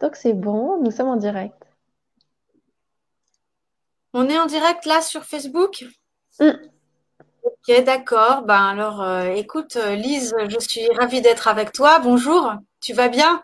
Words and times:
Donc 0.00 0.16
c'est 0.16 0.32
bon, 0.32 0.80
nous 0.82 0.90
sommes 0.90 1.08
en 1.08 1.16
direct. 1.16 1.54
On 4.14 4.28
est 4.28 4.38
en 4.38 4.46
direct 4.46 4.86
là 4.86 5.00
sur 5.00 5.24
Facebook? 5.24 5.84
Mm. 6.40 6.50
Ok, 7.42 7.84
d'accord. 7.84 8.42
Ben 8.42 8.62
alors, 8.62 9.02
euh, 9.02 9.30
écoute, 9.30 9.76
euh, 9.76 9.94
Lise, 9.94 10.34
je 10.48 10.58
suis 10.58 10.88
ravie 10.98 11.20
d'être 11.20 11.48
avec 11.48 11.72
toi. 11.72 11.98
Bonjour, 11.98 12.52
tu 12.80 12.92
vas 12.92 13.08
bien? 13.08 13.42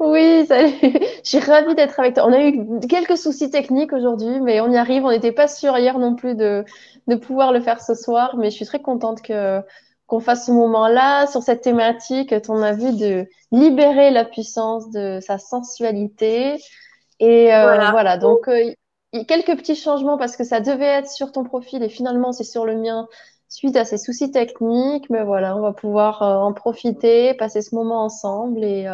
Oui, 0.00 0.44
salut. 0.46 0.74
Je 0.82 1.28
suis 1.28 1.38
ravie 1.38 1.74
d'être 1.74 1.98
avec 1.98 2.14
toi. 2.14 2.26
On 2.26 2.32
a 2.32 2.42
eu 2.42 2.80
quelques 2.88 3.16
soucis 3.16 3.50
techniques 3.50 3.92
aujourd'hui, 3.92 4.40
mais 4.40 4.60
on 4.60 4.70
y 4.70 4.76
arrive. 4.76 5.04
On 5.04 5.10
n'était 5.10 5.32
pas 5.32 5.48
sûr 5.48 5.76
hier 5.78 5.98
non 5.98 6.14
plus 6.14 6.34
de, 6.34 6.64
de 7.06 7.14
pouvoir 7.14 7.52
le 7.52 7.60
faire 7.60 7.80
ce 7.80 7.94
soir, 7.94 8.36
mais 8.36 8.50
je 8.50 8.56
suis 8.56 8.66
très 8.66 8.80
contente 8.82 9.22
que 9.22 9.62
qu'on 10.08 10.20
fasse 10.20 10.46
ce 10.46 10.52
moment-là 10.52 11.26
sur 11.26 11.42
cette 11.42 11.60
thématique, 11.60 12.34
on 12.48 12.62
a 12.62 12.72
vu 12.72 12.96
de 12.96 13.26
libérer 13.52 14.10
la 14.10 14.24
puissance 14.24 14.90
de 14.90 15.20
sa 15.20 15.38
sensualité. 15.38 16.56
Et 17.20 17.54
euh, 17.54 17.90
voilà. 17.90 18.16
donc 18.16 18.48
euh, 18.48 18.72
quelques 19.26 19.54
petits 19.56 19.76
changements 19.76 20.16
parce 20.16 20.36
que 20.36 20.44
ça 20.44 20.60
devait 20.60 20.86
être 20.86 21.10
sur 21.10 21.30
ton 21.30 21.44
profil 21.44 21.82
et 21.82 21.88
finalement 21.88 22.32
c'est 22.32 22.44
sur 22.44 22.64
le 22.64 22.76
mien 22.76 23.06
suite 23.48 23.76
à 23.76 23.84
ces 23.84 23.98
soucis 23.98 24.30
techniques. 24.30 25.10
Mais 25.10 25.24
voilà, 25.24 25.54
on 25.54 25.60
va 25.60 25.74
pouvoir 25.74 26.22
euh, 26.22 26.36
en 26.38 26.54
profiter, 26.54 27.34
passer 27.34 27.60
ce 27.60 27.74
moment 27.74 28.02
ensemble. 28.02 28.64
Et, 28.64 28.86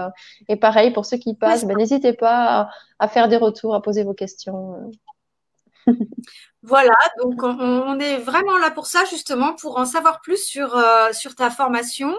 et 0.49 0.57
pareil, 0.57 0.91
pour 0.91 1.07
ceux 1.07 1.19
qui 1.19 1.37
passent, 1.37 1.65
ben, 1.65 1.77
n'hésitez 1.77 2.13
pas 2.13 2.63
à, 2.63 2.71
à, 2.99 3.09
faire 3.09 3.29
des 3.29 3.37
retours, 3.37 3.77
à 3.77 3.83
poser 3.83 4.03
vos 4.03 4.15
questions. 4.15 4.91
Voilà, 6.67 6.97
donc 7.23 7.43
on, 7.43 7.99
est 8.01 8.17
vraiment 8.17 8.57
là 8.57 8.71
pour 8.71 8.87
ça, 8.87 9.05
justement, 9.05 9.53
pour 9.53 9.79
en 9.79 9.85
savoir 9.85 10.23
plus 10.23 10.43
sur, 10.43 10.75
euh, 10.75 11.13
sur 11.13 11.35
ta 11.35 11.51
formation. 11.51 12.15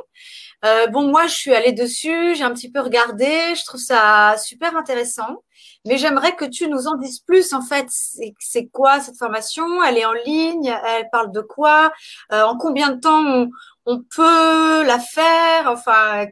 Euh, 0.63 0.85
bon, 0.85 1.07
moi, 1.09 1.25
je 1.25 1.33
suis 1.33 1.53
allée 1.53 1.71
dessus, 1.71 2.35
j'ai 2.35 2.43
un 2.43 2.53
petit 2.53 2.71
peu 2.71 2.79
regardé, 2.79 3.25
je 3.55 3.65
trouve 3.65 3.81
ça 3.81 4.35
super 4.37 4.77
intéressant, 4.77 5.43
mais 5.85 5.97
j'aimerais 5.97 6.35
que 6.35 6.45
tu 6.45 6.67
nous 6.67 6.85
en 6.87 6.95
dises 6.95 7.21
plus, 7.21 7.53
en 7.53 7.61
fait. 7.63 7.87
C'est 7.89 8.67
quoi 8.67 8.99
cette 8.99 9.17
formation? 9.17 9.83
Elle 9.83 9.97
est 9.97 10.05
en 10.05 10.13
ligne? 10.13 10.75
Elle 10.85 11.09
parle 11.11 11.31
de 11.31 11.41
quoi? 11.41 11.91
Euh, 12.31 12.43
En 12.43 12.55
combien 12.55 12.91
de 12.91 12.99
temps 12.99 13.47
on, 13.87 14.03
peut 14.15 14.83
la 14.83 14.99
faire? 14.99 15.71
Enfin, 15.71 16.27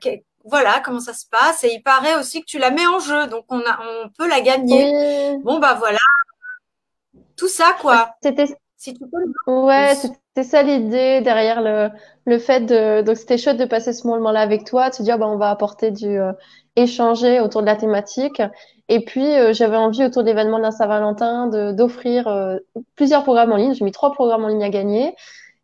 voilà 0.46 0.82
comment 0.82 1.00
ça 1.00 1.14
se 1.14 1.26
passe? 1.26 1.64
Et 1.64 1.74
il 1.74 1.82
paraît 1.82 2.16
aussi 2.16 2.42
que 2.42 2.46
tu 2.46 2.60
la 2.60 2.70
mets 2.70 2.86
en 2.86 3.00
jeu, 3.00 3.26
donc 3.26 3.46
on, 3.50 3.60
a, 3.60 3.80
on 4.04 4.10
peut 4.10 4.28
la 4.28 4.42
gagner. 4.42 5.36
Bon, 5.44 5.58
bah 5.58 5.74
voilà, 5.74 6.00
tout 7.44 7.50
ça, 7.50 7.76
quoi. 7.82 8.16
C'était 8.22 8.46
Ouais, 9.48 9.96
c'était 9.96 10.44
ça 10.44 10.64
l'idée 10.64 11.22
derrière 11.22 11.62
le, 11.62 11.90
le 12.26 12.40
fait 12.40 12.62
de. 12.62 13.02
Donc, 13.02 13.18
c'était 13.18 13.38
chouette 13.38 13.58
de 13.58 13.66
passer 13.66 13.92
ce 13.92 14.08
moment-là 14.08 14.40
avec 14.40 14.66
toi, 14.66 14.90
de 14.90 14.96
se 14.96 15.04
dire, 15.04 15.18
bah, 15.18 15.28
on 15.28 15.38
va 15.38 15.50
apporter 15.50 15.92
du. 15.92 16.20
Euh, 16.20 16.32
échanger 16.76 17.40
autour 17.40 17.62
de 17.62 17.68
la 17.68 17.76
thématique. 17.76 18.42
Et 18.90 19.06
puis, 19.06 19.26
euh, 19.26 19.54
j'avais 19.54 19.76
envie, 19.76 20.04
autour 20.06 20.24
de 20.24 20.28
l'événement 20.28 20.58
de 20.58 20.64
la 20.64 20.72
Saint-Valentin, 20.72 21.74
d'offrir 21.74 22.28
euh, 22.28 22.58
plusieurs 22.96 23.24
programmes 23.24 23.52
en 23.52 23.58
ligne. 23.58 23.74
J'ai 23.74 23.86
mis 23.86 23.92
trois 23.92 24.12
programmes 24.14 24.46
en 24.46 24.48
ligne 24.48 24.64
à 24.64 24.70
gagner. 24.70 25.16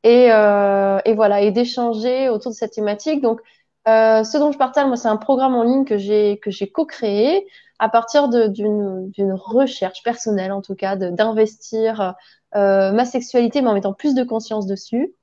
Et, 0.03 0.25
et 0.27 1.13
voilà, 1.13 1.41
et 1.41 1.51
d'échanger 1.51 2.29
autour 2.29 2.51
de 2.51 2.55
cette 2.55 2.71
thématique. 2.73 3.21
Donc, 3.21 3.41
ce 3.85 4.37
dont 4.37 4.51
je 4.51 4.57
partage, 4.57 4.85
moi, 4.87 4.97
c'est 4.97 5.07
un 5.07 5.17
programme 5.17 5.55
en 5.55 5.63
ligne 5.63 5.83
que 5.83 5.97
j'ai 5.97 6.39
que 6.41 6.51
j'ai 6.51 6.69
co-créé 6.69 7.47
à 7.79 7.89
partir 7.89 8.27
d'une 8.29 9.33
recherche 9.33 10.03
personnelle, 10.03 10.51
en 10.51 10.61
tout 10.61 10.75
cas, 10.75 10.95
d'investir 10.97 12.15
euh, 12.55 12.91
ma 12.91 13.05
sexualité, 13.05 13.61
mais 13.61 13.69
en 13.69 13.73
mettant 13.73 13.93
plus 13.93 14.15
de 14.15 14.23
conscience 14.23 14.65
dessus. 14.65 15.13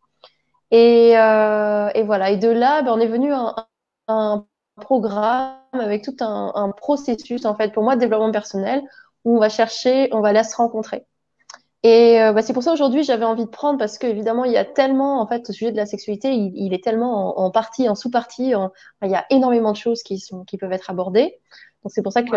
Et, 0.71 1.19
euh, 1.19 1.91
voilà. 2.05 2.31
Et 2.31 2.39
de 2.39 2.49
là, 2.49 2.83
ben, 2.83 2.93
on 2.93 3.01
est 3.01 3.07
venu 3.07 3.33
un, 3.33 3.55
un 4.09 4.47
programme 4.81 5.55
avec 5.73 6.03
tout 6.03 6.17
un, 6.21 6.71
processus, 6.77 7.45
en 7.45 7.55
fait, 7.55 7.73
pour 7.73 7.83
moi, 7.83 7.97
de 7.97 8.01
développement 8.01 8.33
personnel, 8.33 8.83
où 9.25 9.37
on 9.37 9.41
va 9.41 9.49
chercher, 9.49 10.09
on 10.13 10.21
va 10.21 10.29
aller 10.29 10.43
se 10.45 10.57
rencontrer. 10.57 11.05
Et 11.83 12.21
euh, 12.23 12.33
bah, 12.33 12.43
c'est 12.43 12.53
pour 12.53 12.63
ça 12.63 12.73
aujourd'hui 12.73 13.05
j'avais 13.05 13.27
envie 13.27 13.45
de 13.45 13.51
prendre 13.51 13.79
parce 13.79 13.99
qu'évidemment 13.99 14.45
il 14.45 14.51
y 14.51 14.57
a 14.57 14.65
tellement 14.65 15.21
en 15.21 15.27
fait 15.29 15.49
au 15.49 15.53
sujet 15.53 15.71
de 15.71 15.77
la 15.77 15.87
sexualité 15.87 16.33
il, 16.33 16.75
est 16.75 16.83
tellement 16.83 17.39
en, 17.39 17.45
en, 17.45 17.51
partie 17.53 17.89
en 17.89 17.95
sous-partie 17.95 18.55
il 19.03 19.11
y 19.11 19.15
a 19.15 19.25
énormément 19.31 19.71
de 19.71 19.77
choses 19.77 20.03
qui 20.03 20.19
sont 20.19 20.43
qui 20.45 20.57
peuvent 20.57 20.73
être 20.73 20.91
abordées 20.91 21.39
c'est 21.89 22.03
pour 22.03 22.13
ça 22.13 22.23
que 22.23 22.31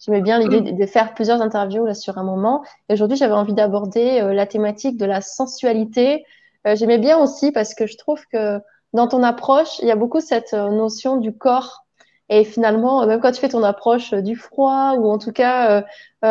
j'aimais 0.00 0.20
bien 0.20 0.38
l'idée 0.38 0.72
de, 0.72 0.86
faire 0.86 1.14
plusieurs 1.14 1.40
interviews 1.40 1.84
là 1.86 1.94
sur 1.94 2.18
un 2.18 2.24
moment. 2.24 2.62
Et 2.88 2.94
aujourd'hui, 2.94 3.16
j'avais 3.16 3.34
envie 3.34 3.54
d'aborder 3.54 4.20
euh, 4.20 4.32
la 4.32 4.46
thématique 4.46 4.96
de 4.96 5.04
la 5.04 5.20
sensualité. 5.20 6.24
Euh, 6.66 6.76
j'aimais 6.76 6.98
bien 6.98 7.18
aussi 7.18 7.52
parce 7.52 7.74
que 7.74 7.86
je 7.86 7.96
trouve 7.96 8.24
que 8.32 8.60
dans 8.92 9.08
ton 9.08 9.22
approche, 9.22 9.78
il 9.80 9.88
y 9.88 9.90
a 9.90 9.96
beaucoup 9.96 10.20
cette 10.20 10.54
euh, 10.54 10.70
notion 10.70 11.16
du 11.16 11.36
corps. 11.36 11.84
Et 12.28 12.44
finalement, 12.44 13.06
même 13.06 13.20
quand 13.20 13.32
tu 13.32 13.40
fais 13.40 13.48
ton 13.48 13.62
approche 13.62 14.14
du 14.14 14.36
froid, 14.36 14.94
ou 14.96 15.10
en 15.10 15.18
tout 15.18 15.32
cas, 15.32 15.84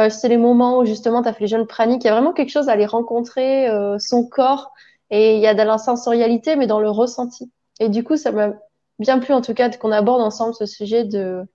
c'est 0.10 0.30
les 0.30 0.38
moments 0.38 0.80
où 0.80 0.86
justement 0.86 1.22
tu 1.22 1.30
as 1.30 1.34
fait 1.34 1.42
les 1.42 1.48
jeunes 1.48 1.68
praniques, 1.68 2.04
il 2.04 2.08
y 2.08 2.10
a 2.10 2.14
vraiment 2.14 2.34
quelque 2.34 2.50
chose 2.50 2.70
à 2.70 2.72
aller 2.72 2.88
rencontrer 2.88 3.68
son 4.00 4.26
corps. 4.26 4.72
Et 5.12 5.36
il 5.36 5.42
y 5.42 5.46
a 5.46 5.54
de 5.54 5.62
la 5.62 5.78
sensorialité, 5.78 6.56
mais 6.56 6.66
dans 6.66 6.80
le 6.80 6.90
ressenti. 6.90 7.52
Et 7.80 7.88
du 7.88 8.04
coup, 8.04 8.18
ça 8.18 8.32
m'a 8.32 8.54
bien 8.98 9.20
plu 9.20 9.34
en 9.34 9.42
tout 9.42 9.54
cas 9.54 9.70
qu'on 9.70 9.92
aborde 9.92 10.22
ensemble 10.22 10.56
ce 10.56 10.66
sujet 10.66 11.04
de, 11.04 11.46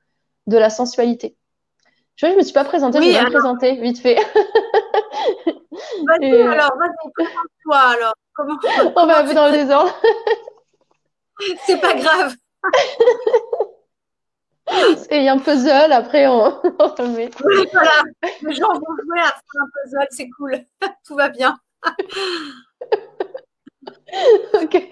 de 0.46 0.56
la 0.56 0.70
sensualité. 0.70 1.36
Je 2.16 2.26
vois, 2.26 2.32
je 2.32 2.38
me 2.38 2.42
suis 2.42 2.54
pas 2.54 2.64
présentée, 2.64 2.98
je 3.02 3.18
vais 3.18 3.24
me 3.24 3.30
présenter 3.30 3.76
vite 3.76 4.00
fait. 4.00 4.14
vas-y, 6.06 6.32
alors, 6.32 6.76
vas-y, 6.78 7.12
présente-toi 7.12 7.76
alors. 7.76 8.14
Comment, 8.34 8.58
On 8.96 9.06
va 9.06 9.18
un 9.18 9.24
peu 9.26 9.34
dans 9.34 9.46
le 9.46 9.52
désordre. 9.52 9.94
C'est 11.66 11.80
pas 11.80 11.94
grave. 11.94 12.34
C'est 14.96 15.28
un 15.28 15.38
puzzle, 15.38 15.92
après 15.92 16.26
on, 16.26 16.60
on 16.78 16.88
remet. 16.88 17.30
Oui, 17.44 17.68
voilà. 17.72 18.02
Les 18.42 18.54
gens 18.54 18.72
vont 18.72 18.96
jouer 19.04 19.20
à 19.20 19.28
faire 19.28 19.60
un 19.60 19.68
puzzle, 19.72 20.06
c'est 20.10 20.28
cool. 20.30 20.58
Tout 21.06 21.14
va 21.14 21.28
bien. 21.28 21.56
ok. 24.54 24.88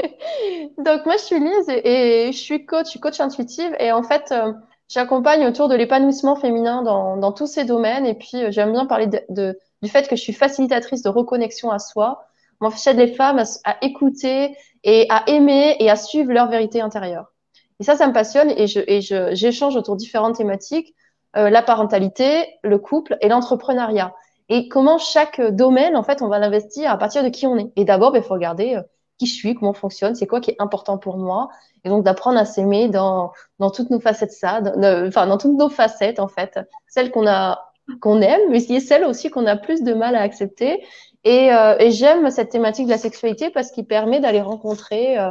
Donc 0.78 1.06
moi 1.06 1.16
je 1.16 1.22
suis 1.22 1.40
Lise 1.40 1.68
et, 1.68 2.30
je 2.32 2.38
suis 2.38 2.64
coach, 2.66 2.86
je 2.86 2.90
suis 2.90 3.00
coach 3.00 3.18
intuitive 3.18 3.74
et 3.80 3.90
en 3.90 4.04
fait 4.04 4.30
euh, 4.30 4.52
J'accompagne 4.88 5.46
autour 5.46 5.68
de 5.68 5.74
l'épanouissement 5.74 6.36
féminin 6.36 6.82
dans, 6.82 7.16
dans, 7.16 7.32
tous 7.32 7.46
ces 7.46 7.64
domaines. 7.64 8.06
Et 8.06 8.14
puis, 8.14 8.44
euh, 8.44 8.50
j'aime 8.50 8.72
bien 8.72 8.86
parler 8.86 9.06
de, 9.06 9.20
de, 9.30 9.58
du 9.82 9.88
fait 9.88 10.08
que 10.08 10.16
je 10.16 10.20
suis 10.20 10.32
facilitatrice 10.32 11.02
de 11.02 11.08
reconnexion 11.08 11.70
à 11.70 11.78
soi. 11.78 12.26
Moi, 12.60 12.70
j'aide 12.82 12.98
les 12.98 13.12
femmes 13.12 13.42
à, 13.64 13.76
écouter 13.82 14.56
et 14.84 15.06
à 15.10 15.24
aimer 15.28 15.76
et 15.80 15.90
à 15.90 15.96
suivre 15.96 16.32
leur 16.32 16.48
vérité 16.48 16.80
intérieure. 16.80 17.32
Et 17.80 17.84
ça, 17.84 17.96
ça 17.96 18.06
me 18.06 18.12
passionne 18.12 18.50
et 18.50 18.66
je, 18.66 18.80
et 18.86 19.00
je, 19.00 19.34
j'échange 19.34 19.76
autour 19.76 19.96
différentes 19.96 20.36
thématiques, 20.36 20.94
euh, 21.36 21.50
la 21.50 21.62
parentalité, 21.62 22.46
le 22.62 22.78
couple 22.78 23.16
et 23.20 23.28
l'entrepreneuriat. 23.28 24.14
Et 24.48 24.68
comment 24.68 24.98
chaque 24.98 25.40
domaine, 25.40 25.96
en 25.96 26.02
fait, 26.02 26.22
on 26.22 26.28
va 26.28 26.38
l'investir 26.38 26.90
à 26.90 26.98
partir 26.98 27.24
de 27.24 27.28
qui 27.30 27.46
on 27.46 27.56
est. 27.56 27.72
Et 27.76 27.84
d'abord, 27.84 28.10
il 28.10 28.20
ben, 28.20 28.22
faut 28.22 28.34
regarder 28.34 28.76
euh, 28.76 28.82
qui 29.18 29.26
je 29.26 29.34
suis, 29.34 29.54
comment 29.54 29.70
on 29.70 29.74
fonctionne, 29.74 30.14
c'est 30.14 30.26
quoi 30.26 30.40
qui 30.40 30.50
est 30.50 30.60
important 30.60 30.98
pour 30.98 31.16
moi. 31.16 31.48
Et 31.84 31.88
donc 31.90 32.04
d'apprendre 32.04 32.38
à 32.38 32.44
s'aimer 32.44 32.88
dans, 32.88 33.32
dans 33.58 33.70
toutes 33.70 33.90
nos 33.90 34.00
facettes, 34.00 34.32
ça, 34.32 34.60
enfin 35.06 35.26
dans 35.26 35.38
toutes 35.38 35.56
nos 35.56 35.68
facettes 35.68 36.18
en 36.18 36.28
fait, 36.28 36.58
celles 36.88 37.10
qu'on 37.10 37.26
a 37.26 37.74
qu'on 38.00 38.20
aime, 38.20 38.40
mais 38.50 38.62
qui 38.62 38.76
est 38.76 38.80
celles 38.80 39.04
aussi 39.04 39.30
qu'on 39.30 39.46
a 39.46 39.56
plus 39.56 39.82
de 39.82 39.92
mal 39.92 40.16
à 40.16 40.22
accepter. 40.22 40.84
Et, 41.24 41.52
euh, 41.52 41.76
et 41.78 41.90
j'aime 41.90 42.30
cette 42.30 42.50
thématique 42.50 42.86
de 42.86 42.90
la 42.90 42.98
sexualité 42.98 43.50
parce 43.50 43.70
qu'il 43.70 43.86
permet 43.86 44.20
d'aller 44.20 44.40
rencontrer 44.40 45.18
euh, 45.18 45.30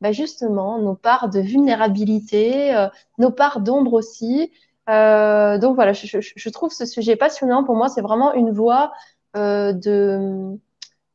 bah 0.00 0.12
justement 0.12 0.78
nos 0.78 0.94
parts 0.94 1.28
de 1.30 1.40
vulnérabilité, 1.40 2.74
euh, 2.74 2.88
nos 3.18 3.30
parts 3.30 3.60
d'ombre 3.60 3.94
aussi. 3.94 4.52
Donc 4.88 5.74
voilà, 5.74 5.92
je, 5.92 6.48
trouve 6.50 6.72
ce 6.72 6.86
sujet 6.86 7.16
passionnant. 7.16 7.64
Pour 7.64 7.74
moi, 7.74 7.88
c'est 7.88 8.02
vraiment 8.02 8.34
une 8.34 8.52
voie 8.52 8.92
de 9.34 10.58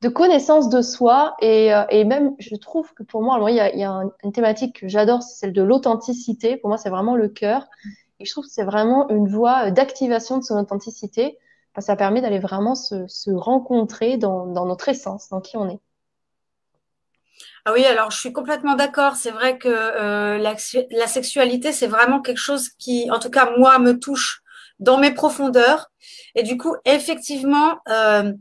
de 0.01 0.09
connaissance 0.09 0.69
de 0.69 0.81
soi 0.81 1.35
et, 1.41 1.73
euh, 1.73 1.84
et 1.89 2.03
même 2.06 2.35
je 2.39 2.56
trouve 2.56 2.94
que 2.94 3.03
pour 3.03 3.22
moi, 3.22 3.51
il 3.51 3.56
y 3.56 3.59
a, 3.59 3.72
il 3.72 3.79
y 3.79 3.84
a 3.84 4.01
une 4.23 4.31
thématique 4.31 4.81
que 4.81 4.88
j'adore, 4.88 5.22
c'est 5.22 5.39
celle 5.39 5.53
de 5.53 5.62
l'authenticité. 5.62 6.57
Pour 6.57 6.69
moi, 6.69 6.78
c'est 6.78 6.89
vraiment 6.89 7.16
le 7.16 7.29
cœur 7.29 7.67
et 8.19 8.25
je 8.25 8.31
trouve 8.31 8.45
que 8.45 8.51
c'est 8.51 8.63
vraiment 8.63 9.09
une 9.09 9.27
voie 9.27 9.71
d'activation 9.71 10.38
de 10.38 10.44
son 10.44 10.57
authenticité. 10.57 11.38
Parce 11.74 11.88
ça 11.88 11.95
permet 11.95 12.21
d'aller 12.21 12.39
vraiment 12.39 12.75
se, 12.75 13.07
se 13.07 13.31
rencontrer 13.31 14.18
dans, 14.18 14.45
dans 14.45 14.65
notre 14.65 14.89
essence, 14.89 15.30
dans 15.30 15.39
qui 15.39 15.56
on 15.56 15.69
est. 15.69 15.80
Ah 17.63 17.74
oui, 17.74 17.86
alors 17.86 18.12
je 18.12 18.18
suis 18.18 18.33
complètement 18.33 18.75
d'accord. 18.75 19.15
C'est 19.15 19.31
vrai 19.31 19.57
que 19.57 19.69
euh, 19.69 20.38
la, 20.38 20.56
la, 20.89 21.07
sexualité, 21.07 21.71
c'est 21.71 21.88
vraiment 21.88 22.21
quelque 22.21 22.39
chose 22.39 22.69
qui, 22.69 23.09
en 23.09 23.19
tout 23.19 23.30
cas, 23.30 23.51
moi, 23.57 23.80
me 23.80 23.97
touche 24.00 24.42
dans 24.80 24.97
mes 24.97 25.13
profondeurs. 25.13 25.92
Et 26.36 26.44
du 26.44 26.57
coup, 26.57 26.75
effectivement, 26.86 27.80
euh, 27.88 28.33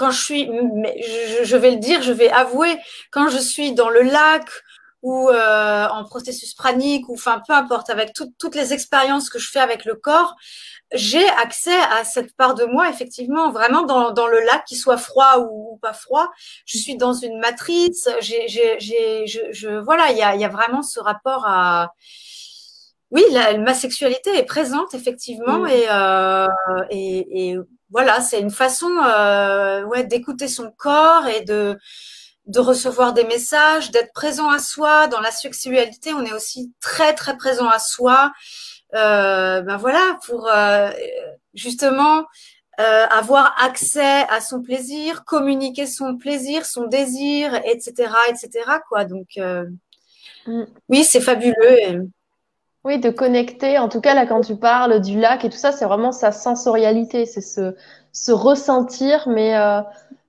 quand 0.00 0.10
je 0.10 0.22
suis, 0.22 0.50
je, 1.44 1.56
vais 1.56 1.72
le 1.72 1.76
dire, 1.76 2.00
je 2.00 2.12
vais 2.12 2.30
avouer, 2.30 2.74
quand 3.10 3.28
je 3.28 3.36
suis 3.36 3.72
dans 3.72 3.90
le 3.90 4.00
lac 4.00 4.48
ou 5.02 5.28
euh, 5.28 5.86
en 5.88 6.04
processus 6.04 6.54
pranique 6.54 7.06
ou 7.10 7.14
enfin 7.14 7.42
peu 7.46 7.52
importe, 7.52 7.90
avec 7.90 8.14
toutes 8.14 8.54
les 8.54 8.72
expériences 8.72 9.28
que 9.28 9.38
je 9.38 9.50
fais 9.50 9.60
avec 9.60 9.84
le 9.84 9.94
corps, 9.94 10.36
j'ai 10.94 11.28
accès 11.28 11.78
à 11.98 12.04
cette 12.04 12.34
part 12.34 12.54
de 12.54 12.64
moi, 12.64 12.88
effectivement, 12.88 13.52
vraiment 13.52 13.82
dans, 13.82 14.10
dans 14.10 14.26
le 14.26 14.40
lac, 14.40 14.64
qu'il 14.64 14.78
soit 14.78 14.96
froid 14.96 15.46
ou, 15.50 15.78
pas 15.82 15.92
froid. 15.92 16.30
Je 16.64 16.78
suis 16.78 16.96
dans 16.96 17.12
une 17.12 17.38
matrice. 17.38 18.08
J'ai, 18.20 18.48
j'ai, 18.48 18.80
j'ai, 18.80 19.26
je, 19.26 19.40
je, 19.52 19.68
voilà, 19.68 20.12
il 20.12 20.16
y 20.16 20.22
a, 20.22 20.34
y 20.34 20.44
a 20.46 20.48
vraiment 20.48 20.82
ce 20.82 20.98
rapport 20.98 21.44
à 21.46 21.92
oui, 23.10 23.22
ma 23.58 23.74
sexualité 23.74 24.30
est 24.38 24.44
présente 24.44 24.94
effectivement 24.94 25.60
mm. 25.60 25.68
et, 25.68 25.86
euh, 25.90 26.46
et, 26.90 27.50
et, 27.50 27.56
voilà, 27.90 28.20
c'est 28.20 28.40
une 28.40 28.50
façon 28.50 28.90
euh, 29.04 29.84
ouais, 29.84 30.04
d'écouter 30.04 30.48
son 30.48 30.70
corps 30.70 31.26
et 31.26 31.42
de, 31.42 31.78
de 32.46 32.60
recevoir 32.60 33.12
des 33.12 33.24
messages, 33.24 33.90
d'être 33.90 34.12
présent 34.12 34.48
à 34.50 34.58
soi. 34.58 35.08
Dans 35.08 35.20
la 35.20 35.30
sexualité, 35.30 36.12
on 36.12 36.24
est 36.24 36.32
aussi 36.32 36.72
très 36.80 37.14
très 37.14 37.36
présent 37.36 37.68
à 37.68 37.78
soi. 37.78 38.32
Euh, 38.94 39.62
ben 39.62 39.76
voilà, 39.76 40.18
pour 40.26 40.48
euh, 40.48 40.90
justement 41.54 42.24
euh, 42.80 43.06
avoir 43.08 43.54
accès 43.62 44.24
à 44.30 44.40
son 44.40 44.62
plaisir, 44.62 45.24
communiquer 45.24 45.86
son 45.86 46.16
plaisir, 46.16 46.64
son 46.64 46.86
désir, 46.86 47.54
etc., 47.66 48.12
etc. 48.28 48.50
Quoi. 48.88 49.04
Donc 49.04 49.28
euh, 49.38 49.66
mm. 50.46 50.64
oui, 50.88 51.04
c'est 51.04 51.20
fabuleux. 51.20 52.08
Oui, 52.84 52.98
de 52.98 53.10
connecter. 53.10 53.78
En 53.78 53.88
tout 53.88 54.00
cas, 54.00 54.14
là, 54.14 54.24
quand 54.26 54.40
tu 54.40 54.56
parles 54.56 55.00
du 55.00 55.18
lac 55.20 55.44
et 55.44 55.50
tout 55.50 55.56
ça, 55.58 55.70
c'est 55.72 55.84
vraiment 55.84 56.12
sa 56.12 56.32
sensorialité, 56.32 57.26
c'est 57.26 57.42
ce, 57.42 57.74
se 58.12 58.32
ressentir. 58.32 59.28
Mais 59.28 59.54
euh, 59.56 59.82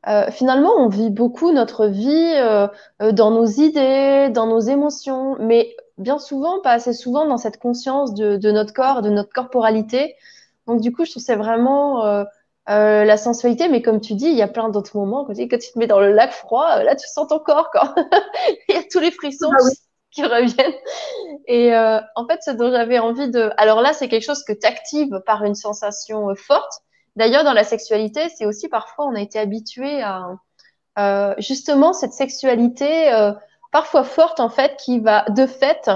euh, 0.07 0.30
finalement, 0.31 0.71
on 0.77 0.89
vit 0.89 1.09
beaucoup 1.09 1.51
notre 1.53 1.88
vie 1.88 2.09
euh, 2.36 2.68
euh, 3.01 3.12
dans 3.13 3.31
nos 3.31 3.45
idées, 3.45 4.30
dans 4.31 4.48
nos 4.48 4.59
émotions, 4.59 5.38
mais 5.39 5.74
bien 5.98 6.19
souvent, 6.19 6.59
pas 6.62 6.71
assez 6.71 6.94
souvent, 6.94 7.25
dans 7.25 7.38
cette 7.38 7.57
conscience 7.57 8.13
de, 8.13 8.36
de 8.36 8.51
notre 8.51 8.74
corps, 8.74 9.01
de 9.01 9.09
notre 9.09 9.31
corporalité. 9.31 10.15
Donc, 10.68 10.81
du 10.81 10.92
coup, 10.92 11.06
je 11.06 11.12
trouve 11.12 11.24
c'est 11.24 11.36
vraiment 11.38 12.06
euh, 12.06 12.25
euh, 12.69 13.06
la 13.06 13.15
sensualité. 13.18 13.69
Mais 13.69 13.81
comme 13.81 14.01
tu 14.01 14.13
dis, 14.15 14.25
il 14.27 14.36
y 14.36 14.42
a 14.42 14.48
plein 14.50 14.68
d'autres 14.69 14.98
moments. 14.98 15.24
Quand 15.25 15.33
tu, 15.36 15.48
quand 15.48 15.57
tu 15.57 15.71
te 15.71 15.80
mets 15.80 15.88
dans 15.88 16.01
le 16.01 16.12
lac 16.12 16.33
froid, 16.33 16.83
là, 16.83 16.95
tu 16.98 17.07
sens 17.07 17.27
ton 17.30 17.39
corps, 17.39 17.71
quoi. 17.71 17.95
il 18.69 18.75
y 18.75 18.77
a 18.77 18.83
tous 18.92 19.00
les 19.00 19.12
frissons. 19.12 19.50
Ah 19.53 19.63
oui 19.63 19.71
qui 20.12 20.24
reviennent. 20.24 20.74
Et 21.48 21.74
euh, 21.74 22.00
en 22.16 22.28
fait, 22.28 22.40
ce 22.44 22.52
dont 22.52 22.72
j'avais 22.72 23.00
envie 23.00 23.30
de... 23.30 23.52
Alors 23.58 23.81
là, 23.81 23.94
c'est 23.94 24.08
quelque 24.08 24.25
chose 24.25 24.44
que 24.44 24.54
tu 24.54 24.68
actives 24.68 25.22
par 25.25 25.44
une 25.44 25.56
sensation 25.56 26.30
euh, 26.30 26.36
forte. 26.36 26.81
D'ailleurs, 27.16 27.44
dans 27.44 27.54
la 27.54 27.63
sexualité, 27.63 28.30
c'est 28.30 28.46
aussi 28.46 28.69
parfois, 28.69 29.06
on 29.06 29.16
a 29.16 29.22
été 29.22 29.40
habitué 29.40 30.02
à 30.02 30.28
euh, 31.00 31.34
justement 31.40 31.94
cette 31.94 32.13
sexualité 32.13 33.13
euh, 33.13 33.31
parfois 33.72 34.04
forte, 34.04 34.40
en 34.40 34.50
fait, 34.50 34.78
qui 34.78 35.00
va 35.00 35.25
de 35.30 35.46
fait 35.46 35.90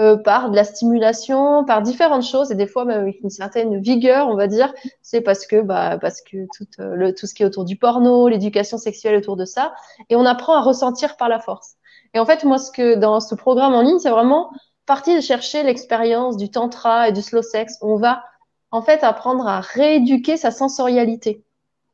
euh, 0.00 0.16
par 0.16 0.50
de 0.50 0.56
la 0.56 0.64
stimulation, 0.64 1.64
par 1.64 1.82
différentes 1.82 2.24
choses, 2.24 2.50
et 2.50 2.54
des 2.54 2.66
fois 2.66 2.86
même 2.86 3.00
avec 3.00 3.20
une 3.20 3.30
certaine 3.30 3.80
vigueur, 3.80 4.28
on 4.28 4.36
va 4.36 4.46
dire. 4.46 4.72
C'est 5.02 5.20
parce 5.20 5.46
que, 5.46 5.60
bah, 5.60 5.98
parce 6.00 6.22
que 6.22 6.46
tout, 6.56 6.66
euh, 6.80 6.94
le, 6.94 7.14
tout 7.14 7.26
ce 7.26 7.34
qui 7.34 7.42
est 7.42 7.46
autour 7.46 7.64
du 7.64 7.76
porno, 7.76 8.28
l'éducation 8.28 8.78
sexuelle 8.78 9.16
autour 9.16 9.36
de 9.36 9.44
ça, 9.44 9.74
et 10.08 10.16
on 10.16 10.24
apprend 10.24 10.54
à 10.56 10.62
ressentir 10.62 11.16
par 11.18 11.28
la 11.28 11.40
force. 11.40 11.76
Et 12.14 12.18
en 12.18 12.26
fait, 12.26 12.44
moi, 12.44 12.58
ce 12.58 12.70
que 12.70 12.94
dans 12.94 13.20
ce 13.20 13.34
programme 13.34 13.74
en 13.74 13.82
ligne, 13.82 13.98
c'est 13.98 14.10
vraiment 14.10 14.50
partie 14.86 15.14
de 15.14 15.20
chercher 15.20 15.62
l'expérience 15.62 16.36
du 16.36 16.50
tantra 16.50 17.08
et 17.08 17.12
du 17.12 17.22
slow 17.22 17.42
sex. 17.42 17.78
On 17.80 17.96
va 17.96 18.22
en 18.70 18.82
fait 18.82 19.04
apprendre 19.04 19.46
à 19.46 19.60
rééduquer 19.60 20.36
sa 20.36 20.50
sensorialité, 20.50 21.42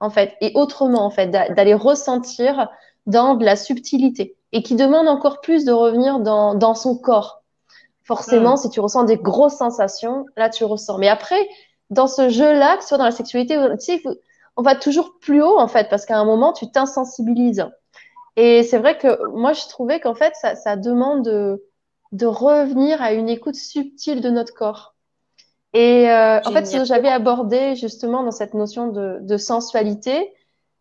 en 0.00 0.11
fait, 0.11 0.35
et 0.41 0.53
autrement, 0.55 1.05
en 1.05 1.11
fait, 1.11 1.29
d'aller 1.29 1.75
ressentir 1.75 2.69
dans 3.06 3.35
de 3.35 3.44
la 3.44 3.56
subtilité 3.56 4.37
et 4.53 4.62
qui 4.62 4.76
demande 4.76 5.09
encore 5.09 5.41
plus 5.41 5.65
de 5.65 5.73
revenir 5.73 6.20
dans, 6.20 6.55
dans 6.55 6.75
son 6.75 6.97
corps. 6.97 7.43
Forcément, 8.05 8.55
hmm. 8.55 8.59
si 8.59 8.70
tu 8.70 8.81
ressens 8.81 9.05
des 9.05 9.17
grosses 9.17 9.56
sensations, 9.56 10.25
là, 10.37 10.49
tu 10.49 10.65
ressens. 10.65 10.99
Mais 10.99 11.09
après, 11.09 11.49
dans 11.91 12.06
ce 12.06 12.29
jeu-là, 12.29 12.76
que 12.76 12.82
ce 12.82 12.88
soit 12.88 12.99
dans 12.99 13.05
la 13.05 13.11
sexualité, 13.11 13.59
tu 13.79 13.85
sais, 13.85 14.03
on 14.56 14.62
va 14.62 14.75
toujours 14.75 15.19
plus 15.20 15.43
haut, 15.43 15.59
en 15.59 15.69
fait, 15.69 15.88
parce 15.91 16.06
qu'à 16.06 16.19
un 16.19 16.25
moment, 16.25 16.53
tu 16.53 16.70
t'insensibilises. 16.70 17.67
Et 18.40 18.62
c'est 18.62 18.79
vrai 18.79 18.96
que 18.96 19.26
moi, 19.32 19.52
je 19.52 19.67
trouvais 19.67 19.99
qu'en 19.99 20.14
fait, 20.14 20.32
ça, 20.40 20.55
ça 20.55 20.76
demande 20.76 21.25
de, 21.25 21.67
de, 22.12 22.25
revenir 22.25 23.02
à 23.02 23.12
une 23.12 23.29
écoute 23.29 23.56
subtile 23.56 24.20
de 24.20 24.31
notre 24.31 24.55
corps. 24.55 24.94
Et 25.73 26.08
euh, 26.08 26.40
en 26.44 26.52
fait, 26.52 26.64
ce 26.64 26.76
que 26.76 26.85
j'avais 26.85 27.08
abordé 27.08 27.75
justement 27.75 28.23
dans 28.23 28.31
cette 28.31 28.55
notion 28.55 28.93
de, 28.93 29.19
de 29.23 29.37
sensualité, 29.37 30.32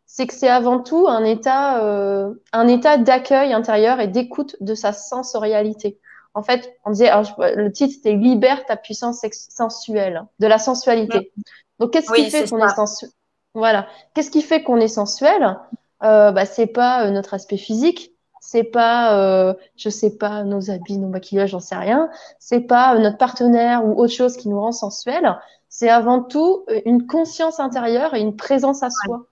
c'est 0.06 0.28
que 0.28 0.36
c'est 0.36 0.48
avant 0.48 0.80
tout 0.80 1.08
un 1.08 1.24
état, 1.24 1.84
euh, 1.84 2.32
un 2.54 2.68
état 2.68 3.00
d'accueil 3.00 3.54
intérieur 3.54 4.00
et 4.00 4.08
d'écoute 4.08 4.56
de 4.62 4.76
sa 4.76 4.94
sensorialité. 4.94 6.00
En 6.36 6.44
fait, 6.44 6.78
on 6.86 6.92
disait, 6.92 7.10
alors, 7.10 7.34
le 7.40 7.72
titre 7.72 7.96
c'était 7.96 8.14
libère 8.14 8.68
ta 8.68 8.78
puissance 8.78 9.26
sensuelle, 9.50 10.26
de 10.38 10.46
la 10.46 10.60
sensualité. 10.60 11.34
Donc, 11.80 11.92
qu'est-ce 11.92 12.14
qui 12.14 12.30
fait 12.30 12.48
qu'on 12.48 12.64
est 12.64 12.76
sensuel 12.76 13.10
Voilà. 13.56 13.88
Qu'est-ce 14.14 14.30
qui 14.30 14.44
fait 14.44 14.62
qu'on 14.62 14.78
est 14.78 14.88
sensuel? 14.88 15.58
Euh, 16.04 16.32
bah, 16.32 16.46
c'est 16.46 16.68
pas 16.68 17.06
euh, 17.06 17.12
notre 17.12 17.34
aspect 17.34 17.58
physique, 17.58 18.14
c'est 18.40 18.64
pas, 18.64 19.18
euh, 19.18 19.54
je 19.76 19.90
sais 19.90 20.18
pas, 20.18 20.44
nos 20.44 20.72
habits, 20.72 20.98
nos 20.98 21.10
maquillages, 21.10 21.52
j'en 21.52 21.60
sais 21.60 21.76
rien, 21.76 22.10
c'est 22.40 22.62
pas 22.62 22.96
euh, 22.96 23.00
notre 23.00 23.18
partenaire 23.18 23.86
ou 23.86 24.00
autre 24.00 24.14
chose 24.14 24.38
qui 24.38 24.50
nous 24.50 24.60
rend 24.60 24.72
sensuel. 24.72 25.38
C'est 25.70 25.90
avant 25.90 26.24
tout 26.24 26.66
une 26.86 27.06
conscience 27.08 27.60
intérieure 27.60 28.14
et 28.14 28.22
une 28.22 28.36
présence 28.36 28.84
à 28.84 28.90
soi, 28.90 29.26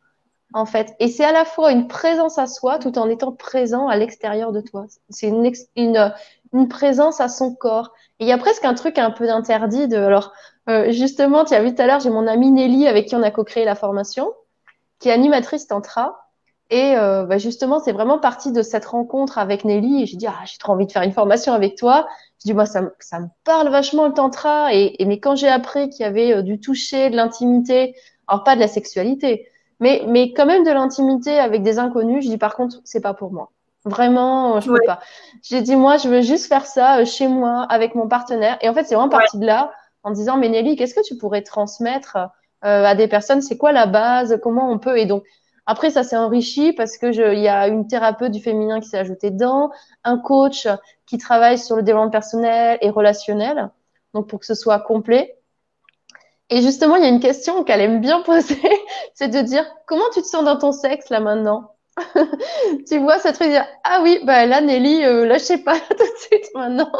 en 0.53 0.65
fait. 0.65 0.93
Et 0.99 1.07
c'est 1.07 1.23
à 1.23 1.31
la 1.31 1.45
fois 1.45 1.71
une 1.71 1.87
présence 1.87 2.37
à 2.37 2.45
soi 2.45 2.77
tout 2.77 2.97
en 2.99 3.09
étant 3.09 3.31
présent 3.31 3.87
à 3.87 3.95
l'extérieur 3.95 4.51
de 4.51 4.61
toi. 4.61 4.85
C'est 5.09 5.27
une, 5.27 5.49
une, 5.75 6.13
une 6.53 6.67
présence 6.67 7.21
à 7.21 7.29
son 7.29 7.55
corps. 7.55 7.93
Et 8.19 8.25
il 8.25 8.27
y 8.27 8.33
a 8.33 8.37
presque 8.37 8.65
un 8.65 8.73
truc 8.73 8.99
un 8.99 9.11
peu 9.11 9.27
d'interdit 9.27 9.87
de, 9.87 9.97
alors, 9.97 10.33
euh, 10.69 10.91
justement, 10.91 11.45
tu 11.45 11.53
as 11.53 11.61
vu 11.61 11.73
tout 11.73 11.81
à 11.81 11.87
l'heure, 11.87 11.99
j'ai 11.99 12.09
mon 12.09 12.27
amie 12.27 12.51
Nelly 12.51 12.87
avec 12.87 13.07
qui 13.07 13.15
on 13.15 13.23
a 13.23 13.31
co-créé 13.31 13.65
la 13.65 13.75
formation, 13.75 14.33
qui 14.99 15.09
est 15.09 15.13
animatrice 15.13 15.67
tantra. 15.67 16.24
Et 16.71 16.95
euh, 16.97 17.25
bah 17.25 17.37
justement, 17.37 17.79
c'est 17.79 17.91
vraiment 17.91 18.17
parti 18.17 18.51
de 18.51 18.61
cette 18.61 18.85
rencontre 18.85 19.37
avec 19.37 19.65
Nelly. 19.65 20.03
Et 20.03 20.05
j'ai 20.05 20.17
dit, 20.17 20.27
ah, 20.27 20.43
j'ai 20.45 20.57
trop 20.57 20.73
envie 20.73 20.87
de 20.87 20.91
faire 20.91 21.03
une 21.03 21.11
formation 21.11 21.53
avec 21.53 21.75
toi. 21.75 22.07
Je 22.39 22.49
dis, 22.49 22.53
moi, 22.53 22.65
ça, 22.65 22.81
ça 22.99 23.19
me 23.19 23.27
parle 23.43 23.69
vachement 23.69 24.07
le 24.07 24.13
tantra. 24.13 24.73
Et, 24.73 24.95
et 24.99 25.05
mais 25.05 25.19
quand 25.19 25.35
j'ai 25.35 25.47
appris 25.47 25.89
qu'il 25.89 26.03
y 26.03 26.07
avait 26.07 26.33
euh, 26.33 26.41
du 26.41 26.59
toucher, 26.59 27.09
de 27.09 27.15
l'intimité, 27.15 27.95
alors 28.27 28.43
pas 28.43 28.55
de 28.55 28.59
la 28.59 28.67
sexualité, 28.67 29.47
mais, 29.79 30.03
mais 30.07 30.33
quand 30.33 30.45
même 30.45 30.63
de 30.63 30.71
l'intimité 30.71 31.37
avec 31.37 31.61
des 31.61 31.77
inconnus, 31.77 32.23
je 32.23 32.29
dis, 32.29 32.37
par 32.37 32.55
contre, 32.55 32.81
c'est 32.83 33.01
pas 33.01 33.13
pour 33.13 33.31
moi. 33.31 33.51
Vraiment, 33.83 34.59
je 34.59 34.71
peux 34.71 34.79
pas. 34.87 34.99
J'ai 35.43 35.61
dit, 35.61 35.75
moi, 35.75 35.97
je 35.97 36.09
veux 36.09 36.21
juste 36.21 36.47
faire 36.47 36.65
ça 36.65 37.01
euh, 37.01 37.05
chez 37.05 37.27
moi, 37.27 37.67
avec 37.69 37.93
mon 37.93 38.07
partenaire. 38.07 38.57
Et 38.61 38.69
en 38.69 38.73
fait, 38.73 38.85
c'est 38.85 38.95
vraiment 38.95 39.09
parti 39.09 39.37
de 39.37 39.45
là, 39.45 39.71
en 40.01 40.09
disant, 40.09 40.37
mais 40.37 40.49
Nelly, 40.49 40.75
qu'est-ce 40.75 40.95
que 40.95 41.05
tu 41.05 41.17
pourrais 41.17 41.43
transmettre 41.43 42.17
euh, 42.63 42.83
à 42.83 42.95
des 42.95 43.07
personnes? 43.07 43.41
C'est 43.41 43.57
quoi 43.57 43.71
la 43.71 43.85
base? 43.85 44.39
Comment 44.41 44.71
on 44.71 44.79
peut? 44.79 44.97
Et 44.97 45.05
donc, 45.05 45.23
après, 45.65 45.89
ça 45.89 46.03
s'est 46.03 46.17
enrichi 46.17 46.73
parce 46.73 46.97
que 46.97 47.07
il 47.33 47.39
y 47.39 47.47
a 47.47 47.67
une 47.67 47.87
thérapeute 47.87 48.31
du 48.31 48.41
féminin 48.41 48.79
qui 48.79 48.89
s'est 48.89 48.99
ajoutée 48.99 49.31
dedans, 49.31 49.71
un 50.03 50.17
coach 50.17 50.67
qui 51.07 51.17
travaille 51.17 51.57
sur 51.57 51.75
le 51.75 51.83
développement 51.83 52.11
personnel 52.11 52.77
et 52.81 52.89
relationnel, 52.89 53.71
donc 54.13 54.27
pour 54.27 54.39
que 54.39 54.45
ce 54.45 54.53
soit 54.53 54.79
complet. 54.79 55.37
Et 56.51 56.61
justement, 56.61 56.95
il 56.97 57.03
y 57.03 57.05
a 57.05 57.09
une 57.09 57.19
question 57.19 57.63
qu'elle 57.63 57.81
aime 57.81 57.99
bien 57.99 58.21
poser, 58.21 58.61
c'est 59.15 59.29
de 59.29 59.41
dire 59.41 59.65
comment 59.87 60.05
tu 60.13 60.21
te 60.21 60.27
sens 60.27 60.43
dans 60.43 60.57
ton 60.57 60.71
sexe 60.71 61.09
là 61.09 61.19
maintenant? 61.19 61.71
Tu 62.87 62.99
vois, 62.99 63.19
te 63.19 63.31
fait 63.33 63.49
dire 63.49 63.65
ah 63.83 64.01
oui, 64.03 64.19
bah 64.23 64.45
là 64.45 64.61
Nelly, 64.61 65.03
euh, 65.03 65.25
là 65.25 65.37
je 65.37 65.43
sais 65.43 65.59
pas 65.59 65.79
tout 65.89 65.95
de 65.95 66.19
suite 66.19 66.49
maintenant. 66.53 66.91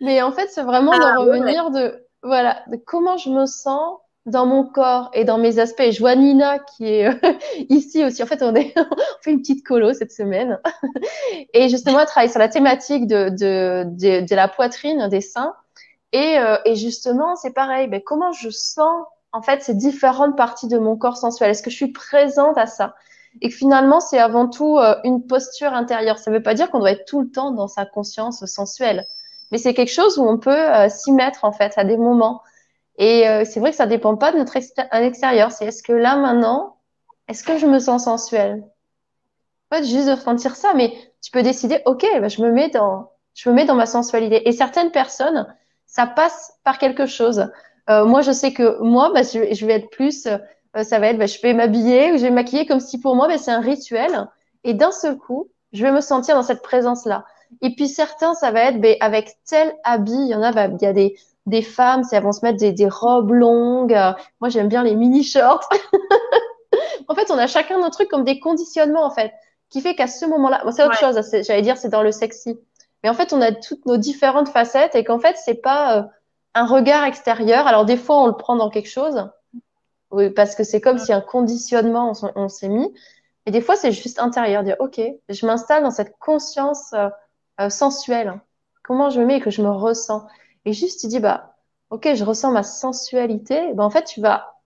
Mais 0.00 0.20
en 0.22 0.32
fait, 0.32 0.48
c'est 0.48 0.62
vraiment 0.62 0.92
de 0.92 1.02
ah, 1.02 1.18
revenir 1.18 1.70
de 1.70 2.04
voilà, 2.22 2.62
de 2.66 2.76
comment 2.76 3.16
je 3.16 3.30
me 3.30 3.46
sens 3.46 3.98
dans 4.26 4.44
mon 4.44 4.64
corps 4.64 5.10
et 5.14 5.24
dans 5.24 5.38
mes 5.38 5.58
aspects. 5.58 5.90
Je 5.90 6.00
vois 6.00 6.16
Nina 6.16 6.58
qui 6.58 6.86
est 6.86 7.06
euh, 7.06 7.32
ici 7.68 8.04
aussi. 8.04 8.22
En 8.22 8.26
fait, 8.26 8.42
on, 8.42 8.54
est, 8.54 8.74
on 8.76 9.22
fait 9.22 9.30
une 9.30 9.40
petite 9.40 9.64
colo 9.64 9.94
cette 9.94 10.12
semaine. 10.12 10.60
et 11.54 11.68
justement, 11.68 12.00
elle 12.00 12.06
travaille 12.06 12.28
sur 12.28 12.40
la 12.40 12.48
thématique 12.48 13.06
de, 13.06 13.28
de, 13.30 13.84
de, 13.86 14.26
de 14.26 14.34
la 14.34 14.48
poitrine, 14.48 15.08
des 15.08 15.20
seins. 15.20 15.54
Et, 16.12 16.38
euh, 16.38 16.56
et 16.64 16.74
justement, 16.74 17.36
c'est 17.36 17.52
pareil. 17.52 17.86
Ben, 17.86 18.00
comment 18.04 18.32
je 18.32 18.50
sens 18.50 19.06
en 19.32 19.42
fait 19.42 19.62
ces 19.62 19.74
différentes 19.74 20.36
parties 20.36 20.68
de 20.68 20.78
mon 20.78 20.96
corps 20.96 21.16
sensuel? 21.16 21.50
Est-ce 21.50 21.62
que 21.62 21.70
je 21.70 21.76
suis 21.76 21.92
présente 21.92 22.58
à 22.58 22.66
ça? 22.66 22.96
Et 23.42 23.50
que 23.50 23.54
finalement, 23.54 24.00
c'est 24.00 24.18
avant 24.18 24.48
tout 24.48 24.78
euh, 24.78 24.96
une 25.04 25.24
posture 25.26 25.72
intérieure. 25.72 26.18
Ça 26.18 26.30
ne 26.32 26.36
veut 26.36 26.42
pas 26.42 26.54
dire 26.54 26.70
qu'on 26.70 26.80
doit 26.80 26.92
être 26.92 27.04
tout 27.04 27.20
le 27.20 27.30
temps 27.30 27.52
dans 27.52 27.68
sa 27.68 27.84
conscience 27.84 28.44
sensuelle. 28.46 29.06
Mais 29.52 29.58
c'est 29.58 29.74
quelque 29.74 29.92
chose 29.92 30.18
où 30.18 30.24
on 30.24 30.38
peut 30.38 30.66
s'y 30.88 31.12
mettre 31.12 31.44
en 31.44 31.52
fait 31.52 31.74
à 31.76 31.84
des 31.84 31.96
moments. 31.96 32.42
Et 32.98 33.28
euh, 33.28 33.44
c'est 33.44 33.60
vrai 33.60 33.70
que 33.70 33.76
ça 33.76 33.86
dépend 33.86 34.16
pas 34.16 34.32
de 34.32 34.38
notre 34.38 34.56
extérieur. 34.56 35.52
C'est 35.52 35.66
est-ce 35.66 35.82
que 35.82 35.92
là 35.92 36.16
maintenant, 36.16 36.76
est-ce 37.28 37.44
que 37.44 37.58
je 37.58 37.66
me 37.66 37.78
sens 37.78 38.04
sensuelle? 38.04 38.64
En 39.70 39.76
fait, 39.76 39.84
juste 39.84 40.06
de 40.06 40.12
ressentir 40.12 40.56
ça, 40.56 40.72
mais 40.74 40.92
tu 41.20 41.30
peux 41.30 41.42
décider, 41.42 41.80
ok, 41.86 42.06
bah, 42.20 42.28
je 42.28 42.40
me 42.40 42.52
mets 42.52 42.70
dans, 42.70 43.10
je 43.34 43.50
me 43.50 43.54
mets 43.54 43.64
dans 43.64 43.74
ma 43.74 43.86
sensualité. 43.86 44.48
Et 44.48 44.52
certaines 44.52 44.92
personnes, 44.92 45.46
ça 45.86 46.06
passe 46.06 46.54
par 46.64 46.78
quelque 46.78 47.06
chose. 47.06 47.50
Euh, 47.90 48.04
moi, 48.04 48.22
je 48.22 48.32
sais 48.32 48.52
que 48.52 48.80
moi, 48.82 49.10
bah, 49.12 49.22
je, 49.22 49.52
je, 49.52 49.66
vais 49.66 49.74
être 49.74 49.90
plus, 49.90 50.26
euh, 50.26 50.38
ça 50.84 50.98
va 50.98 51.08
être, 51.08 51.18
bah, 51.18 51.26
je 51.26 51.40
vais 51.40 51.52
m'habiller 51.52 52.12
ou 52.12 52.16
je 52.16 52.22
vais 52.22 52.30
me 52.30 52.36
maquiller 52.36 52.66
comme 52.66 52.80
si 52.80 53.00
pour 53.00 53.16
moi, 53.16 53.28
bah, 53.28 53.38
c'est 53.38 53.50
un 53.50 53.60
rituel. 53.60 54.28
Et 54.64 54.74
d'un 54.74 54.92
seul 54.92 55.16
coup, 55.18 55.48
je 55.72 55.82
vais 55.82 55.92
me 55.92 56.00
sentir 56.00 56.36
dans 56.36 56.42
cette 56.42 56.62
présence-là. 56.62 57.24
Et 57.60 57.74
puis 57.74 57.88
certains, 57.88 58.34
ça 58.34 58.50
va 58.52 58.62
être, 58.62 58.80
bah, 58.80 58.88
avec 59.00 59.36
tel 59.46 59.74
habit, 59.84 60.12
il 60.12 60.28
y 60.28 60.34
en 60.34 60.42
a, 60.42 60.52
bah, 60.52 60.68
il 60.68 60.82
y 60.82 60.86
a 60.86 60.92
des, 60.92 61.16
des 61.46 61.62
femmes, 61.62 62.04
c'est 62.04 62.16
elles 62.16 62.22
vont 62.22 62.32
se 62.32 62.44
mettre 62.44 62.58
des, 62.58 62.72
des 62.72 62.88
robes 62.88 63.32
longues. 63.32 63.96
Moi, 64.40 64.48
j'aime 64.48 64.68
bien 64.68 64.82
les 64.82 64.94
mini 64.94 65.22
shorts. 65.22 65.68
en 67.08 67.14
fait, 67.14 67.30
on 67.30 67.38
a 67.38 67.46
chacun 67.46 67.78
nos 67.78 67.90
trucs 67.90 68.08
comme 68.08 68.24
des 68.24 68.40
conditionnements 68.40 69.04
en 69.04 69.10
fait, 69.10 69.32
qui 69.70 69.80
fait 69.80 69.94
qu'à 69.94 70.06
ce 70.08 70.26
moment-là, 70.26 70.62
c'est 70.72 70.84
autre 70.84 70.98
chose. 70.98 71.18
J'allais 71.46 71.62
dire, 71.62 71.76
c'est 71.76 71.88
dans 71.88 72.02
le 72.02 72.12
sexy. 72.12 72.58
Mais 73.02 73.10
en 73.10 73.14
fait, 73.14 73.32
on 73.32 73.40
a 73.40 73.52
toutes 73.52 73.86
nos 73.86 73.96
différentes 73.96 74.48
facettes 74.48 74.94
et 74.94 75.04
qu'en 75.04 75.18
fait, 75.18 75.36
c'est 75.36 75.62
pas, 75.62 75.98
euh, 75.98 76.02
un 76.56 76.64
regard 76.64 77.04
extérieur. 77.04 77.66
Alors 77.66 77.84
des 77.84 77.98
fois, 77.98 78.22
on 78.22 78.26
le 78.26 78.32
prend 78.32 78.56
dans 78.56 78.70
quelque 78.70 78.88
chose, 78.88 79.28
oui, 80.10 80.30
parce 80.30 80.54
que 80.54 80.64
c'est 80.64 80.80
comme 80.80 80.98
si 80.98 81.12
un 81.12 81.20
conditionnement 81.20 82.12
on, 82.34 82.48
s'est 82.48 82.68
mis. 82.68 82.92
Et 83.44 83.50
des 83.50 83.60
fois, 83.60 83.76
c'est 83.76 83.92
juste 83.92 84.18
intérieur, 84.18 84.64
dire 84.64 84.76
ok, 84.80 85.00
je 85.28 85.46
m'installe 85.46 85.82
dans 85.82 85.90
cette 85.90 86.18
conscience 86.18 86.94
euh, 86.94 87.10
euh, 87.60 87.68
sensuelle. 87.68 88.40
Comment 88.82 89.10
je 89.10 89.20
me 89.20 89.26
mets 89.26 89.36
et 89.36 89.40
que 89.40 89.50
je 89.50 89.60
me 89.60 89.70
ressens. 89.70 90.26
Et 90.66 90.72
juste, 90.72 91.00
tu 91.00 91.06
dis 91.06 91.20
bah 91.20 91.54
ok, 91.90 92.14
je 92.14 92.24
ressens 92.24 92.50
ma 92.50 92.62
sensualité. 92.62 93.72
Ben, 93.74 93.84
en 93.84 93.90
fait, 93.90 94.04
tu 94.04 94.20
vas 94.20 94.56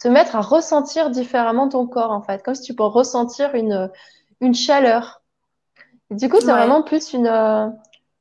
te 0.00 0.08
mettre 0.08 0.36
à 0.36 0.40
ressentir 0.40 1.10
différemment 1.10 1.68
ton 1.68 1.86
corps 1.86 2.12
en 2.12 2.22
fait, 2.22 2.42
comme 2.42 2.54
si 2.54 2.62
tu 2.62 2.74
peux 2.74 2.84
ressentir 2.84 3.54
une 3.54 3.90
une 4.40 4.54
chaleur. 4.54 5.22
du 6.10 6.28
coup, 6.28 6.38
c'est 6.40 6.52
vraiment 6.52 6.82
plus 6.82 7.12
une 7.12 7.26
euh, 7.26 7.68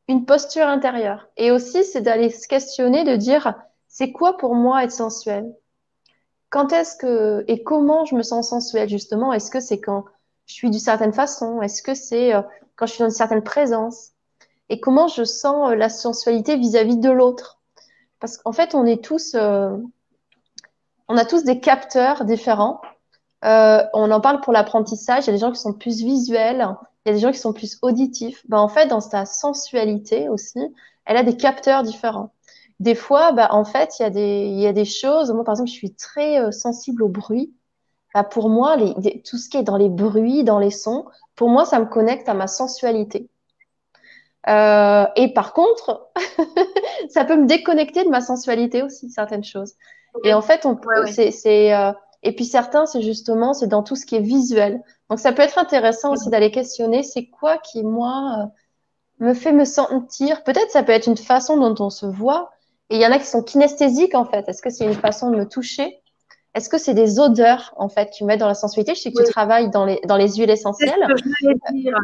une 0.08 0.26
posture 0.26 0.68
intérieure. 0.68 1.28
Et 1.38 1.52
aussi, 1.52 1.84
c'est 1.86 2.02
d'aller 2.02 2.30
se 2.30 2.48
questionner, 2.48 3.04
de 3.04 3.16
dire, 3.16 3.54
c'est 3.88 4.12
quoi 4.12 4.38
pour 4.38 4.56
moi 4.56 4.84
être 4.84 4.92
sensuel 4.92 5.54
Quand 6.50 6.74
est-ce 6.74 6.98
que 6.98 7.44
et 7.48 7.64
comment 7.64 8.06
je 8.06 8.16
me 8.16 8.24
sens 8.24 8.50
sensuelle 8.50 8.90
justement? 8.90 9.34
Est-ce 9.34 9.52
que 9.52 9.60
c'est 9.60 9.80
quand 9.80 10.06
je 10.48 10.56
suis 10.56 10.70
d'une 10.72 10.80
certaine 10.80 11.14
façon? 11.14 11.62
Est-ce 11.62 11.84
que 11.84 11.94
c'est 11.94 12.34
euh, 12.34 12.42
quand 12.76 12.88
je 12.88 12.94
suis 12.94 13.02
dans 13.02 13.10
une 13.10 13.12
certaine 13.12 13.44
présence? 13.44 14.13
Et 14.70 14.80
comment 14.80 15.08
je 15.08 15.24
sens 15.24 15.72
euh, 15.72 15.76
la 15.76 15.90
sensualité 15.90 16.56
vis-à-vis 16.58 16.98
de 16.98 17.12
l'autre? 17.12 17.60
Parce 18.20 18.38
qu'en 18.38 18.52
fait, 18.52 18.76
on 18.76 18.86
est 18.86 19.04
tous, 19.04 19.36
euh, 19.36 19.76
on 21.08 21.18
a 21.18 21.26
tous 21.26 21.44
des 21.44 21.60
capteurs 21.60 22.26
différents. 22.26 22.82
on 23.42 24.12
en 24.12 24.22
parle 24.22 24.42
pour 24.42 24.54
l'apprentissage. 24.54 25.26
Il 25.26 25.28
y 25.28 25.30
a 25.32 25.34
des 25.34 25.40
gens 25.40 25.52
qui 25.52 25.60
sont 25.60 25.74
plus 25.74 25.98
visuels, 25.98 26.68
il 27.06 27.10
y 27.10 27.12
a 27.12 27.16
des 27.16 27.20
gens 27.20 27.32
qui 27.32 27.40
sont 27.40 27.54
plus 27.54 27.78
auditifs. 27.82 28.44
Ben, 28.48 28.60
en 28.60 28.70
fait, 28.70 28.88
dans 28.88 29.02
sa 29.02 29.26
sensualité 29.26 30.30
aussi, 30.30 30.60
elle 31.06 31.18
a 31.18 31.24
des 31.24 31.36
capteurs 31.36 31.84
différents. 31.84 32.32
Des 32.80 32.96
fois, 32.96 33.32
bah, 33.32 33.50
en 33.52 33.66
fait, 33.66 33.96
il 34.00 34.04
y, 34.60 34.68
a 34.68 34.74
des, 34.74 34.86
choses. 34.86 35.32
Moi, 35.32 35.44
par 35.44 35.54
exemple, 35.54 35.70
je 35.70 35.76
suis 35.76 35.94
très 35.94 36.40
euh, 36.40 36.52
sensible 36.52 37.04
au 37.04 37.10
bruit. 37.10 37.54
Bah, 38.14 38.24
pour 38.24 38.50
moi, 38.50 38.78
tout 39.26 39.38
ce 39.38 39.50
qui 39.50 39.58
est 39.58 39.64
dans 39.64 39.78
les 39.78 39.90
bruits, 39.90 40.44
dans 40.44 40.60
les 40.60 40.72
sons, 40.72 41.06
pour 41.36 41.50
moi, 41.50 41.66
ça 41.66 41.80
me 41.80 41.86
connecte 41.86 42.30
à 42.30 42.34
ma 42.34 42.48
sensualité. 42.48 43.30
Euh, 44.50 45.06
et 45.16 45.34
par 45.34 45.54
contre, 45.54 46.10
ça 47.10 47.24
peut 47.26 47.38
me 47.38 47.46
déconnecter 47.46 48.04
de 48.04 48.10
ma 48.10 48.22
sensualité 48.22 48.84
aussi, 48.84 49.10
certaines 49.10 49.44
choses. 49.44 49.74
Et 50.24 50.34
en 50.34 50.42
fait, 50.42 50.66
on, 50.66 50.80
c'est, 51.08 51.74
euh, 51.74 51.92
et 52.22 52.36
puis 52.36 52.46
certains, 52.46 52.86
c'est 52.86 53.02
justement, 53.02 53.54
c'est 53.54 53.68
dans 53.68 53.84
tout 53.84 53.96
ce 53.96 54.06
qui 54.06 54.16
est 54.16 54.22
visuel. 54.22 54.82
Donc 55.10 55.20
ça 55.20 55.32
peut 55.32 55.42
être 55.42 55.58
intéressant 55.58 56.14
aussi 56.14 56.30
d'aller 56.30 56.52
questionner, 56.52 57.04
c'est 57.04 57.26
quoi 57.28 57.58
qui 57.58 57.84
moi 57.84 58.50
euh, 59.22 59.26
me 59.26 59.34
fait 59.34 59.54
me 59.54 59.66
sentir? 59.66 60.44
Peut-être 60.44 60.72
ça 60.72 60.84
peut 60.84 60.92
être 60.92 61.08
une 61.08 61.18
façon 61.18 61.58
dont 61.58 61.84
on 61.84 61.90
se 61.90 62.06
voit. 62.06 62.52
Et 62.90 62.96
il 62.96 63.02
y 63.02 63.08
en 63.08 63.12
a 63.12 63.18
qui 63.18 63.26
sont 63.26 63.44
kinesthésiques 63.44 64.14
en 64.14 64.26
fait. 64.26 64.48
Est-ce 64.48 64.62
que 64.62 64.70
c'est 64.70 64.86
une 64.86 64.94
façon 64.94 65.32
de 65.32 65.38
me 65.38 65.48
toucher? 65.48 66.00
Est-ce 66.54 66.70
que 66.70 66.78
c'est 66.78 66.94
des 66.94 67.20
odeurs 67.20 67.74
en 67.78 67.90
fait 67.90 68.12
qui 68.12 68.24
me 68.24 68.28
mettent 68.28 68.42
dans 68.42 68.48
la 68.48 68.54
sensualité? 68.54 68.94
Je 68.94 69.02
sais 69.02 69.12
que 69.12 69.24
tu 69.24 69.32
travailles 69.32 69.72
dans 69.72 69.86
les 69.86 70.00
dans 70.06 70.18
les 70.18 70.36
huiles 70.36 70.52
essentielles. 70.52 70.94
C'est 71.08 71.18
ce 71.18 71.24
que 71.24 71.30
j'allais 71.42 71.60
dire. 71.72 71.98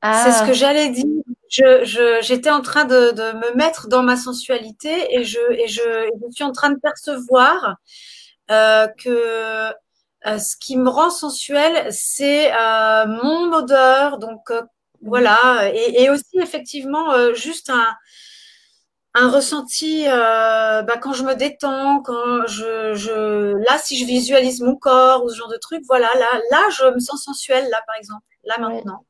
Ah. 0.00 0.22
C'est 0.24 0.32
ce 0.32 0.46
que 0.46 0.52
j'allais 0.52 0.90
dire. 0.90 1.04
Je, 1.50 2.18
j'étais 2.22 2.50
en 2.50 2.60
train 2.60 2.84
de, 2.84 3.12
de, 3.12 3.32
me 3.38 3.56
mettre 3.56 3.88
dans 3.88 4.02
ma 4.02 4.16
sensualité 4.16 5.14
et 5.14 5.24
je, 5.24 5.38
et 5.52 5.66
je, 5.68 5.80
je 5.82 6.30
suis 6.34 6.44
en 6.44 6.52
train 6.52 6.70
de 6.70 6.78
percevoir 6.78 7.76
euh, 8.50 8.86
que 8.88 9.72
euh, 10.26 10.38
ce 10.38 10.56
qui 10.58 10.76
me 10.76 10.88
rend 10.88 11.10
sensuelle, 11.10 11.92
c'est 11.92 12.52
euh, 12.52 13.06
mon 13.06 13.52
odeur. 13.52 14.18
Donc 14.18 14.50
voilà, 15.02 15.70
et, 15.72 16.02
et, 16.02 16.10
aussi 16.10 16.38
effectivement 16.40 17.32
juste 17.34 17.70
un, 17.70 17.86
un 19.14 19.30
ressenti 19.30 20.04
bah, 20.06 20.96
quand 21.00 21.12
je 21.12 21.24
me 21.24 21.34
détends, 21.34 22.02
quand 22.02 22.46
je, 22.46 22.94
je 22.94 23.54
là 23.66 23.78
si 23.78 23.96
je 23.98 24.04
visualise 24.06 24.60
mon 24.60 24.76
corps 24.76 25.24
ou 25.24 25.28
ce 25.30 25.36
genre 25.36 25.48
de 25.48 25.58
truc, 25.58 25.82
voilà, 25.86 26.08
là 26.14 26.40
là 26.50 26.62
je 26.70 26.86
me 26.94 26.98
sens 27.00 27.22
sensuelle 27.24 27.68
là 27.70 27.80
par 27.86 27.96
exemple, 27.96 28.24
là 28.44 28.58
maintenant. 28.58 29.04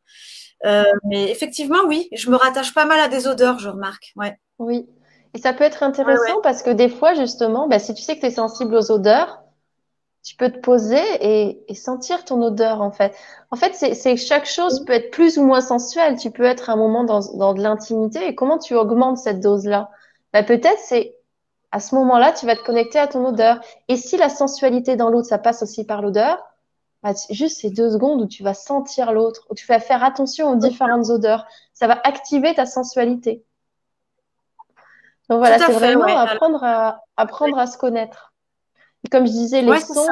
Euh, 0.66 0.84
mais 1.04 1.30
effectivement, 1.30 1.78
oui, 1.86 2.08
je 2.12 2.30
me 2.30 2.36
rattache 2.36 2.74
pas 2.74 2.84
mal 2.84 2.98
à 3.00 3.08
des 3.08 3.26
odeurs, 3.26 3.58
je 3.58 3.68
remarque. 3.68 4.12
Ouais. 4.16 4.38
Oui. 4.58 4.88
Et 5.34 5.38
ça 5.38 5.52
peut 5.52 5.64
être 5.64 5.82
intéressant 5.82 6.40
parce 6.42 6.62
que 6.62 6.70
des 6.70 6.88
fois, 6.88 7.14
justement, 7.14 7.68
bah, 7.68 7.78
si 7.78 7.94
tu 7.94 8.02
sais 8.02 8.16
que 8.16 8.20
tu 8.20 8.26
es 8.26 8.30
sensible 8.30 8.74
aux 8.74 8.90
odeurs, 8.90 9.42
tu 10.24 10.36
peux 10.36 10.50
te 10.50 10.58
poser 10.58 11.00
et, 11.20 11.62
et 11.68 11.74
sentir 11.74 12.24
ton 12.24 12.42
odeur, 12.42 12.82
en 12.82 12.90
fait. 12.90 13.14
En 13.50 13.56
fait, 13.56 13.74
c'est 13.74 14.16
chaque 14.16 14.46
chose 14.46 14.84
peut 14.84 14.92
être 14.94 15.10
plus 15.10 15.38
ou 15.38 15.44
moins 15.44 15.60
sensuelle. 15.60 16.16
Tu 16.18 16.30
peux 16.30 16.44
être 16.44 16.70
un 16.70 16.76
moment 16.76 17.04
dans, 17.04 17.20
dans 17.34 17.54
de 17.54 17.62
l'intimité 17.62 18.26
et 18.26 18.34
comment 18.34 18.58
tu 18.58 18.74
augmentes 18.74 19.18
cette 19.18 19.40
dose-là? 19.40 19.90
Bah, 20.32 20.42
Peut-être 20.42 20.78
c'est 20.78 21.14
à 21.70 21.80
ce 21.80 21.94
moment-là, 21.96 22.32
tu 22.32 22.46
vas 22.46 22.56
te 22.56 22.62
connecter 22.62 22.98
à 22.98 23.06
ton 23.06 23.26
odeur. 23.26 23.60
Et 23.88 23.96
si 23.96 24.16
la 24.16 24.28
sensualité 24.28 24.96
dans 24.96 25.10
l'autre, 25.10 25.28
ça 25.28 25.38
passe 25.38 25.62
aussi 25.62 25.84
par 25.84 26.02
l'odeur, 26.02 26.38
bah, 27.02 27.12
juste 27.30 27.60
ces 27.60 27.70
deux 27.70 27.90
secondes 27.90 28.22
où 28.22 28.26
tu 28.26 28.42
vas 28.42 28.54
sentir 28.54 29.12
l'autre, 29.12 29.46
où 29.50 29.54
tu 29.54 29.66
vas 29.66 29.78
faire 29.78 30.02
attention 30.02 30.50
aux 30.50 30.56
différentes 30.56 31.10
odeurs, 31.10 31.46
ça 31.72 31.86
va 31.86 32.00
activer 32.04 32.54
ta 32.54 32.66
sensualité. 32.66 33.44
Donc 35.28 35.38
voilà, 35.38 35.58
c'est 35.58 35.72
vraiment 35.72 36.06
apprendre 36.06 36.64
à 36.64 37.02
apprendre 37.16 37.58
à 37.58 37.66
se 37.66 37.78
connaître. 37.78 38.32
comme 39.10 39.26
je 39.26 39.32
disais, 39.32 39.62
les 39.62 39.80
sons. 39.80 40.06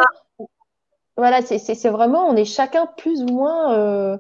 Voilà, 1.17 1.41
c'est 1.41 1.89
vraiment, 1.89 2.29
on 2.29 2.37
est 2.37 2.45
chacun 2.45 2.87
plus 2.99 3.23
ou 3.23 3.27
moins. 3.27 3.73
Euh, 3.75 4.19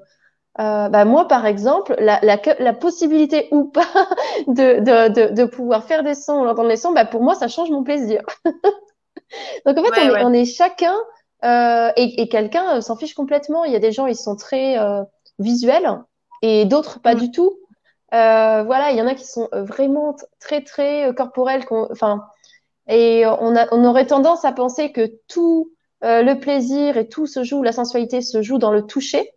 euh, 0.58 0.88
bah 0.88 1.04
moi, 1.04 1.28
par 1.28 1.44
exemple, 1.44 1.94
la, 1.98 2.18
la, 2.22 2.38
la 2.58 2.72
possibilité 2.72 3.48
ou 3.50 3.64
pas 3.64 3.82
de, 4.46 4.80
de, 4.80 5.08
de, 5.12 5.34
de, 5.34 5.44
pouvoir 5.44 5.84
faire 5.84 6.02
des 6.02 6.14
sons, 6.14 6.46
entendre 6.46 6.70
les 6.70 6.78
sons, 6.78 6.92
bah 6.92 7.04
pour 7.04 7.22
moi, 7.22 7.34
ça 7.34 7.46
change 7.48 7.70
mon 7.70 7.84
plaisir. 7.84 8.22
Donc 9.66 9.76
en 9.76 9.84
fait, 9.84 10.10
on, 10.10 10.16
Est, 10.16 10.24
on, 10.24 10.32
est, 10.32 10.46
chacun 10.46 10.94
euh, 11.46 11.92
et, 11.96 12.22
et 12.22 12.28
quelqu'un 12.28 12.80
s'en 12.80 12.96
fiche 12.96 13.14
complètement. 13.14 13.64
Il 13.64 13.72
y 13.72 13.76
a 13.76 13.80
des 13.80 13.92
gens, 13.92 14.06
ils 14.06 14.16
sont 14.16 14.36
très 14.36 14.78
euh, 14.78 15.02
visuels 15.38 16.02
et 16.42 16.64
d'autres 16.64 17.00
pas 17.00 17.14
mm. 17.14 17.18
du 17.18 17.30
tout. 17.30 17.58
Euh, 18.14 18.62
voilà, 18.62 18.92
il 18.92 18.96
y 18.96 19.02
en 19.02 19.06
a 19.06 19.14
qui 19.14 19.26
sont 19.26 19.48
euh, 19.52 19.64
vraiment 19.64 20.14
très 20.38 20.62
très 20.62 21.08
euh, 21.08 21.12
corporels. 21.12 21.64
Enfin, 21.70 22.24
et 22.88 23.26
on, 23.26 23.56
a, 23.56 23.66
on 23.72 23.84
aurait 23.84 24.06
tendance 24.06 24.44
à 24.44 24.52
penser 24.52 24.92
que 24.92 25.12
tout 25.28 25.72
le 26.02 26.34
plaisir 26.34 26.96
et 26.96 27.08
tout 27.08 27.26
se 27.26 27.42
joue, 27.42 27.64
la 27.64 27.72
sensualité 27.72 28.20
se 28.20 28.42
joue 28.42 28.58
dans 28.58 28.70
le 28.70 28.86
toucher. 28.86 29.32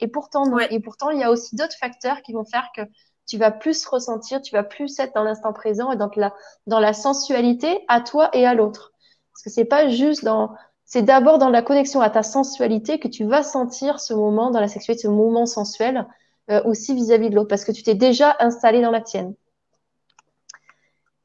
Et 0.00 0.08
pourtant, 0.08 0.44
non. 0.44 0.58
Et 0.58 0.80
pourtant, 0.80 1.08
il 1.08 1.18
y 1.18 1.22
a 1.22 1.30
aussi 1.30 1.56
d'autres 1.56 1.78
facteurs 1.80 2.20
qui 2.20 2.34
vont 2.34 2.44
faire 2.44 2.68
que 2.76 2.82
tu 3.26 3.38
vas 3.38 3.50
plus 3.50 3.86
ressentir, 3.86 4.42
tu 4.42 4.54
vas 4.54 4.64
plus 4.64 4.98
être 4.98 5.14
dans 5.14 5.22
l'instant 5.22 5.54
présent 5.54 5.92
et 5.92 5.96
dans 5.96 6.10
la, 6.16 6.34
dans 6.66 6.80
la 6.80 6.92
sensualité 6.92 7.82
à 7.88 8.02
toi 8.02 8.28
et 8.34 8.44
à 8.44 8.52
l'autre. 8.52 8.92
Parce 9.32 9.44
que 9.44 9.50
c'est 9.50 9.64
pas 9.64 9.88
juste 9.88 10.24
dans, 10.24 10.50
c'est 10.94 11.02
d'abord 11.02 11.38
dans 11.38 11.50
la 11.50 11.60
connexion 11.60 12.00
à 12.00 12.08
ta 12.08 12.22
sensualité 12.22 13.00
que 13.00 13.08
tu 13.08 13.24
vas 13.24 13.42
sentir 13.42 13.98
ce 13.98 14.14
moment 14.14 14.52
dans 14.52 14.60
la 14.60 14.68
sexualité, 14.68 15.02
ce 15.02 15.08
moment 15.08 15.44
sensuel 15.44 16.06
euh, 16.52 16.62
aussi 16.66 16.94
vis-à-vis 16.94 17.30
de 17.30 17.34
l'autre, 17.34 17.48
parce 17.48 17.64
que 17.64 17.72
tu 17.72 17.82
t'es 17.82 17.96
déjà 17.96 18.36
installé 18.38 18.80
dans 18.80 18.92
la 18.92 19.00
tienne. 19.00 19.34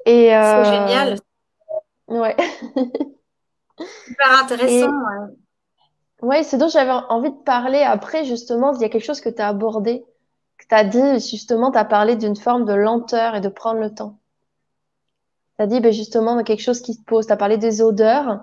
Et 0.08 0.36
euh, 0.36 0.64
c'est 0.64 0.72
génial. 0.72 1.20
Ouais. 2.08 2.36
Super 3.78 4.40
intéressant. 4.44 4.92
Ouais, 6.24 6.42
c'est 6.42 6.58
dont 6.58 6.68
j'avais 6.68 6.90
envie 6.90 7.30
de 7.30 7.44
parler 7.44 7.84
après, 7.84 8.26
justement, 8.26 8.74
il 8.74 8.82
y 8.82 8.86
a 8.86 8.90
quelque 8.90 9.06
chose 9.06 9.22
que 9.22 9.30
tu 9.30 9.40
as 9.40 9.50
abordé, 9.50 10.04
que 10.58 10.66
tu 10.68 10.74
as 10.74 10.84
dit, 10.84 11.30
justement, 11.30 11.70
tu 11.70 11.78
as 11.78 11.86
parlé 11.86 12.16
d'une 12.16 12.36
forme 12.36 12.66
de 12.66 12.74
lenteur 12.74 13.36
et 13.36 13.42
de 13.42 13.50
prendre 13.50 13.80
le 13.80 13.94
temps. 13.94 14.18
Tu 15.58 15.64
as 15.64 15.68
dit, 15.68 15.80
ben, 15.80 15.94
justement, 15.94 16.42
quelque 16.44 16.64
chose 16.64 16.82
qui 16.82 16.96
se 16.96 17.04
pose. 17.04 17.28
Tu 17.28 17.34
as 17.34 17.38
parlé 17.38 17.58
des 17.58 17.84
odeurs 17.84 18.40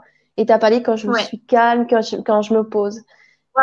as 0.49 0.59
parlé 0.59 0.83
quand 0.83 0.97
je 0.97 1.09
me 1.09 1.19
suis 1.19 1.41
calme, 1.41 1.87
quand 1.89 2.03
je, 2.03 2.17
quand 2.17 2.43
je 2.43 2.55
me 2.55 2.69
pose. 2.69 3.03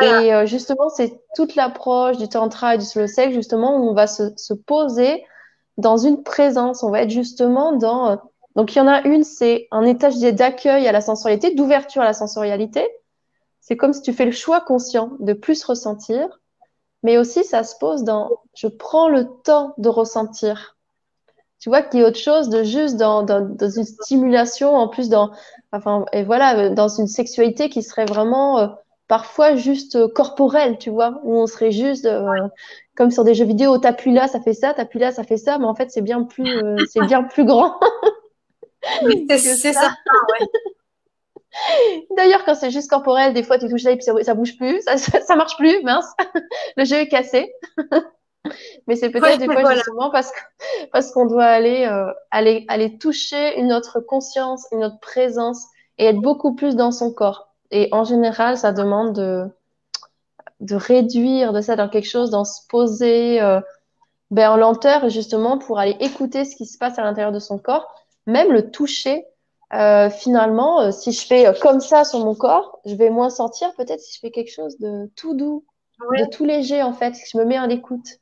Et 0.01 0.33
euh, 0.33 0.45
justement, 0.45 0.89
c'est 0.89 1.21
toute 1.35 1.55
l'approche 1.55 2.17
du 2.17 2.27
tantra 2.27 2.75
et 2.75 2.77
du 2.79 2.85
slow 2.85 3.05
sex, 3.05 3.33
justement, 3.33 3.77
où 3.77 3.89
on 3.89 3.93
va 3.93 4.07
se, 4.07 4.33
se, 4.37 4.53
poser 4.53 5.23
dans 5.77 5.97
une 5.97 6.23
présence. 6.23 6.81
On 6.81 6.89
va 6.89 7.03
être 7.03 7.11
justement 7.11 7.73
dans. 7.73 8.09
Euh, 8.09 8.15
donc, 8.55 8.75
il 8.75 8.79
y 8.79 8.81
en 8.81 8.87
a 8.87 9.01
une, 9.07 9.23
c'est 9.23 9.67
un 9.71 9.83
état, 9.83 10.09
d'accueil 10.31 10.87
à 10.87 10.91
la 10.91 11.01
sensorialité, 11.01 11.53
d'ouverture 11.53 12.01
à 12.01 12.05
la 12.05 12.13
sensorialité. 12.13 12.87
C'est 13.61 13.77
comme 13.77 13.93
si 13.93 14.01
tu 14.01 14.13
fais 14.13 14.25
le 14.25 14.31
choix 14.31 14.61
conscient 14.61 15.11
de 15.19 15.33
plus 15.33 15.63
ressentir. 15.63 16.39
Mais 17.03 17.17
aussi, 17.17 17.43
ça 17.43 17.63
se 17.63 17.75
pose 17.77 18.03
dans 18.03 18.29
je 18.55 18.67
prends 18.67 19.09
le 19.09 19.27
temps 19.43 19.73
de 19.77 19.89
ressentir. 19.89 20.72
Tu 21.63 21.69
vois 21.69 21.81
qu'il 21.81 22.01
y 22.01 22.03
a 22.03 22.07
autre 22.07 22.19
chose 22.19 22.49
de 22.49 22.61
juste 22.65 22.97
dans, 22.97 23.23
dans, 23.23 23.39
dans 23.39 23.69
une 23.69 23.85
stimulation, 23.85 24.75
en 24.75 24.89
plus 24.89 25.07
dans, 25.07 25.31
enfin, 25.71 26.03
et 26.11 26.25
voilà, 26.25 26.67
dans 26.67 26.89
une 26.89 27.07
sexualité 27.07 27.69
qui 27.69 27.81
serait 27.81 28.03
vraiment 28.03 28.59
euh, 28.59 28.67
parfois 29.07 29.55
juste 29.55 29.95
euh, 29.95 30.09
corporelle, 30.09 30.77
tu 30.77 30.89
vois, 30.89 31.21
où 31.23 31.37
on 31.37 31.47
serait 31.47 31.71
juste 31.71 32.05
euh, 32.05 32.49
comme 32.97 33.11
sur 33.11 33.23
des 33.23 33.33
jeux 33.33 33.45
vidéo, 33.45 33.77
t'appuies 33.77 34.11
là, 34.11 34.27
ça 34.27 34.41
fait 34.41 34.51
ça, 34.51 34.73
t'appuies 34.73 34.99
là, 34.99 35.13
ça 35.13 35.23
fait 35.23 35.37
ça, 35.37 35.57
mais 35.57 35.63
en 35.63 35.73
fait 35.73 35.89
c'est 35.89 36.01
bien 36.01 36.23
plus, 36.23 36.49
euh, 36.49 36.75
c'est 36.91 37.05
bien 37.05 37.23
plus 37.23 37.45
grand. 37.45 37.79
c'est 39.29 39.55
ça. 39.55 39.71
ça 39.71 39.95
ouais. 40.39 40.47
D'ailleurs, 42.17 42.43
quand 42.43 42.55
c'est 42.55 42.71
juste 42.71 42.89
corporel, 42.89 43.33
des 43.33 43.43
fois 43.43 43.57
tu 43.57 43.69
touches 43.69 43.83
là 43.83 43.91
et 43.91 43.95
puis 43.95 44.03
ça, 44.03 44.13
ça 44.21 44.33
bouge 44.33 44.57
plus, 44.57 44.81
ça, 44.81 44.97
ça, 44.97 45.35
marche 45.37 45.55
plus, 45.55 45.81
mince, 45.83 46.11
le 46.75 46.83
jeu 46.83 46.97
est 46.97 47.07
cassé. 47.07 47.53
Mais 48.87 48.95
c'est 48.95 49.09
peut-être 49.09 49.39
des 49.39 49.45
fois 49.45 49.73
justement 49.73 50.09
parce 50.09 50.31
que 50.31 50.37
parce 50.91 51.11
qu'on 51.11 51.25
doit 51.25 51.45
aller, 51.45 51.85
euh, 51.85 52.11
aller 52.31 52.65
aller 52.67 52.97
toucher 52.97 53.59
une 53.59 53.71
autre 53.71 53.99
conscience, 53.99 54.65
une 54.71 54.83
autre 54.83 54.99
présence 54.99 55.65
et 55.97 56.05
être 56.05 56.19
beaucoup 56.19 56.55
plus 56.55 56.75
dans 56.75 56.91
son 56.91 57.13
corps. 57.13 57.53
Et 57.71 57.89
en 57.91 58.03
général, 58.03 58.57
ça 58.57 58.71
demande 58.71 59.15
de 59.15 59.47
de 60.59 60.75
réduire 60.75 61.51
de 61.53 61.61
ça 61.61 61.75
dans 61.75 61.89
quelque 61.89 62.07
chose, 62.07 62.29
d'en 62.29 62.45
se 62.45 62.65
poser 62.69 63.41
euh, 63.41 63.59
ben, 64.31 64.51
en 64.51 64.57
lenteur 64.57 65.09
justement 65.09 65.57
pour 65.57 65.77
aller 65.77 65.95
écouter 65.99 66.45
ce 66.45 66.55
qui 66.55 66.65
se 66.65 66.77
passe 66.77 66.97
à 66.97 67.03
l'intérieur 67.03 67.31
de 67.31 67.39
son 67.39 67.57
corps, 67.57 67.93
même 68.25 68.51
le 68.51 68.71
toucher. 68.71 69.25
Euh, 69.73 70.09
finalement, 70.09 70.81
euh, 70.81 70.91
si 70.91 71.11
je 71.11 71.25
fais 71.25 71.51
comme 71.59 71.79
ça 71.79 72.03
sur 72.03 72.19
mon 72.19 72.35
corps, 72.35 72.79
je 72.85 72.95
vais 72.95 73.09
moins 73.09 73.29
sentir. 73.29 73.73
Peut-être 73.75 73.99
si 73.99 74.13
je 74.13 74.19
fais 74.19 74.31
quelque 74.31 74.51
chose 74.51 74.77
de 74.79 75.09
tout 75.15 75.33
doux, 75.33 75.65
de 75.99 76.29
tout 76.29 76.45
léger 76.45 76.83
en 76.83 76.93
fait, 76.93 77.15
si 77.15 77.23
je 77.31 77.37
me 77.37 77.45
mets 77.45 77.57
à 77.57 77.67
l'écoute. 77.67 78.19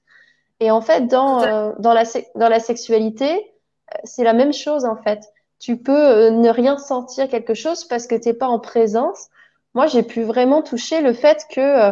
Et 0.61 0.69
en 0.69 0.79
fait, 0.79 1.07
dans, 1.07 1.41
euh, 1.41 1.73
dans, 1.79 1.93
la, 1.93 2.03
dans 2.35 2.47
la 2.47 2.59
sexualité, 2.59 3.33
euh, 3.33 3.97
c'est 4.03 4.23
la 4.23 4.33
même 4.33 4.53
chose 4.53 4.85
en 4.85 4.95
fait. 4.95 5.19
Tu 5.59 5.77
peux 5.77 5.91
euh, 5.91 6.29
ne 6.29 6.49
rien 6.49 6.77
sentir 6.77 7.27
quelque 7.27 7.55
chose 7.55 7.83
parce 7.85 8.05
que 8.05 8.15
t'es 8.15 8.35
pas 8.35 8.47
en 8.47 8.59
présence. 8.59 9.27
Moi, 9.73 9.87
j'ai 9.87 10.03
pu 10.03 10.21
vraiment 10.21 10.61
toucher 10.61 11.01
le 11.01 11.13
fait 11.13 11.45
que 11.49 11.91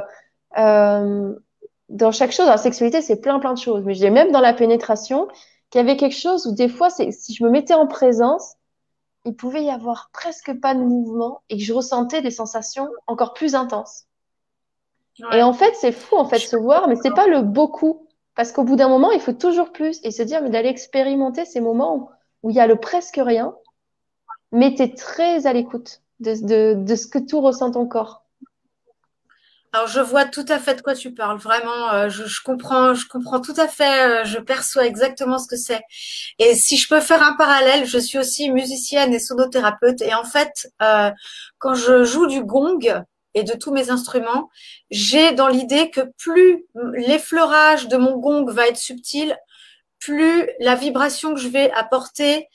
euh, 0.58 1.36
dans 1.90 2.12
chaque 2.12 2.32
chose, 2.32 2.46
la 2.46 2.58
sexualité, 2.58 3.02
c'est 3.02 3.20
plein 3.20 3.40
plein 3.40 3.54
de 3.54 3.60
choses. 3.60 3.84
Mais 3.86 3.96
j'ai 3.96 4.12
même 4.12 4.32
dans 4.32 4.42
la 4.42 4.54
pénétration 4.54 5.28
qu'il 5.72 5.82
y 5.82 5.84
avait 5.84 5.98
quelque 5.98 6.16
chose 6.16 6.46
où 6.46 6.54
des 6.54 6.70
fois, 6.70 6.92
si 6.92 7.34
je 7.34 7.44
me 7.44 7.50
mettais 7.50 7.74
en 7.74 7.88
présence, 7.88 8.54
il 9.26 9.36
pouvait 9.36 9.64
y 9.64 9.72
avoir 9.72 10.12
presque 10.14 10.54
pas 10.60 10.76
de 10.76 10.82
mouvement 10.82 11.42
et 11.50 11.58
que 11.58 11.64
je 11.64 11.74
ressentais 11.74 12.22
des 12.22 12.32
sensations 12.32 12.88
encore 13.08 13.34
plus 13.34 13.56
intenses. 13.56 14.06
Et 15.34 15.42
en 15.42 15.54
fait, 15.54 15.74
c'est 15.76 15.92
fou 15.92 16.16
en 16.18 16.26
fait 16.26 16.38
se 16.38 16.56
voir, 16.56 16.88
mais 16.88 16.96
c'est 16.96 17.14
pas 17.14 17.28
le 17.28 17.42
beaucoup. 17.42 18.06
Parce 18.40 18.54
qu'au 18.54 18.64
bout 18.64 18.78
d'un 18.78 18.88
moment, 18.88 19.12
il 19.12 19.20
faut 19.20 19.34
toujours 19.34 19.74
plus 19.74 20.00
et 20.06 20.12
se 20.12 20.24
dire, 20.24 20.42
mais 20.42 20.50
d'aller 20.50 20.70
expérimenter 20.70 21.44
ces 21.44 21.60
moments 21.60 22.10
où, 22.42 22.50
il 22.50 22.56
y 22.56 22.62
a 22.62 22.68
le 22.68 22.78
presque 22.78 23.20
rien, 23.22 23.54
mais 24.54 24.74
tu 24.76 24.84
es 24.84 24.96
très 24.96 25.46
à 25.46 25.52
l'écoute 25.52 26.02
de, 26.22 26.32
ce 26.96 27.06
que 27.06 27.20
tout 27.20 27.42
ressent 27.42 27.72
ton 27.72 27.86
corps. 27.86 28.24
Alors 29.74 29.88
je 29.88 30.00
vois 30.00 30.24
tout 30.24 30.46
à 30.48 30.58
fait 30.58 30.76
de 30.76 30.82
quoi 30.82 30.96
tu 30.96 31.14
parles, 31.14 31.38
vraiment, 31.38 31.92
euh, 31.92 32.08
je, 32.08 32.28
je, 32.28 32.42
comprends, 32.42 32.94
je 32.94 33.10
comprends 33.10 33.42
tout 33.42 33.54
à 33.58 33.68
fait, 33.68 34.22
euh, 34.22 34.24
je 34.24 34.40
perçois 34.40 34.86
exactement 34.86 35.38
ce 35.38 35.50
que 35.50 35.58
c'est. 35.58 35.82
Et 36.40 36.56
si 36.56 36.78
je 36.78 36.88
peux 36.88 37.02
faire 37.02 37.22
un 37.22 37.34
parallèle, 37.34 37.86
je 37.86 38.00
suis 38.00 38.20
aussi 38.20 38.52
musicienne 38.52 39.14
et 39.14 39.20
sonothérapeute, 39.20 40.02
et 40.02 40.14
en 40.14 40.24
fait, 40.24 40.72
euh, 40.82 41.12
quand 41.58 41.74
je 41.74 42.06
joue 42.06 42.26
du 42.26 42.42
gong, 42.42 43.04
et 43.34 43.44
de 43.44 43.54
tous 43.54 43.72
mes 43.72 43.90
instruments, 43.90 44.50
j'ai 44.90 45.34
dans 45.34 45.48
l'idée 45.48 45.92
que 45.92 46.02
plus 46.18 46.66
l'effleurage 46.94 47.88
de 47.88 47.98
mon 47.98 48.18
gong 48.18 48.46
va 48.52 48.68
être 48.68 48.78
subtil, 48.78 49.38
plus 50.00 50.50
la 50.60 50.76
vibration 50.76 51.34
que 51.34 51.40
je 51.40 51.48
vais 51.48 51.72
apporter 51.72 52.48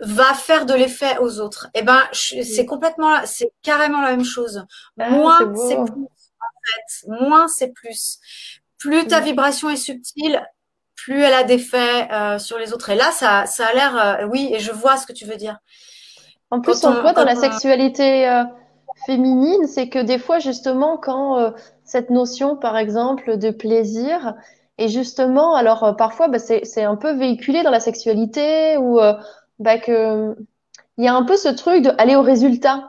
va 0.00 0.34
faire 0.34 0.66
de 0.66 0.74
l'effet 0.74 1.18
aux 1.18 1.40
autres. 1.40 1.68
Et 1.74 1.80
eh 1.80 1.82
ben, 1.82 2.02
c'est 2.12 2.66
complètement, 2.66 3.20
c'est 3.26 3.52
carrément 3.62 4.00
la 4.00 4.10
même 4.10 4.24
chose. 4.24 4.64
Ah, 4.98 5.10
moins 5.10 5.38
c'est 5.38 5.76
plus, 5.76 6.02
en 6.02 6.60
fait. 6.64 7.08
Moins 7.20 7.48
c'est 7.48 7.72
plus. 7.72 8.18
Plus 8.78 9.06
ta 9.06 9.20
vibration 9.20 9.70
est 9.70 9.76
subtile, 9.76 10.44
plus 10.96 11.22
elle 11.22 11.32
a 11.32 11.44
d'effet 11.44 12.10
euh, 12.12 12.38
sur 12.38 12.58
les 12.58 12.72
autres. 12.72 12.90
Et 12.90 12.94
là, 12.94 13.10
ça, 13.12 13.46
ça 13.46 13.66
a 13.66 13.72
l'air, 13.72 13.96
euh, 13.96 14.26
oui, 14.26 14.50
et 14.52 14.58
je 14.58 14.72
vois 14.72 14.96
ce 14.96 15.06
que 15.06 15.12
tu 15.12 15.26
veux 15.26 15.36
dire. 15.36 15.58
En 16.50 16.60
plus, 16.60 16.84
on, 16.84 17.00
voit 17.00 17.12
dans 17.12 17.24
la 17.24 17.36
sexualité. 17.36 18.28
Euh, 18.28 18.44
féminine, 19.06 19.66
c'est 19.66 19.88
que 19.88 19.98
des 19.98 20.18
fois, 20.18 20.38
justement, 20.38 20.96
quand 20.96 21.38
euh, 21.38 21.50
cette 21.84 22.10
notion, 22.10 22.56
par 22.56 22.76
exemple, 22.76 23.36
de 23.36 23.50
plaisir, 23.50 24.34
et 24.78 24.88
justement, 24.88 25.54
alors 25.54 25.84
euh, 25.84 25.92
parfois, 25.92 26.28
bah, 26.28 26.38
c'est 26.38 26.82
un 26.82 26.96
peu 26.96 27.12
véhiculé 27.12 27.62
dans 27.62 27.70
la 27.70 27.80
sexualité 27.80 28.76
ou 28.76 29.00
euh, 29.00 29.14
bah, 29.58 29.78
que 29.78 30.34
il 30.96 31.04
y 31.04 31.08
a 31.08 31.14
un 31.14 31.24
peu 31.24 31.36
ce 31.36 31.48
truc 31.48 31.82
de 31.82 31.90
aller 31.98 32.14
au 32.14 32.22
résultat, 32.22 32.88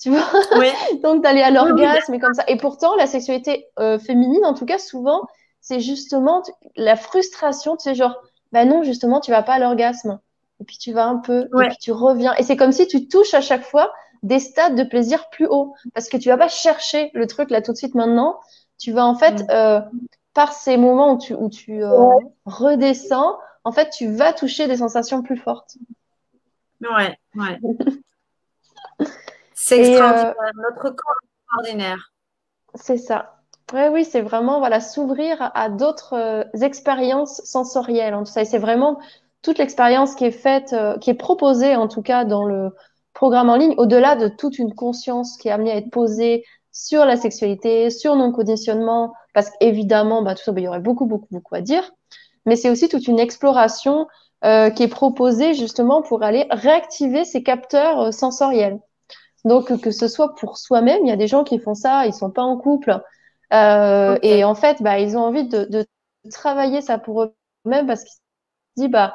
tu 0.00 0.10
vois, 0.10 0.24
oui. 0.58 0.68
donc 1.02 1.22
d'aller 1.22 1.42
à 1.42 1.50
l'orgasme 1.50 2.14
et 2.14 2.18
comme 2.18 2.34
ça. 2.34 2.44
Et 2.48 2.56
pourtant, 2.56 2.96
la 2.96 3.06
sexualité 3.06 3.66
féminine, 3.98 4.44
en 4.44 4.54
tout 4.54 4.64
cas, 4.64 4.78
souvent, 4.78 5.20
c'est 5.60 5.80
justement 5.80 6.42
la 6.76 6.96
frustration, 6.96 7.76
tu 7.76 7.84
sais, 7.84 7.94
genre, 7.94 8.16
bah 8.52 8.64
non, 8.64 8.82
justement, 8.82 9.20
tu 9.20 9.30
vas 9.30 9.42
pas 9.42 9.54
à 9.54 9.58
l'orgasme. 9.58 10.18
Et 10.60 10.64
puis 10.64 10.78
tu 10.78 10.92
vas 10.92 11.06
un 11.06 11.18
peu, 11.18 11.48
et 11.62 11.68
puis 11.68 11.76
tu 11.78 11.92
reviens. 11.92 12.34
Et 12.36 12.42
c'est 12.42 12.56
comme 12.56 12.72
si 12.72 12.86
tu 12.86 13.08
touches 13.08 13.34
à 13.34 13.42
chaque 13.42 13.64
fois 13.64 13.92
des 14.22 14.38
stades 14.38 14.74
de 14.74 14.84
plaisir 14.84 15.28
plus 15.30 15.46
hauts. 15.46 15.74
Parce 15.94 16.08
que 16.08 16.16
tu 16.16 16.28
vas 16.28 16.36
pas 16.36 16.48
chercher 16.48 17.10
le 17.14 17.26
truc 17.26 17.50
là 17.50 17.62
tout 17.62 17.72
de 17.72 17.76
suite 17.76 17.94
maintenant. 17.94 18.40
Tu 18.78 18.92
vas 18.92 19.04
en 19.04 19.14
fait, 19.14 19.42
mm. 19.42 19.50
euh, 19.50 19.80
par 20.34 20.52
ces 20.52 20.76
moments 20.76 21.14
où 21.14 21.18
tu, 21.18 21.34
où 21.34 21.48
tu 21.48 21.82
euh, 21.82 22.08
redescends, 22.44 23.38
en 23.64 23.72
fait, 23.72 23.90
tu 23.90 24.08
vas 24.08 24.32
toucher 24.32 24.68
des 24.68 24.76
sensations 24.76 25.22
plus 25.22 25.36
fortes. 25.36 25.76
Ouais, 26.80 27.18
ouais. 27.34 27.58
c'est 29.54 29.78
extraordinaire. 29.78 30.34
Euh, 30.38 30.62
Notre 30.70 30.90
corps 30.90 31.16
est 31.22 31.36
extraordinaire. 31.40 32.12
C'est 32.74 32.98
ça. 32.98 33.40
Ouais, 33.72 33.88
oui, 33.88 34.04
c'est 34.04 34.20
vraiment 34.20 34.60
voilà 34.60 34.80
s'ouvrir 34.80 35.50
à 35.54 35.68
d'autres 35.70 36.46
expériences 36.62 37.42
sensorielles. 37.44 38.14
En 38.14 38.22
tout 38.22 38.30
ça, 38.30 38.44
c'est 38.44 38.58
vraiment 38.58 39.00
toute 39.42 39.58
l'expérience 39.58 40.14
qui 40.14 40.24
est 40.24 40.30
faite, 40.30 40.76
qui 41.00 41.10
est 41.10 41.14
proposée 41.14 41.74
en 41.74 41.88
tout 41.88 42.02
cas 42.02 42.24
dans 42.24 42.44
le 42.44 42.70
programme 43.16 43.48
en 43.48 43.56
ligne, 43.56 43.74
au-delà 43.78 44.14
de 44.14 44.28
toute 44.28 44.58
une 44.58 44.74
conscience 44.74 45.38
qui 45.38 45.48
est 45.48 45.50
amenée 45.50 45.72
à 45.72 45.76
être 45.76 45.90
posée 45.90 46.44
sur 46.70 47.06
la 47.06 47.16
sexualité, 47.16 47.88
sur 47.90 48.14
non 48.14 48.30
conditionnement, 48.30 49.14
parce 49.32 49.50
qu'évidemment, 49.50 50.22
bah, 50.22 50.34
tout 50.34 50.44
ça, 50.44 50.52
bah, 50.52 50.60
il 50.60 50.64
y 50.64 50.68
aurait 50.68 50.80
beaucoup, 50.80 51.06
beaucoup, 51.06 51.26
beaucoup 51.30 51.54
à 51.54 51.62
dire. 51.62 51.90
Mais 52.44 52.56
c'est 52.56 52.70
aussi 52.70 52.88
toute 52.88 53.08
une 53.08 53.18
exploration 53.18 54.06
euh, 54.44 54.68
qui 54.70 54.82
est 54.82 54.88
proposée 54.88 55.54
justement 55.54 56.02
pour 56.02 56.22
aller 56.22 56.46
réactiver 56.50 57.24
ces 57.24 57.42
capteurs 57.42 58.00
euh, 58.00 58.10
sensoriels. 58.12 58.78
Donc 59.46 59.80
que 59.80 59.90
ce 59.90 60.08
soit 60.08 60.34
pour 60.34 60.58
soi-même, 60.58 61.00
il 61.04 61.08
y 61.08 61.12
a 61.12 61.16
des 61.16 61.28
gens 61.28 61.44
qui 61.44 61.58
font 61.58 61.74
ça, 61.74 62.06
ils 62.06 62.12
sont 62.12 62.30
pas 62.30 62.42
en 62.42 62.58
couple, 62.58 63.00
euh, 63.52 64.18
et 64.22 64.44
en 64.44 64.54
fait, 64.54 64.82
bah, 64.82 64.98
ils 64.98 65.16
ont 65.16 65.22
envie 65.22 65.48
de, 65.48 65.64
de 65.64 65.86
travailler 66.30 66.82
ça 66.82 66.98
pour 66.98 67.22
eux-mêmes 67.22 67.86
parce 67.86 68.02
qu'ils 68.02 68.12
se 68.12 68.20
disent, 68.82 68.90
bah, 68.90 69.14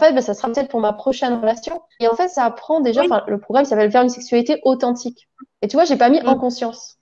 fait, 0.00 0.12
ben, 0.12 0.20
ça 0.20 0.34
sera 0.34 0.48
peut-être 0.48 0.68
pour 0.68 0.80
ma 0.80 0.92
prochaine 0.92 1.34
relation. 1.34 1.80
Et 2.00 2.08
en 2.08 2.14
fait, 2.14 2.28
ça 2.28 2.44
apprend 2.44 2.80
déjà, 2.80 3.02
enfin, 3.02 3.22
le 3.28 3.38
programme 3.38 3.64
s'appelle 3.64 3.90
faire 3.90 4.02
une 4.02 4.08
sexualité 4.08 4.60
authentique. 4.64 5.28
Et 5.62 5.68
tu 5.68 5.76
vois, 5.76 5.84
j'ai 5.84 5.96
pas 5.96 6.08
mis 6.08 6.20
en 6.22 6.36
mm. 6.36 6.40
conscience. 6.40 6.98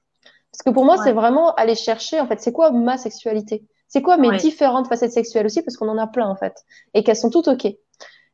Parce 0.52 0.62
que 0.64 0.70
pour 0.70 0.85
moi, 0.85 0.98
c'est 1.02 1.12
vraiment 1.12 1.55
aller 1.55 1.74
chercher, 1.74 2.20
en 2.20 2.26
fait, 2.26 2.40
c'est 2.40 2.52
quoi 2.52 2.70
ma 2.70 2.98
sexualité? 2.98 3.64
C'est 3.88 4.02
quoi 4.02 4.16
mes 4.16 4.37
différentes 4.37 4.88
facettes 4.88 5.12
sexuelles 5.12 5.46
aussi? 5.46 5.62
Parce 5.62 5.76
qu'on 5.76 5.88
en 5.88 5.98
a 5.98 6.07
plein, 6.07 6.28
en 6.28 6.37
fait. 6.37 6.64
Et 6.94 7.02
qu'elles 7.02 7.16
sont 7.16 7.31
toutes 7.31 7.48
OK. 7.48 7.66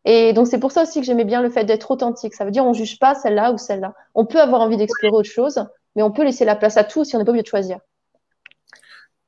Et 0.05 0.33
donc, 0.33 0.47
c'est 0.47 0.59
pour 0.59 0.73
ça 0.73 0.83
aussi 0.83 1.01
que 1.01 1.07
j'aimais 1.07 1.25
bien 1.25 1.42
le 1.42 1.51
fait 1.51 1.64
d'être 1.64 1.90
authentique. 1.90 2.35
Ça 2.35 2.44
veut 2.44 2.51
dire, 2.51 2.64
on 2.64 2.73
juge 2.73 2.99
pas 2.99 3.14
celle-là 3.14 3.53
ou 3.53 3.59
celle-là. 3.59 3.94
On 4.14 4.25
peut 4.25 4.40
avoir 4.40 4.62
envie 4.62 4.77
d'explorer 4.77 5.14
autre 5.14 5.29
chose, 5.29 5.64
mais 5.94 6.03
on 6.03 6.11
peut 6.11 6.25
laisser 6.25 6.44
la 6.44 6.57
place 6.57 6.77
à 6.77 6.85
tout 6.85 7.05
si 7.05 7.14
on 7.14 7.18
n'est 7.18 7.25
pas 7.25 7.31
obligé 7.31 7.42
de 7.42 7.49
choisir. 7.49 7.79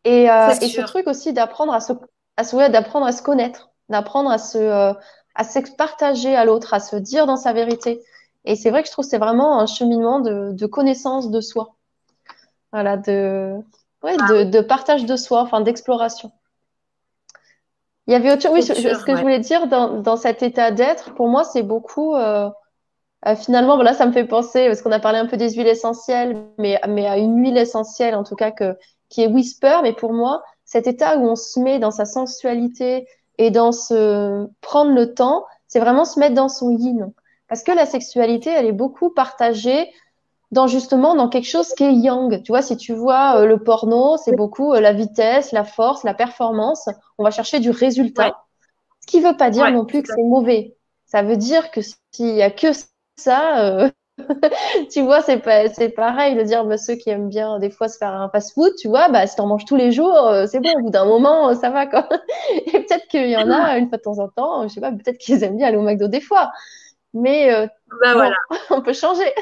Et, 0.05 0.31
euh, 0.31 0.51
et 0.61 0.69
ce 0.69 0.81
truc 0.81 1.07
aussi 1.07 1.33
d'apprendre 1.33 1.75
à 1.75 1.81
se, 1.81 1.93
à 2.37 2.45
se, 2.45 2.71
d'apprendre 2.71 3.07
à 3.07 3.13
se 3.13 3.23
connaître, 3.23 3.71
d'apprendre 3.89 4.31
à 4.31 4.39
se, 4.39 4.59
euh, 4.59 4.93
à 5.41 5.45
se 5.45 5.59
partager 5.75 6.37
à 6.37 6.45
l'autre, 6.45 6.75
à 6.75 6.81
se 6.81 6.97
dire 6.97 7.25
dans 7.25 7.39
sa 7.39 7.55
vérité. 7.55 8.03
Et 8.45 8.57
c'est 8.57 8.69
vrai 8.69 8.83
que 8.83 8.89
je 8.89 8.93
trouve 8.93 9.07
que 9.07 9.11
c'est 9.11 9.17
vraiment 9.17 9.59
un 9.59 9.65
cheminement 9.65 10.21
de, 10.21 10.53
de, 10.53 10.67
connaissance 10.67 11.31
de 11.31 11.41
soi. 11.41 11.77
Voilà, 12.73 12.99
de, 12.99 13.55
ouais, 14.03 14.17
de, 14.29 14.45
de, 14.45 14.61
partage 14.61 15.07
de 15.07 15.17
soi, 15.17 15.41
enfin 15.41 15.63
d'exploration. 15.63 16.31
Il 18.07 18.13
y 18.13 18.17
avait 18.17 18.31
autre 18.31 18.43
chose, 18.43 18.53
oui, 18.53 18.63
ce 18.63 19.05
que 19.05 19.17
je 19.17 19.23
voulais 19.23 19.39
dire 19.39 19.67
dans, 19.67 20.03
dans 20.03 20.19
cet 20.19 20.43
état 20.43 20.73
d'être, 20.73 21.15
pour 21.15 21.29
moi, 21.29 21.45
c'est 21.45 21.63
beaucoup, 21.63 22.15
euh, 22.17 22.51
euh, 23.27 23.35
finalement, 23.35 23.77
voilà, 23.77 23.95
ça 23.95 24.05
me 24.05 24.13
fait 24.13 24.27
penser, 24.27 24.67
parce 24.67 24.83
qu'on 24.83 24.93
a 24.93 25.01
parlé 25.01 25.19
un 25.19 25.27
peu 25.27 25.39
des 25.39 25.53
huiles 25.53 25.69
essentielles, 25.69 26.37
mais, 26.59 26.79
mais 26.87 27.07
à 27.07 27.17
une 27.17 27.43
huile 27.43 27.57
essentielle, 27.57 28.15
en 28.15 28.25
tout 28.25 28.37
cas, 28.37 28.51
que, 28.51 28.77
qui 29.09 29.23
est 29.23 29.27
Whisper, 29.27 29.79
mais 29.83 29.95
pour 29.95 30.13
moi, 30.13 30.43
cet 30.67 30.87
état 30.87 31.17
où 31.17 31.27
on 31.27 31.37
se 31.37 31.59
met 31.61 31.79
dans 31.79 31.91
sa 31.91 32.05
sensualité, 32.05 33.07
et 33.41 33.51
dans 33.51 33.73
ce 33.73 34.47
prendre 34.61 34.93
le 34.93 35.15
temps, 35.15 35.47
c'est 35.67 35.81
vraiment 35.81 36.05
se 36.05 36.21
mettre 36.21 36.35
dans 36.35 36.51
son 36.51 36.71
yin. 36.77 37.11
Parce 37.49 37.63
que 37.63 37.73
la 37.73 37.87
sexualité, 37.87 38.51
elle 38.51 38.67
est 38.67 38.73
beaucoup 38.73 39.09
partagée 39.09 39.91
dans 40.51 40.67
justement 40.67 41.15
dans 41.15 41.31
quelque 41.31 41.49
chose 41.49 41.73
qui 41.73 41.85
est 41.85 41.95
yang. 41.95 42.43
Tu 42.43 42.53
vois, 42.53 42.61
si 42.61 42.77
tu 42.77 42.93
vois 42.93 43.39
euh, 43.39 43.47
le 43.47 43.59
porno, 43.59 44.19
c'est 44.19 44.37
beaucoup 44.37 44.75
euh, 44.75 44.81
la 44.81 44.93
vitesse, 44.93 45.53
la 45.53 45.65
force, 45.65 46.05
la 46.05 46.13
performance. 46.13 46.91
On 47.17 47.25
va 47.25 47.31
chercher 47.31 47.61
du 47.61 47.71
résultat. 47.71 48.37
Ce 49.01 49.07
qui 49.07 49.21
veut 49.21 49.37
pas 49.39 49.49
dire 49.49 49.71
non 49.71 49.87
plus 49.87 50.03
que 50.03 50.09
c'est 50.15 50.23
mauvais. 50.23 50.77
Ça 51.07 51.23
veut 51.23 51.39
dire 51.39 51.71
que 51.71 51.81
s'il 51.81 52.35
y 52.35 52.43
a 52.43 52.51
que 52.51 52.69
ça, 53.17 53.65
euh, 53.65 53.91
tu 54.91 55.03
vois, 55.03 55.23
c'est 55.23 55.39
pas, 55.39 55.69
c'est 55.69 55.91
pareil 55.91 56.37
de 56.37 56.43
dire, 56.43 56.65
bah, 56.65 56.79
ceux 56.79 56.95
qui 56.95 57.11
aiment 57.11 57.29
bien 57.29 57.59
des 57.59 57.71
fois 57.71 57.89
se 57.89 57.99
faire 57.99 58.13
un 58.13 58.29
fast-food, 58.29 58.73
tu 58.79 58.89
vois, 58.89 59.09
bah, 59.09 59.27
si 59.27 59.37
t'en 59.37 59.47
manges 59.47 59.65
tous 59.65 59.77
les 59.77 59.93
jours, 59.93 60.29
euh, 60.29 60.47
c'est 60.47 60.61
bon, 60.61 60.71
au 60.79 60.83
bout 60.83 60.91
d'un 60.91 61.05
moment, 61.05 61.55
ça 61.55 61.71
va, 61.71 61.87
quoi. 61.87 62.09
Et 62.67 62.71
peut-être 62.71 63.07
qu'il 63.09 63.29
y 63.29 63.37
en 63.37 63.51
a 63.51 63.79
une 63.79 63.89
fois 63.89 63.99
de 63.99 64.03
temps 64.03 64.19
en 64.19 64.29
temps, 64.29 64.69
je 64.69 64.75
sais 64.75 64.81
pas, 64.81 64.93
peut-être 64.93 65.19
qu'ils 65.19 65.43
aiment 65.45 65.57
bien 65.57 65.69
aller 65.69 65.77
au 65.77 65.83
McDo 65.83 66.09
des 66.09 66.21
fois. 66.21 66.51
Mais, 67.15 67.53
euh, 67.53 67.67
bah, 68.03 68.15
voilà. 68.15 68.37
on 68.71 68.83
peut 68.83 68.93
changer. 68.93 69.33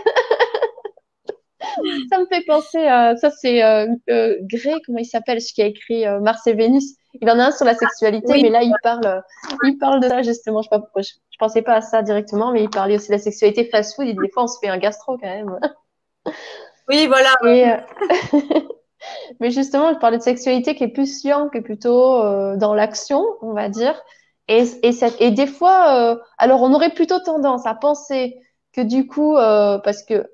ça 2.10 2.18
me 2.18 2.26
fait 2.26 2.44
penser 2.46 2.86
à 2.86 3.16
ça, 3.16 3.30
c'est 3.30 3.62
euh, 3.62 3.86
euh, 4.10 4.36
Gray, 4.42 4.80
comment 4.86 4.98
il 4.98 5.06
s'appelle, 5.06 5.40
ce 5.40 5.52
qui 5.52 5.62
a 5.62 5.66
écrit 5.66 6.06
euh, 6.06 6.20
Mars 6.20 6.46
et 6.46 6.54
Vénus. 6.54 6.94
Il 7.20 7.30
en 7.30 7.38
a 7.38 7.46
un 7.46 7.50
sur 7.50 7.64
la 7.64 7.74
sexualité, 7.74 8.42
mais 8.42 8.50
là 8.50 8.62
il 8.62 8.74
parle, 8.82 9.22
il 9.64 9.78
parle 9.78 10.00
de 10.00 10.08
ça 10.08 10.22
justement. 10.22 10.62
Je 10.62 10.68
sais 10.68 10.70
pas 10.70 10.80
pourquoi, 10.80 11.02
je, 11.02 11.12
pensais 11.38 11.62
pas 11.62 11.74
à 11.74 11.80
ça 11.80 12.02
directement, 12.02 12.52
mais 12.52 12.64
il 12.64 12.70
parlait 12.70 12.96
aussi 12.96 13.08
de 13.08 13.12
la 13.12 13.18
sexualité 13.18 13.64
fast-food. 13.64 14.08
Et 14.08 14.14
des 14.14 14.28
fois, 14.30 14.44
on 14.44 14.46
se 14.46 14.58
fait 14.58 14.68
un 14.68 14.78
gastro 14.78 15.16
quand 15.18 15.28
même. 15.28 15.58
Oui, 16.88 17.06
voilà. 17.06 17.34
mais 19.40 19.50
justement, 19.50 19.92
je 19.92 19.98
parlais 19.98 20.18
de 20.18 20.22
sexualité 20.22 20.74
qui 20.74 20.84
est 20.84 20.88
plus 20.88 21.22
young, 21.24 21.50
que 21.50 21.58
plutôt 21.58 22.56
dans 22.56 22.74
l'action, 22.74 23.24
on 23.42 23.52
va 23.52 23.68
dire. 23.68 24.00
Et, 24.48 24.64
et, 24.82 24.92
cette, 24.92 25.20
et 25.20 25.30
des 25.30 25.46
fois, 25.46 26.18
alors 26.38 26.62
on 26.62 26.72
aurait 26.72 26.90
plutôt 26.90 27.20
tendance 27.20 27.66
à 27.66 27.74
penser 27.74 28.40
que 28.72 28.80
du 28.80 29.06
coup, 29.06 29.34
parce 29.34 30.02
que 30.02 30.26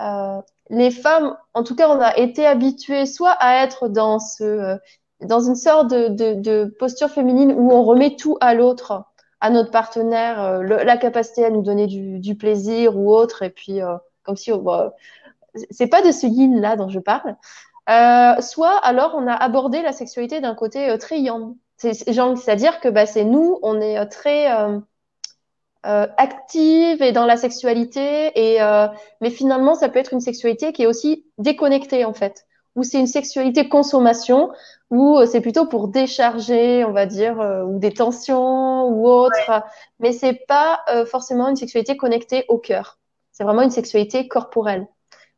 euh, 0.00 0.40
les 0.70 0.90
femmes, 0.90 1.36
en 1.54 1.64
tout 1.64 1.76
cas, 1.76 1.88
on 1.88 2.00
a 2.00 2.16
été 2.16 2.46
habituées 2.46 3.06
soit 3.06 3.32
à 3.32 3.62
être 3.62 3.88
dans 3.88 4.18
ce, 4.18 4.44
euh, 4.44 4.76
dans 5.24 5.40
une 5.40 5.54
sorte 5.54 5.90
de, 5.90 6.08
de, 6.08 6.34
de, 6.34 6.74
posture 6.78 7.08
féminine 7.08 7.52
où 7.52 7.70
on 7.72 7.82
remet 7.82 8.16
tout 8.16 8.36
à 8.40 8.54
l'autre, 8.54 9.04
à 9.40 9.50
notre 9.50 9.70
partenaire, 9.70 10.42
euh, 10.42 10.62
la 10.62 10.96
capacité 10.96 11.44
à 11.44 11.50
nous 11.50 11.62
donner 11.62 11.86
du, 11.86 12.18
du, 12.18 12.36
plaisir 12.36 12.96
ou 12.96 13.12
autre, 13.12 13.42
et 13.42 13.50
puis 13.50 13.80
comme 14.22 14.36
si, 14.36 14.52
bah, 14.52 14.94
c'est 15.70 15.88
pas 15.88 16.02
de 16.02 16.12
ce 16.12 16.26
yin 16.26 16.60
là 16.60 16.76
dont 16.76 16.88
je 16.88 17.00
parle. 17.00 17.36
soit 18.42 18.78
alors 18.78 19.14
on 19.16 19.26
a 19.26 19.34
abordé 19.34 19.82
la 19.82 19.92
sexualité 19.92 20.40
d'un 20.40 20.54
côté 20.54 20.96
très 20.98 21.20
yang, 21.20 21.54
c'est-à-dire 21.76 22.80
que 22.80 22.88
bah, 22.88 23.06
c'est 23.06 23.24
nous, 23.24 23.58
on 23.62 23.80
est 23.80 24.06
très 24.06 24.48
euh, 25.84 26.06
active 26.16 27.02
et 27.02 27.10
dans 27.10 27.26
la 27.26 27.36
sexualité. 27.36 28.30
Et 28.36 28.62
euh, 28.62 28.86
mais 29.20 29.30
finalement 29.30 29.74
ça 29.74 29.88
peut 29.88 29.98
être 29.98 30.12
une 30.12 30.20
sexualité 30.20 30.72
qui 30.72 30.84
est 30.84 30.86
aussi 30.86 31.26
déconnectée 31.38 32.04
en 32.04 32.12
fait 32.14 32.46
ou 32.74 32.82
c'est 32.82 32.98
une 32.98 33.06
sexualité 33.06 33.68
consommation 33.68 34.50
ou 34.90 35.18
euh, 35.18 35.26
c'est 35.26 35.40
plutôt 35.40 35.66
pour 35.66 35.88
décharger 35.88 36.84
on 36.84 36.92
va 36.92 37.06
dire 37.06 37.38
ou 37.68 37.78
des 37.78 37.92
tensions 37.92 38.88
ou 38.88 39.08
autre 39.08 39.62
mais 40.00 40.12
c'est 40.12 40.44
pas 40.46 40.80
forcément 41.06 41.48
une 41.48 41.56
sexualité 41.56 41.96
connectée 41.96 42.44
au 42.48 42.58
cœur. 42.58 42.98
C'est 43.32 43.44
vraiment 43.44 43.62
une 43.62 43.70
sexualité 43.70 44.28
corporelle. 44.28 44.86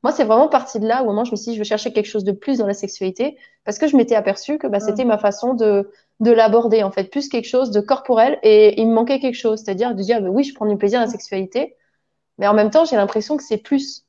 Moi, 0.05 0.13
c'est 0.13 0.25
vraiment 0.25 0.49
parti 0.49 0.79
de 0.81 0.87
là 0.87 1.03
où 1.03 1.07
moment 1.07 1.25
je 1.25 1.31
me 1.31 1.37
suis 1.37 1.53
dit, 1.53 1.55
je 1.55 1.61
veux 1.61 1.65
chercher 1.65 1.91
quelque 1.91 2.07
chose 2.07 2.25
de 2.25 2.33
plus 2.33 2.59
dans 2.59 2.67
la 2.67 2.75
sexualité 2.75 3.39
parce 3.65 3.79
que 3.79 3.89
je 3.89 3.97
m'étais 3.97 4.15
aperçue 4.15 4.59
que 4.59 4.67
bah, 4.67 4.79
c'était 4.79 5.07
ma 5.07 5.17
façon 5.17 5.55
de, 5.55 5.91
de 6.21 6.31
l'aborder, 6.31 6.83
en 6.83 6.91
fait, 6.91 7.05
plus 7.05 7.31
quelque 7.31 7.49
chose 7.49 7.71
de 7.71 7.81
corporel 7.81 8.39
et 8.43 8.79
il 8.79 8.89
me 8.89 8.93
manquait 8.93 9.19
quelque 9.19 9.39
chose, 9.39 9.63
c'est-à-dire 9.65 9.95
de 9.95 10.03
dire, 10.03 10.21
bah, 10.21 10.29
oui, 10.29 10.45
je 10.45 10.55
prends 10.55 10.67
du 10.67 10.77
plaisir 10.77 11.01
à 11.01 11.05
la 11.05 11.11
sexualité, 11.11 11.77
mais 12.37 12.47
en 12.47 12.53
même 12.53 12.71
temps, 12.71 12.85
j'ai 12.85 12.97
l'impression 12.97 13.39
que 13.39 13.43
c'est 13.43 13.57
plus, 13.57 14.04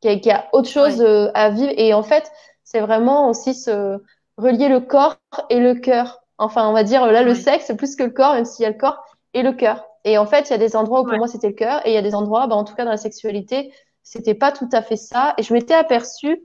qu'il 0.00 0.24
y, 0.24 0.30
a 0.30 0.48
autre 0.52 0.68
chose 0.68 1.00
euh, 1.00 1.30
à 1.34 1.50
vivre 1.50 1.72
et 1.76 1.94
en 1.94 2.02
fait, 2.02 2.30
c'est 2.64 2.80
vraiment 2.80 3.28
aussi 3.28 3.54
se 3.54 3.98
relier 4.36 4.68
le 4.68 4.80
corps 4.80 5.16
et 5.50 5.60
le 5.60 5.74
cœur. 5.74 6.20
Enfin, 6.38 6.68
on 6.68 6.72
va 6.72 6.84
dire, 6.84 7.06
là, 7.06 7.22
le 7.22 7.34
sexe, 7.34 7.72
plus 7.76 7.96
que 7.96 8.04
le 8.04 8.10
corps, 8.10 8.34
même 8.34 8.44
s'il 8.44 8.62
y 8.62 8.66
a 8.66 8.70
le 8.70 8.78
corps 8.78 9.04
et 9.34 9.42
le 9.42 9.52
cœur. 9.52 9.84
Et 10.04 10.16
en 10.18 10.26
fait, 10.26 10.48
il 10.48 10.50
y 10.50 10.54
a 10.54 10.58
des 10.58 10.76
endroits 10.76 11.02
où 11.02 11.04
pour 11.04 11.18
moi 11.18 11.28
c'était 11.28 11.48
le 11.48 11.54
cœur 11.54 11.86
et 11.86 11.90
il 11.90 11.94
y 11.94 11.98
a 11.98 12.02
des 12.02 12.14
endroits, 12.14 12.46
bah, 12.46 12.56
en 12.56 12.64
tout 12.64 12.74
cas 12.74 12.84
dans 12.84 12.90
la 12.90 12.96
sexualité, 12.96 13.72
c'était 14.02 14.34
pas 14.34 14.50
tout 14.52 14.68
à 14.72 14.82
fait 14.82 14.96
ça. 14.96 15.34
Et 15.36 15.42
je 15.42 15.52
m'étais 15.52 15.74
aperçue, 15.74 16.42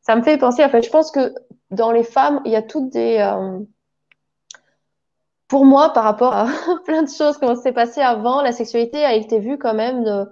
ça 0.00 0.16
me 0.16 0.22
fait 0.22 0.38
penser, 0.38 0.64
en 0.64 0.70
fait, 0.70 0.82
je 0.82 0.90
pense 0.90 1.10
que 1.10 1.34
dans 1.70 1.92
les 1.92 2.04
femmes, 2.04 2.40
il 2.44 2.52
y 2.52 2.56
a 2.56 2.62
toutes 2.62 2.90
des. 2.90 3.18
Euh, 3.18 3.58
pour 5.48 5.64
moi, 5.64 5.92
par 5.92 6.04
rapport 6.04 6.32
à 6.32 6.48
plein 6.86 7.02
de 7.02 7.10
choses, 7.10 7.38
comment 7.38 7.56
s'est 7.56 7.72
passé 7.72 8.00
avant, 8.00 8.40
la 8.40 8.52
sexualité 8.52 9.04
a 9.04 9.14
été 9.14 9.38
vue 9.38 9.58
quand 9.58 9.74
même 9.74 10.04
de, 10.04 10.26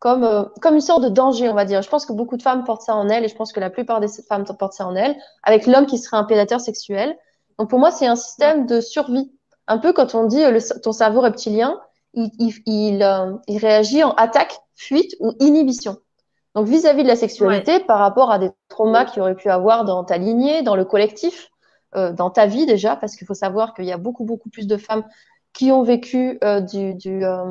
comme, 0.00 0.24
euh, 0.24 0.42
comme 0.60 0.74
une 0.74 0.80
sorte 0.80 1.04
de 1.04 1.08
danger, 1.08 1.48
on 1.48 1.54
va 1.54 1.64
dire. 1.64 1.82
Je 1.82 1.88
pense 1.88 2.04
que 2.04 2.12
beaucoup 2.12 2.36
de 2.36 2.42
femmes 2.42 2.64
portent 2.64 2.82
ça 2.82 2.96
en 2.96 3.08
elles 3.08 3.24
et 3.24 3.28
je 3.28 3.36
pense 3.36 3.52
que 3.52 3.60
la 3.60 3.70
plupart 3.70 4.00
des 4.00 4.08
femmes 4.28 4.44
portent 4.58 4.72
ça 4.72 4.86
en 4.86 4.96
elles, 4.96 5.16
avec 5.44 5.66
l'homme 5.66 5.86
qui 5.86 5.98
serait 5.98 6.16
un 6.16 6.24
prédateur 6.24 6.60
sexuel. 6.60 7.16
Donc 7.58 7.70
pour 7.70 7.78
moi, 7.78 7.92
c'est 7.92 8.06
un 8.06 8.16
système 8.16 8.66
de 8.66 8.80
survie. 8.80 9.30
Un 9.68 9.78
peu 9.78 9.92
quand 9.92 10.16
on 10.16 10.24
dit 10.24 10.42
euh, 10.42 10.50
le, 10.50 10.80
ton 10.80 10.92
cerveau 10.92 11.20
reptilien, 11.20 11.80
il, 12.14 12.30
il, 12.40 12.54
il, 12.66 13.40
il 13.46 13.58
réagit 13.58 14.02
en 14.02 14.12
attaque, 14.14 14.58
fuite 14.74 15.14
ou 15.20 15.32
inhibition. 15.38 15.98
Donc 16.54 16.66
vis-à-vis 16.66 17.04
de 17.04 17.08
la 17.08 17.16
sexualité, 17.16 17.78
par 17.80 17.98
rapport 17.98 18.30
à 18.30 18.38
des 18.38 18.50
traumas 18.68 19.04
qu'il 19.04 19.22
aurait 19.22 19.36
pu 19.36 19.48
avoir 19.48 19.84
dans 19.84 20.02
ta 20.02 20.18
lignée, 20.18 20.62
dans 20.62 20.74
le 20.74 20.84
collectif, 20.84 21.50
euh, 21.94 22.12
dans 22.12 22.30
ta 22.30 22.46
vie 22.46 22.66
déjà, 22.66 22.96
parce 22.96 23.16
qu'il 23.16 23.26
faut 23.26 23.34
savoir 23.34 23.74
qu'il 23.74 23.84
y 23.84 23.92
a 23.92 23.98
beaucoup 23.98 24.24
beaucoup 24.24 24.50
plus 24.50 24.66
de 24.66 24.76
femmes 24.76 25.04
qui 25.52 25.70
ont 25.70 25.82
vécu 25.82 26.38
euh, 26.42 26.60
du, 26.60 26.94
du 26.94 27.24
euh, 27.24 27.50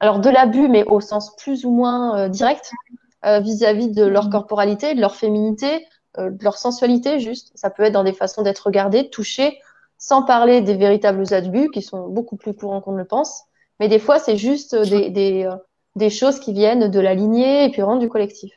alors 0.00 0.18
de 0.18 0.30
l'abus, 0.30 0.68
mais 0.68 0.84
au 0.84 1.00
sens 1.00 1.34
plus 1.36 1.64
ou 1.64 1.70
moins 1.70 2.18
euh, 2.18 2.28
direct 2.28 2.72
euh, 3.24 3.40
vis-à-vis 3.40 3.88
de 3.88 4.04
leur 4.04 4.26
mmh. 4.26 4.30
corporalité, 4.30 4.94
de 4.94 5.00
leur 5.00 5.14
féminité, 5.14 5.86
de 6.18 6.44
leur 6.44 6.58
sensualité 6.58 7.18
juste. 7.18 7.50
Ça 7.56 7.70
peut 7.70 7.82
être 7.82 7.92
dans 7.92 8.04
des 8.04 8.12
façons 8.12 8.42
d'être 8.42 8.60
regardé, 8.60 9.10
touché, 9.10 9.58
sans 9.98 10.22
parler 10.22 10.60
des 10.60 10.74
véritables 10.74 11.32
abus 11.34 11.70
qui 11.70 11.82
sont 11.82 12.08
beaucoup 12.08 12.36
plus 12.36 12.54
courants 12.54 12.80
qu'on 12.80 12.92
ne 12.92 12.98
le 12.98 13.04
pense. 13.04 13.44
Mais 13.80 13.88
des 13.88 13.98
fois, 13.98 14.20
c'est 14.20 14.36
juste 14.36 14.76
des, 14.76 15.10
des 15.10 15.48
des 15.96 16.10
choses 16.10 16.40
qui 16.40 16.52
viennent 16.52 16.90
de 16.90 17.00
la 17.00 17.14
lignée 17.14 17.64
et 17.64 17.70
puis 17.70 17.82
vraiment 17.82 17.98
du 17.98 18.08
collectif. 18.08 18.52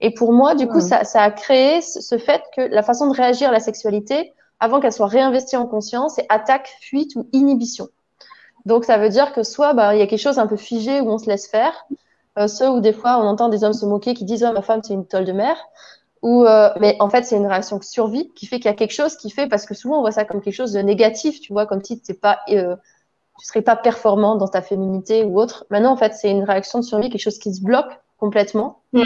Et 0.00 0.12
pour 0.12 0.32
moi, 0.32 0.54
du 0.54 0.66
coup, 0.66 0.80
ça, 0.80 1.04
ça, 1.04 1.22
a 1.22 1.30
créé 1.30 1.80
ce 1.80 2.18
fait 2.18 2.42
que 2.54 2.60
la 2.60 2.82
façon 2.82 3.08
de 3.08 3.16
réagir 3.16 3.48
à 3.48 3.52
la 3.52 3.60
sexualité, 3.60 4.34
avant 4.60 4.80
qu'elle 4.80 4.92
soit 4.92 5.06
réinvestie 5.06 5.56
en 5.56 5.66
conscience, 5.66 6.14
c'est 6.16 6.26
attaque, 6.28 6.68
fuite 6.80 7.16
ou 7.16 7.28
inhibition. 7.32 7.88
Donc, 8.66 8.84
ça 8.84 8.98
veut 8.98 9.08
dire 9.08 9.32
que 9.32 9.42
soit 9.42 9.74
bah, 9.74 9.94
il 9.94 9.98
y 9.98 10.02
a 10.02 10.06
quelque 10.06 10.20
chose 10.20 10.38
un 10.38 10.46
peu 10.46 10.56
figé 10.56 11.00
où 11.00 11.10
on 11.10 11.18
se 11.18 11.26
laisse 11.26 11.48
faire, 11.48 11.86
euh, 12.38 12.48
ceux 12.48 12.68
où 12.68 12.80
des 12.80 12.92
fois 12.92 13.18
on 13.18 13.26
entend 13.26 13.48
des 13.48 13.62
hommes 13.62 13.72
se 13.72 13.86
moquer 13.86 14.14
qui 14.14 14.24
disent 14.24 14.44
oh, 14.48 14.52
ma 14.52 14.62
femme 14.62 14.80
c'est 14.82 14.94
une 14.94 15.06
tolle 15.06 15.24
de 15.24 15.32
mer, 15.32 15.56
ou 16.22 16.44
euh, 16.44 16.70
mais 16.80 16.96
en 16.98 17.08
fait 17.08 17.24
c'est 17.24 17.36
une 17.36 17.46
réaction 17.46 17.78
de 17.78 17.84
survie 17.84 18.28
qui 18.34 18.46
fait 18.46 18.56
qu'il 18.56 18.66
y 18.66 18.74
a 18.74 18.74
quelque 18.74 18.92
chose 18.92 19.16
qui 19.16 19.30
fait 19.30 19.46
parce 19.46 19.66
que 19.66 19.74
souvent 19.74 19.98
on 19.98 20.00
voit 20.00 20.10
ça 20.10 20.24
comme 20.24 20.40
quelque 20.40 20.54
chose 20.54 20.72
de 20.72 20.80
négatif, 20.80 21.40
tu 21.40 21.52
vois, 21.52 21.66
comme 21.66 21.84
si 21.84 22.00
c'est 22.02 22.20
pas 22.20 22.40
euh, 22.48 22.74
tu 23.38 23.46
serais 23.46 23.62
pas 23.62 23.76
performant 23.76 24.36
dans 24.36 24.48
ta 24.48 24.62
féminité 24.62 25.24
ou 25.24 25.38
autre. 25.38 25.66
Maintenant, 25.70 25.92
en 25.92 25.96
fait, 25.96 26.14
c'est 26.14 26.30
une 26.30 26.44
réaction 26.44 26.78
de 26.78 26.84
survie, 26.84 27.10
quelque 27.10 27.20
chose 27.20 27.38
qui 27.38 27.52
se 27.52 27.62
bloque 27.62 27.90
complètement. 28.18 28.80
Mm. 28.92 29.02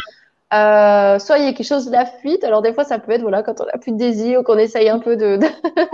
Euh, 0.55 1.19
soit 1.19 1.39
il 1.39 1.45
y 1.45 1.49
a 1.49 1.53
quelque 1.53 1.67
chose 1.67 1.87
de 1.87 1.93
la 1.93 2.07
fuite. 2.07 2.45
Alors 2.45 2.63
des 2.63 2.73
fois, 2.73 2.85
ça 2.85 2.99
peut 2.99 3.13
être 3.13 3.23
voilà 3.23 3.43
quand 3.43 3.61
on 3.61 3.65
a 3.65 3.79
plus 3.79 3.93
de 3.93 3.99
désir 3.99 4.41
ou 4.41 4.43
qu'on 4.43 4.59
essaye 4.59 4.89
un 4.89 4.99
peu 4.99 5.17
de, 5.17 5.37
de 5.37 5.47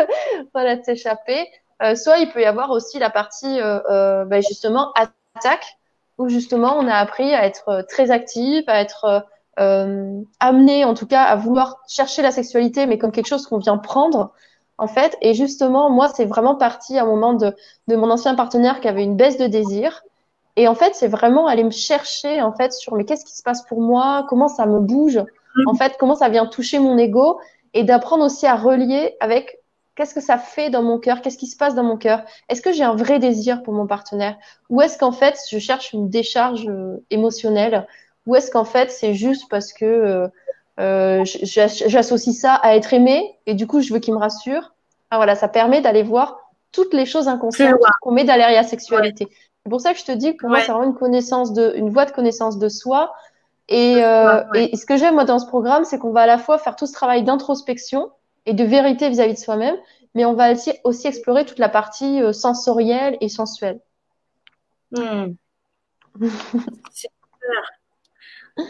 voilà 0.55 0.77
de 0.77 0.85
s'échapper. 0.85 1.47
Euh, 1.83 1.95
soit 1.95 2.19
il 2.19 2.31
peut 2.31 2.41
y 2.41 2.45
avoir 2.45 2.71
aussi 2.71 2.99
la 2.99 3.11
partie 3.11 3.61
euh, 3.61 3.81
euh 3.91 4.25
ben 4.25 4.43
justement 4.43 4.93
attaque 4.95 5.77
où 6.19 6.29
justement 6.29 6.77
on 6.79 6.87
a 6.87 6.95
appris 6.95 7.35
à 7.35 7.45
être 7.45 7.85
très 7.89 8.11
actif, 8.11 8.65
à 8.69 8.81
être 8.81 9.27
euh, 9.59 10.21
amené 10.41 10.85
en 10.85 10.95
tout 10.95 11.07
cas 11.07 11.23
à 11.23 11.37
vouloir 11.37 11.79
chercher 11.89 12.23
la 12.23 12.31
sexualité, 12.31 12.87
mais 12.87 12.99
comme 12.99 13.13
quelque 13.13 13.27
chose 13.27 13.47
qu'on 13.47 13.59
vient 13.59 13.79
prendre 13.79 14.33
en 14.79 14.87
fait. 14.87 15.17
Et 15.21 15.35
justement, 15.35 15.91
moi, 15.91 16.09
c'est 16.09 16.25
vraiment 16.25 16.57
parti 16.57 16.99
à 16.99 17.03
un 17.03 17.07
moment 17.07 17.35
de, 17.35 17.55
de 17.89 17.97
mon 17.97 18.11
ancien 18.11 18.35
partenaire 18.35 18.81
qui 18.81 18.89
avait 18.89 19.05
une 19.05 19.17
baisse 19.17 19.39
de 19.39 19.47
désir. 19.47 20.03
Et 20.57 20.69
en 20.69 20.75
fait, 20.75 20.95
c'est 20.95 21.09
vraiment 21.09 21.47
aller 21.47 21.65
me 21.65 21.71
chercher, 21.71 22.41
en 22.43 22.53
fait, 22.53 22.73
sur 22.73 22.95
mais 22.95 23.05
qu'est-ce 23.05 23.25
qui 23.25 23.37
se 23.37 23.43
passe 23.43 23.63
pour 23.67 23.81
moi, 23.81 24.25
comment 24.29 24.49
ça 24.49 24.67
me 24.67 24.79
bouge, 24.81 25.19
mm. 25.19 25.69
en 25.69 25.75
fait, 25.75 25.97
comment 25.99 26.15
ça 26.15 26.29
vient 26.29 26.47
toucher 26.47 26.79
mon 26.79 26.97
ego, 26.97 27.41
et 27.73 27.83
d'apprendre 27.83 28.25
aussi 28.25 28.47
à 28.47 28.55
relier 28.55 29.17
avec 29.21 29.59
qu'est-ce 29.95 30.15
que 30.15 30.21
ça 30.21 30.39
fait 30.39 30.71
dans 30.71 30.83
mon 30.83 30.99
cœur, 30.99 31.21
qu'est-ce 31.21 31.39
qui 31.39 31.47
se 31.47 31.57
passe 31.57 31.75
dans 31.75 31.85
mon 31.85 31.97
cœur, 31.97 32.25
est-ce 32.49 32.63
que 32.63 32.73
j'ai 32.73 32.85
un 32.85 32.97
vrai 32.97 33.19
désir 33.19 33.63
pour 33.63 33.75
mon 33.75 33.87
partenaire, 33.87 34.37
ou 34.71 34.83
est-ce 34.83 34.99
qu'en 34.99 35.13
fait, 35.13 35.39
je 35.51 35.59
cherche 35.59 35.93
une 35.93 36.09
décharge 36.09 36.67
euh, 36.69 36.97
émotionnelle, 37.11 37.87
ou 38.27 38.37
est-ce 38.37 38.51
qu'en 38.51 38.65
fait, 38.65 38.91
c'est 38.91 39.15
juste 39.15 39.49
parce 39.49 39.73
que 39.73 39.85
euh, 39.85 40.29
euh, 40.81 41.25
j'associe 41.25 42.35
ça 42.35 42.55
à 42.55 42.75
être 42.75 42.93
aimé 42.93 43.39
et 43.47 43.55
du 43.55 43.67
coup 43.67 43.81
je 43.81 43.93
veux 43.93 44.01
qu'il 44.01 44.15
me 44.15 44.19
rassure? 44.19 44.73
Ah, 45.11 45.17
voilà, 45.17 45.37
ça 45.37 45.47
permet 45.47 45.81
d'aller 45.81 46.03
voir 46.03 46.41
toutes 46.73 46.95
les 46.95 47.07
choses 47.07 47.29
inconscientes 47.29 47.79
qu'on 48.01 48.11
met 48.11 48.25
derrière 48.25 48.51
la 48.51 48.65
sexualité. 48.65 49.29
C'est 49.63 49.71
pour 49.71 49.81
ça 49.81 49.93
que 49.93 50.01
je 50.01 50.05
te 50.05 50.13
dis 50.13 50.33
que 50.37 50.41
pour 50.41 50.49
moi 50.49 50.61
c'est 50.61 50.73
vraiment 50.73 50.91
une 50.91 50.97
connaissance 50.97 51.53
de, 51.53 51.75
une 51.77 51.91
voie 51.91 52.07
de 52.07 52.11
connaissance 52.11 52.59
de 52.59 52.69
soi. 52.69 53.13
Et, 53.69 54.05
euh, 54.05 54.43
et 54.55 54.77
ce 54.77 54.85
que 54.85 54.97
j'aime 54.97 55.15
moi 55.15 55.25
dans 55.25 55.39
ce 55.39 55.47
programme, 55.47 55.85
c'est 55.85 55.99
qu'on 55.99 56.11
va 56.11 56.23
à 56.23 56.27
la 56.27 56.39
fois 56.39 56.59
faire 56.59 56.77
tout 56.77 56.87
ce 56.87 56.93
travail 56.93 57.23
d'introspection 57.23 58.11
et 58.47 58.55
de 58.55 58.65
vérité 58.65 59.09
vis-à-vis 59.09 59.35
de 59.35 59.39
soi-même, 59.39 59.77
mais 60.15 60.25
on 60.25 60.35
va 60.35 60.53
aussi, 60.53 60.73
aussi 60.85 61.07
explorer 61.07 61.45
toute 61.45 61.59
la 61.59 61.69
partie 61.69 62.23
euh, 62.23 62.33
sensorielle 62.33 63.17
et 63.21 63.29
sensuelle. 63.29 63.81
Hmm. 64.93 65.35
c'est 66.93 67.09
super. 67.11 68.67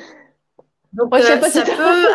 Donc, 0.93 1.15
euh, 1.15 1.41
ça, 1.43 1.63
peut, 1.63 2.09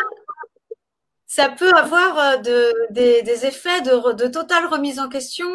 ça 1.27 1.49
peut 1.49 1.73
avoir 1.73 2.17
euh, 2.17 2.37
de, 2.37 2.73
des, 2.91 3.21
des, 3.23 3.45
effets 3.45 3.81
de, 3.81 4.13
de, 4.13 4.27
totale 4.27 4.65
remise 4.65 4.99
en 4.99 5.09
question 5.09 5.47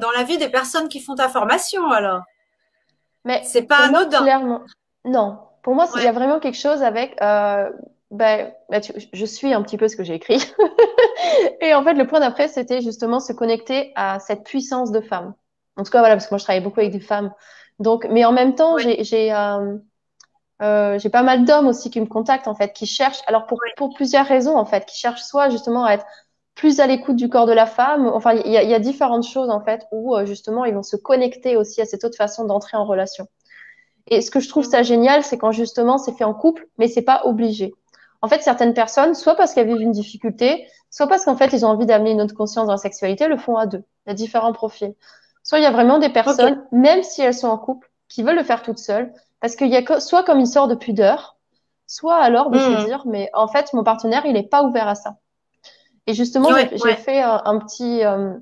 dans 0.00 0.10
la 0.10 0.24
vie 0.24 0.38
des 0.38 0.48
personnes 0.48 0.88
qui 0.88 1.00
font 1.00 1.14
ta 1.14 1.28
formation, 1.28 1.90
alors. 1.90 2.22
Mais 3.24 3.42
c'est 3.44 3.62
pas 3.62 3.86
anodin. 3.86 4.22
Clairement, 4.22 4.62
non. 5.04 5.38
Pour 5.62 5.74
moi, 5.74 5.86
il 5.96 6.02
y 6.02 6.06
a 6.06 6.12
vraiment 6.12 6.40
quelque 6.40 6.58
chose 6.58 6.82
avec. 6.82 7.20
Euh, 7.22 7.70
ben, 8.10 8.52
ben 8.68 8.82
je 9.12 9.24
suis 9.24 9.52
un 9.52 9.62
petit 9.62 9.76
peu 9.76 9.88
ce 9.88 9.96
que 9.96 10.04
j'ai 10.04 10.14
écrit. 10.14 10.42
et 11.60 11.74
en 11.74 11.84
fait, 11.84 11.94
le 11.94 12.06
point 12.06 12.20
d'après, 12.20 12.48
c'était 12.48 12.80
justement 12.80 13.20
se 13.20 13.32
connecter 13.32 13.92
à 13.96 14.18
cette 14.18 14.44
puissance 14.44 14.92
de 14.92 15.00
femme. 15.00 15.34
En 15.76 15.84
tout 15.84 15.90
cas, 15.90 16.00
voilà, 16.00 16.14
parce 16.16 16.26
que 16.26 16.34
moi, 16.34 16.38
je 16.38 16.44
travaille 16.44 16.62
beaucoup 16.62 16.80
avec 16.80 16.92
des 16.92 17.00
femmes. 17.00 17.32
Donc, 17.78 18.06
mais 18.10 18.24
en 18.24 18.32
même 18.32 18.54
temps, 18.54 18.76
j'ai, 18.78 19.32
Euh, 20.62 20.98
j'ai 20.98 21.08
pas 21.08 21.22
mal 21.22 21.44
d'hommes 21.44 21.68
aussi 21.68 21.90
qui 21.90 22.00
me 22.00 22.06
contactent 22.06 22.48
en 22.48 22.54
fait, 22.54 22.72
qui 22.72 22.86
cherchent. 22.86 23.22
Alors 23.26 23.46
pour, 23.46 23.58
pour 23.76 23.94
plusieurs 23.94 24.26
raisons 24.26 24.56
en 24.56 24.66
fait, 24.66 24.84
qui 24.86 24.98
cherchent 24.98 25.22
soit 25.22 25.48
justement 25.48 25.84
à 25.84 25.94
être 25.94 26.04
plus 26.54 26.80
à 26.80 26.86
l'écoute 26.86 27.16
du 27.16 27.28
corps 27.30 27.46
de 27.46 27.52
la 27.52 27.66
femme. 27.66 28.06
Enfin, 28.08 28.34
il 28.34 28.52
y 28.52 28.56
a, 28.58 28.62
y 28.62 28.74
a, 28.74 28.78
différentes 28.78 29.24
choses 29.26 29.50
en 29.50 29.64
fait 29.64 29.86
où 29.92 30.14
euh, 30.16 30.26
justement 30.26 30.64
ils 30.66 30.74
vont 30.74 30.82
se 30.82 30.96
connecter 30.96 31.56
aussi 31.56 31.80
à 31.80 31.86
cette 31.86 32.04
autre 32.04 32.16
façon 32.16 32.44
d'entrer 32.44 32.76
en 32.76 32.84
relation. 32.84 33.26
Et 34.08 34.20
ce 34.20 34.30
que 34.30 34.40
je 34.40 34.48
trouve 34.48 34.64
ça 34.64 34.82
génial, 34.82 35.24
c'est 35.24 35.38
quand 35.38 35.52
justement 35.52 35.98
c'est 35.98 36.12
fait 36.12 36.24
en 36.24 36.34
couple, 36.34 36.66
mais 36.78 36.88
c'est 36.88 37.02
pas 37.02 37.22
obligé. 37.24 37.74
En 38.22 38.28
fait, 38.28 38.42
certaines 38.42 38.74
personnes, 38.74 39.14
soit 39.14 39.34
parce 39.34 39.54
qu'elles 39.54 39.66
vivent 39.66 39.80
une 39.80 39.92
difficulté, 39.92 40.66
soit 40.90 41.06
parce 41.06 41.24
qu'en 41.24 41.36
fait 41.36 41.52
ils 41.52 41.64
ont 41.64 41.68
envie 41.68 41.86
d'amener 41.86 42.10
une 42.10 42.20
autre 42.20 42.34
conscience 42.34 42.66
dans 42.66 42.72
la 42.72 42.78
sexualité, 42.78 43.28
le 43.28 43.36
font 43.36 43.56
à 43.56 43.66
deux. 43.66 43.84
Il 44.06 44.10
y 44.10 44.12
a 44.12 44.14
différents 44.14 44.52
profils. 44.52 44.94
Soit 45.42 45.58
il 45.58 45.62
y 45.62 45.66
a 45.66 45.70
vraiment 45.70 45.98
des 45.98 46.10
personnes, 46.10 46.62
même 46.70 47.02
si 47.02 47.22
elles 47.22 47.34
sont 47.34 47.48
en 47.48 47.58
couple, 47.58 47.90
qui 48.08 48.22
veulent 48.22 48.36
le 48.36 48.44
faire 48.44 48.62
toutes 48.62 48.78
seules, 48.78 49.12
parce 49.40 49.56
qu'il 49.56 49.68
y 49.68 49.76
a 49.76 50.00
soit 50.00 50.22
comme 50.22 50.38
une 50.38 50.46
sorte 50.46 50.70
de 50.70 50.74
pudeur, 50.74 51.38
soit 51.86 52.16
alors 52.16 52.50
de 52.50 52.58
se 52.58 52.68
mmh. 52.68 52.84
dire, 52.84 53.02
mais 53.06 53.30
en 53.32 53.48
fait, 53.48 53.72
mon 53.72 53.82
partenaire, 53.82 54.26
il 54.26 54.34
n'est 54.34 54.46
pas 54.46 54.62
ouvert 54.62 54.86
à 54.86 54.94
ça. 54.94 55.16
Et 56.06 56.14
justement, 56.14 56.50
j'ai 56.56 56.94
fait 56.96 57.20
un, 57.22 57.58
petit, 57.58 58.04
euh, 58.04 58.34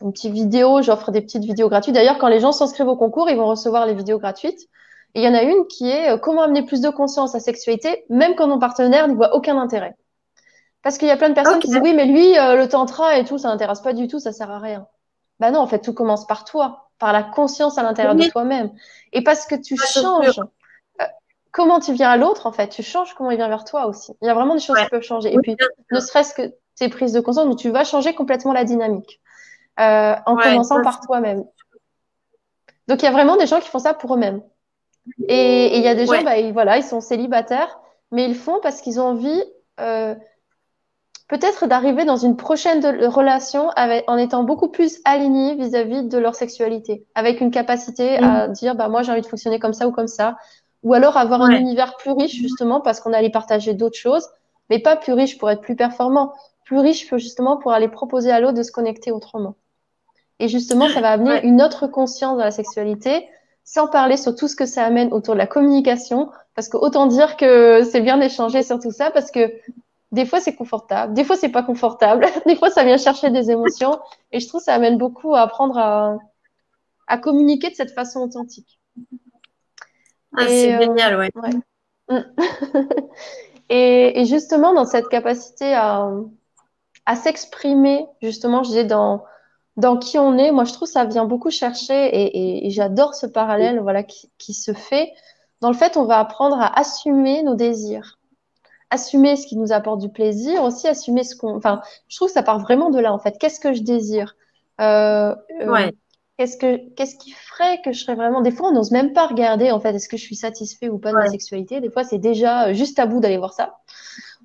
une 0.00 0.12
petite 0.12 0.32
vidéo, 0.32 0.82
j'offre 0.82 1.10
des 1.10 1.20
petites 1.20 1.44
vidéos 1.44 1.68
gratuites. 1.68 1.94
D'ailleurs, 1.94 2.18
quand 2.18 2.28
les 2.28 2.40
gens 2.40 2.52
s'inscrivent 2.52 2.88
au 2.88 2.96
concours, 2.96 3.28
ils 3.28 3.36
vont 3.36 3.46
recevoir 3.46 3.86
les 3.86 3.94
vidéos 3.94 4.18
gratuites. 4.18 4.68
Et 5.14 5.20
il 5.20 5.24
y 5.24 5.28
en 5.28 5.34
a 5.34 5.42
une 5.42 5.66
qui 5.66 5.90
est 5.90 6.10
euh, 6.10 6.16
comment 6.16 6.42
amener 6.42 6.64
plus 6.64 6.80
de 6.80 6.88
conscience 6.88 7.34
à 7.34 7.38
la 7.38 7.44
sexualité, 7.44 8.04
même 8.08 8.34
quand 8.34 8.46
mon 8.46 8.58
partenaire 8.58 9.08
n'y 9.08 9.14
voit 9.14 9.34
aucun 9.34 9.58
intérêt. 9.58 9.94
Parce 10.82 10.98
qu'il 10.98 11.08
y 11.08 11.12
a 11.12 11.16
plein 11.16 11.28
de 11.28 11.34
personnes 11.34 11.60
qui 11.60 11.68
disent 11.68 11.80
oui, 11.82 11.94
mais 11.94 12.06
lui, 12.06 12.36
euh, 12.38 12.56
le 12.56 12.68
tantra 12.68 13.18
et 13.18 13.24
tout, 13.24 13.38
ça 13.38 13.48
n'intéresse 13.48 13.80
pas 13.80 13.92
du 13.92 14.08
tout, 14.08 14.18
ça 14.18 14.32
sert 14.32 14.50
à 14.50 14.58
rien. 14.58 14.86
Bah 15.38 15.50
non, 15.50 15.60
en 15.60 15.66
fait, 15.66 15.80
tout 15.80 15.94
commence 15.94 16.26
par 16.26 16.44
toi, 16.44 16.90
par 16.98 17.12
la 17.12 17.22
conscience 17.22 17.78
à 17.78 17.82
l'intérieur 17.82 18.14
de 18.14 18.24
toi-même. 18.24 18.70
Et 19.12 19.22
parce 19.22 19.46
que 19.46 19.54
tu 19.54 19.76
changes 19.76 20.40
euh, 21.00 21.04
comment 21.52 21.78
tu 21.78 21.92
viens 21.92 22.10
à 22.10 22.16
l'autre, 22.16 22.46
en 22.46 22.52
fait, 22.52 22.68
tu 22.68 22.82
changes 22.82 23.14
comment 23.14 23.30
il 23.30 23.36
vient 23.36 23.48
vers 23.48 23.64
toi 23.64 23.86
aussi. 23.86 24.12
Il 24.22 24.26
y 24.26 24.30
a 24.30 24.34
vraiment 24.34 24.54
des 24.54 24.60
choses 24.60 24.78
qui 24.78 24.88
peuvent 24.88 25.02
changer. 25.02 25.32
Et 25.32 25.38
puis, 25.38 25.56
ne 25.90 26.00
serait-ce 26.00 26.34
que 26.34 26.52
tes 26.76 26.88
prises 26.88 27.12
de 27.12 27.20
conscience, 27.20 27.46
où 27.46 27.54
tu 27.54 27.70
vas 27.70 27.84
changer 27.84 28.14
complètement 28.14 28.52
la 28.52 28.64
dynamique. 28.64 29.20
Euh, 29.80 30.14
en 30.26 30.36
commençant 30.36 30.82
par 30.82 31.00
toi-même. 31.00 31.44
Donc 32.88 33.02
il 33.02 33.06
y 33.06 33.08
a 33.08 33.12
vraiment 33.12 33.36
des 33.36 33.46
gens 33.46 33.58
qui 33.58 33.68
font 33.68 33.78
ça 33.78 33.94
pour 33.94 34.14
eux-mêmes. 34.14 34.42
Et 35.28 35.76
il 35.76 35.82
y 35.82 35.88
a 35.88 35.94
des 35.94 36.06
gens, 36.06 36.22
bah, 36.22 36.38
ils, 36.38 36.52
voilà, 36.52 36.78
ils 36.78 36.84
sont 36.84 37.00
célibataires, 37.00 37.80
mais 38.10 38.24
ils 38.24 38.34
font 38.34 38.60
parce 38.62 38.80
qu'ils 38.80 39.00
ont 39.00 39.04
envie 39.04 39.42
euh, 39.80 40.14
peut-être 41.28 41.66
d'arriver 41.66 42.04
dans 42.04 42.16
une 42.16 42.36
prochaine 42.36 42.84
relation 43.06 43.70
avec, 43.70 44.04
en 44.08 44.16
étant 44.16 44.44
beaucoup 44.44 44.68
plus 44.68 45.00
alignés 45.04 45.54
vis-à-vis 45.56 46.04
de 46.04 46.18
leur 46.18 46.34
sexualité, 46.34 47.04
avec 47.14 47.40
une 47.40 47.50
capacité 47.50 48.18
à 48.18 48.48
mm. 48.48 48.52
dire 48.52 48.74
bah 48.74 48.88
moi 48.88 49.02
j'ai 49.02 49.12
envie 49.12 49.22
de 49.22 49.26
fonctionner 49.26 49.58
comme 49.58 49.72
ça 49.72 49.88
ou 49.88 49.92
comme 49.92 50.08
ça, 50.08 50.36
ou 50.82 50.94
alors 50.94 51.16
avoir 51.16 51.42
un 51.42 51.50
univers 51.50 51.96
plus 51.96 52.12
riche 52.12 52.34
justement 52.34 52.80
parce 52.80 53.00
qu'on 53.00 53.12
allait 53.12 53.30
partager 53.30 53.74
d'autres 53.74 53.98
choses, 53.98 54.28
mais 54.70 54.78
pas 54.78 54.96
plus 54.96 55.12
riche 55.12 55.38
pour 55.38 55.50
être 55.50 55.60
plus 55.60 55.76
performant, 55.76 56.32
plus 56.64 56.78
riche 56.78 57.08
justement 57.16 57.56
pour 57.56 57.72
aller 57.72 57.88
proposer 57.88 58.30
à 58.30 58.40
l'autre 58.40 58.54
de 58.54 58.62
se 58.62 58.72
connecter 58.72 59.10
autrement. 59.10 59.54
Et 60.38 60.48
justement, 60.48 60.88
ça 60.88 61.00
va 61.00 61.10
amener 61.10 61.44
une 61.44 61.62
autre 61.62 61.86
conscience 61.86 62.36
dans 62.36 62.44
la 62.44 62.50
sexualité, 62.50 63.28
sans 63.64 63.86
parler 63.86 64.16
sur 64.16 64.34
tout 64.34 64.48
ce 64.48 64.56
que 64.56 64.66
ça 64.66 64.84
amène 64.84 65.12
autour 65.12 65.34
de 65.34 65.38
la 65.38 65.46
communication, 65.46 66.30
parce 66.54 66.68
que 66.68 66.76
autant 66.76 67.06
dire 67.06 67.36
que 67.36 67.82
c'est 67.84 68.00
bien 68.00 68.18
d'échanger 68.18 68.62
sur 68.62 68.80
tout 68.80 68.90
ça, 68.90 69.10
parce 69.10 69.30
que 69.30 69.52
des 70.10 70.26
fois 70.26 70.40
c'est 70.40 70.54
confortable, 70.54 71.14
des 71.14 71.24
fois 71.24 71.36
c'est 71.36 71.48
pas 71.48 71.62
confortable, 71.62 72.26
des 72.46 72.56
fois 72.56 72.70
ça 72.70 72.84
vient 72.84 72.98
chercher 72.98 73.30
des 73.30 73.50
émotions 73.50 73.98
et 74.30 74.40
je 74.40 74.48
trouve 74.48 74.60
que 74.60 74.66
ça 74.66 74.74
amène 74.74 74.98
beaucoup 74.98 75.34
à 75.34 75.40
apprendre 75.40 75.78
à, 75.78 76.18
à 77.06 77.18
communiquer 77.18 77.70
de 77.70 77.74
cette 77.74 77.92
façon 77.92 78.20
authentique. 78.20 78.78
Ah, 80.36 80.46
c'est 80.46 80.74
euh, 80.74 80.80
génial, 80.80 81.18
ouais. 81.18 81.30
et, 83.68 84.20
et, 84.20 84.24
justement 84.26 84.74
dans 84.74 84.86
cette 84.86 85.08
capacité 85.08 85.72
à, 85.74 86.10
à 87.06 87.16
s'exprimer, 87.16 88.06
justement, 88.20 88.62
je 88.62 88.68
disais 88.70 88.84
dans 88.84 89.24
dans 89.76 89.96
qui 89.96 90.18
on 90.18 90.36
est, 90.36 90.52
moi 90.52 90.64
je 90.64 90.72
trouve 90.72 90.88
que 90.88 90.92
ça 90.92 91.04
vient 91.04 91.24
beaucoup 91.24 91.50
chercher 91.50 91.94
et, 91.94 92.66
et, 92.66 92.70
j'adore 92.70 93.14
ce 93.14 93.26
parallèle 93.26 93.80
voilà 93.80 94.02
qui, 94.02 94.30
qui 94.38 94.54
se 94.54 94.72
fait. 94.72 95.12
Dans 95.60 95.68
le 95.68 95.76
fait, 95.76 95.96
on 95.96 96.04
va 96.04 96.18
apprendre 96.18 96.60
à 96.60 96.78
assumer 96.78 97.42
nos 97.42 97.54
désirs 97.54 98.18
assumer 98.92 99.36
ce 99.36 99.46
qui 99.46 99.56
nous 99.56 99.72
apporte 99.72 100.00
du 100.00 100.10
plaisir, 100.10 100.62
aussi 100.62 100.86
assumer 100.86 101.24
ce 101.24 101.34
qu'on. 101.34 101.56
Enfin, 101.56 101.80
je 102.08 102.16
trouve 102.16 102.28
que 102.28 102.34
ça 102.34 102.42
part 102.42 102.60
vraiment 102.60 102.90
de 102.90 103.00
là 103.00 103.12
en 103.12 103.18
fait. 103.18 103.38
Qu'est-ce 103.38 103.58
que 103.58 103.72
je 103.72 103.82
désire? 103.82 104.36
Euh, 104.80 105.34
euh, 105.62 105.90
Qu'est-ce 106.38 106.56
que 106.56 106.76
qu'est-ce 106.94 107.16
qui 107.16 107.30
ferait 107.30 107.80
que 107.82 107.92
je 107.92 108.00
serais 108.00 108.14
vraiment. 108.14 108.40
Des 108.40 108.50
fois, 108.50 108.68
on 108.68 108.72
n'ose 108.72 108.90
même 108.90 109.12
pas 109.12 109.26
regarder 109.26 109.70
en 109.70 109.80
fait. 109.80 109.94
Est-ce 109.94 110.08
que 110.08 110.16
je 110.16 110.22
suis 110.22 110.36
satisfait 110.36 110.88
ou 110.88 110.98
pas 110.98 111.10
de 111.10 111.16
ma 111.16 111.28
sexualité? 111.28 111.80
Des 111.80 111.90
fois, 111.90 112.04
c'est 112.04 112.18
déjà 112.18 112.68
euh, 112.68 112.74
juste 112.74 112.98
à 112.98 113.06
bout 113.06 113.20
d'aller 113.20 113.38
voir 113.38 113.52
ça. 113.52 113.78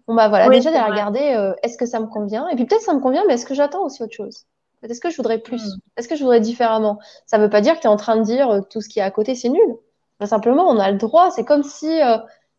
On 0.08 0.16
va 0.16 0.30
voilà 0.30 0.48
déjà 0.50 0.72
d'aller 0.72 0.92
regarder. 0.92 1.54
est-ce 1.64 1.78
que 1.78 1.86
ça 1.86 2.00
me 2.00 2.08
convient? 2.08 2.48
Et 2.50 2.56
puis 2.56 2.66
peut-être 2.66 2.82
ça 2.82 2.94
me 2.94 3.02
convient, 3.02 3.24
mais 3.28 3.34
est-ce 3.34 3.46
que 3.46 3.54
j'attends 3.54 3.84
aussi 3.84 4.02
autre 4.04 4.14
chose? 4.16 4.46
Est-ce 4.90 5.02
que 5.02 5.10
je 5.10 5.18
voudrais 5.18 5.40
plus 5.40 5.64
hmm. 5.64 5.80
Est-ce 5.98 6.08
que 6.08 6.16
je 6.16 6.22
voudrais 6.22 6.40
différemment? 6.40 7.00
Ça 7.26 7.38
veut 7.38 7.50
pas 7.50 7.62
dire 7.62 7.76
que 7.76 7.82
tu 7.82 7.88
es 7.88 7.90
en 7.90 7.98
train 7.98 8.18
de 8.18 8.24
dire 8.24 8.62
tout 8.70 8.82
ce 8.82 8.90
qui 8.90 9.00
est 9.00 9.04
à 9.04 9.12
côté 9.12 9.36
c'est 9.36 9.50
nul. 9.50 9.76
simplement, 10.26 10.68
on 10.68 10.80
a 10.80 10.92
le 10.92 10.98
droit. 10.98 11.32
C'est 11.32 11.46
comme 11.46 11.64
si 11.64 12.00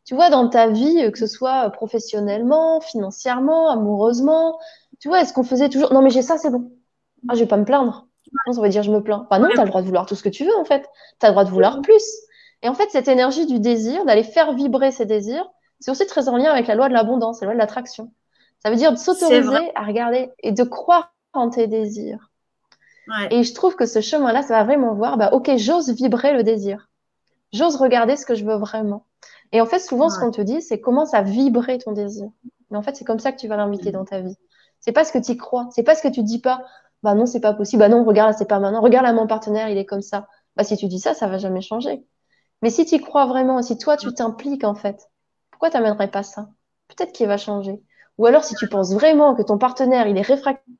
tu 0.08 0.14
vois, 0.14 0.30
dans 0.30 0.48
ta 0.48 0.68
vie, 0.68 1.02
euh, 1.04 1.10
que 1.10 1.18
ce 1.18 1.26
soit 1.26 1.66
euh, 1.66 1.68
professionnellement, 1.68 2.80
financièrement, 2.80 3.68
amoureusement, 3.68 4.58
tu 5.00 5.08
vois, 5.08 5.20
est-ce 5.20 5.34
qu'on 5.34 5.42
faisait 5.42 5.68
toujours, 5.68 5.92
non, 5.92 6.00
mais 6.00 6.08
j'ai 6.08 6.22
ça, 6.22 6.38
c'est 6.38 6.48
bon. 6.48 6.72
Ah, 7.28 7.34
je 7.34 7.40
vais 7.40 7.46
pas 7.46 7.58
me 7.58 7.66
plaindre. 7.66 8.06
Non, 8.46 8.54
ça 8.54 8.62
veut 8.62 8.70
dire 8.70 8.82
je 8.82 8.90
me 8.90 9.02
plains? 9.02 9.26
Bah 9.28 9.38
non, 9.38 9.50
tu 9.50 9.60
as 9.60 9.64
le 9.64 9.68
droit 9.68 9.82
de 9.82 9.86
vouloir 9.86 10.06
tout 10.06 10.14
ce 10.14 10.22
que 10.22 10.30
tu 10.30 10.46
veux, 10.46 10.56
en 10.58 10.64
fait. 10.64 10.88
Tu 11.20 11.26
as 11.26 11.28
le 11.28 11.32
droit 11.34 11.44
de 11.44 11.50
vouloir 11.50 11.82
plus. 11.82 12.02
Et 12.62 12.70
en 12.70 12.74
fait, 12.74 12.88
cette 12.88 13.06
énergie 13.06 13.44
du 13.44 13.60
désir, 13.60 14.06
d'aller 14.06 14.22
faire 14.22 14.54
vibrer 14.54 14.92
ces 14.92 15.04
désirs, 15.04 15.46
c'est 15.78 15.90
aussi 15.90 16.06
très 16.06 16.30
en 16.30 16.38
lien 16.38 16.52
avec 16.52 16.68
la 16.68 16.74
loi 16.74 16.88
de 16.88 16.94
l'abondance, 16.94 17.42
la 17.42 17.48
loi 17.48 17.54
de 17.54 17.58
l'attraction. 17.58 18.10
Ça 18.62 18.70
veut 18.70 18.76
dire 18.76 18.92
de 18.92 18.96
s'autoriser 18.96 19.72
à 19.74 19.82
regarder 19.82 20.30
et 20.38 20.52
de 20.52 20.62
croire 20.62 21.12
en 21.32 21.50
tes 21.50 21.66
désirs. 21.66 22.30
Ouais. 23.08 23.28
Et 23.30 23.42
je 23.44 23.54
trouve 23.54 23.74
que 23.74 23.86
ce 23.86 24.00
chemin-là, 24.00 24.42
ça 24.42 24.54
va 24.54 24.64
vraiment 24.64 24.94
voir, 24.94 25.16
bah, 25.16 25.30
ok, 25.32 25.56
j'ose 25.56 25.90
vibrer 25.90 26.32
le 26.32 26.42
désir. 26.42 26.88
J'ose 27.52 27.76
regarder 27.76 28.16
ce 28.16 28.26
que 28.26 28.34
je 28.34 28.44
veux 28.44 28.56
vraiment. 28.56 29.06
Et 29.52 29.60
en 29.60 29.66
fait, 29.66 29.78
souvent, 29.78 30.10
ce 30.10 30.18
qu'on 30.18 30.30
te 30.30 30.42
dit, 30.42 30.60
c'est 30.60 30.80
commence 30.80 31.14
à 31.14 31.22
vibrer 31.22 31.78
ton 31.78 31.92
désir. 31.92 32.28
Mais 32.70 32.76
en 32.76 32.82
fait, 32.82 32.96
c'est 32.96 33.04
comme 33.04 33.18
ça 33.18 33.32
que 33.32 33.38
tu 33.38 33.48
vas 33.48 33.56
l'inviter 33.56 33.92
dans 33.92 34.04
ta 34.04 34.20
vie. 34.20 34.36
C'est 34.80 34.92
pas 34.92 35.04
ce 35.04 35.12
que 35.12 35.18
tu 35.18 35.36
crois. 35.36 35.68
C'est 35.70 35.82
pas 35.82 35.94
ce 35.94 36.02
que 36.02 36.08
tu 36.08 36.22
dis 36.22 36.40
pas. 36.40 36.64
Bah 37.02 37.14
non, 37.14 37.24
c'est 37.26 37.40
pas 37.40 37.54
possible. 37.54 37.80
Bah 37.80 37.88
non, 37.88 38.04
regarde, 38.04 38.34
c'est 38.36 38.48
pas 38.48 38.58
maintenant. 38.58 38.82
Regarde 38.82 39.06
là, 39.06 39.12
mon 39.12 39.26
partenaire, 39.26 39.68
il 39.70 39.78
est 39.78 39.86
comme 39.86 40.02
ça. 40.02 40.28
Bah 40.56 40.64
si 40.64 40.76
tu 40.76 40.86
dis 40.86 40.98
ça, 40.98 41.14
ça 41.14 41.28
va 41.28 41.38
jamais 41.38 41.62
changer. 41.62 42.04
Mais 42.60 42.70
si 42.70 42.84
tu 42.84 43.00
crois 43.00 43.26
vraiment, 43.26 43.62
si 43.62 43.78
toi, 43.78 43.96
tu 43.96 44.12
t'impliques, 44.12 44.64
en 44.64 44.74
fait, 44.74 45.08
pourquoi 45.50 45.70
t'amènerais 45.70 46.10
pas 46.10 46.22
ça? 46.22 46.48
Peut-être 46.88 47.12
qu'il 47.12 47.28
va 47.28 47.36
changer. 47.36 47.80
Ou 48.18 48.26
alors, 48.26 48.44
si 48.44 48.54
tu 48.56 48.68
penses 48.68 48.92
vraiment 48.92 49.34
que 49.34 49.42
ton 49.42 49.58
partenaire, 49.58 50.08
il 50.08 50.18
est 50.18 50.22
réfractaire, 50.22 50.74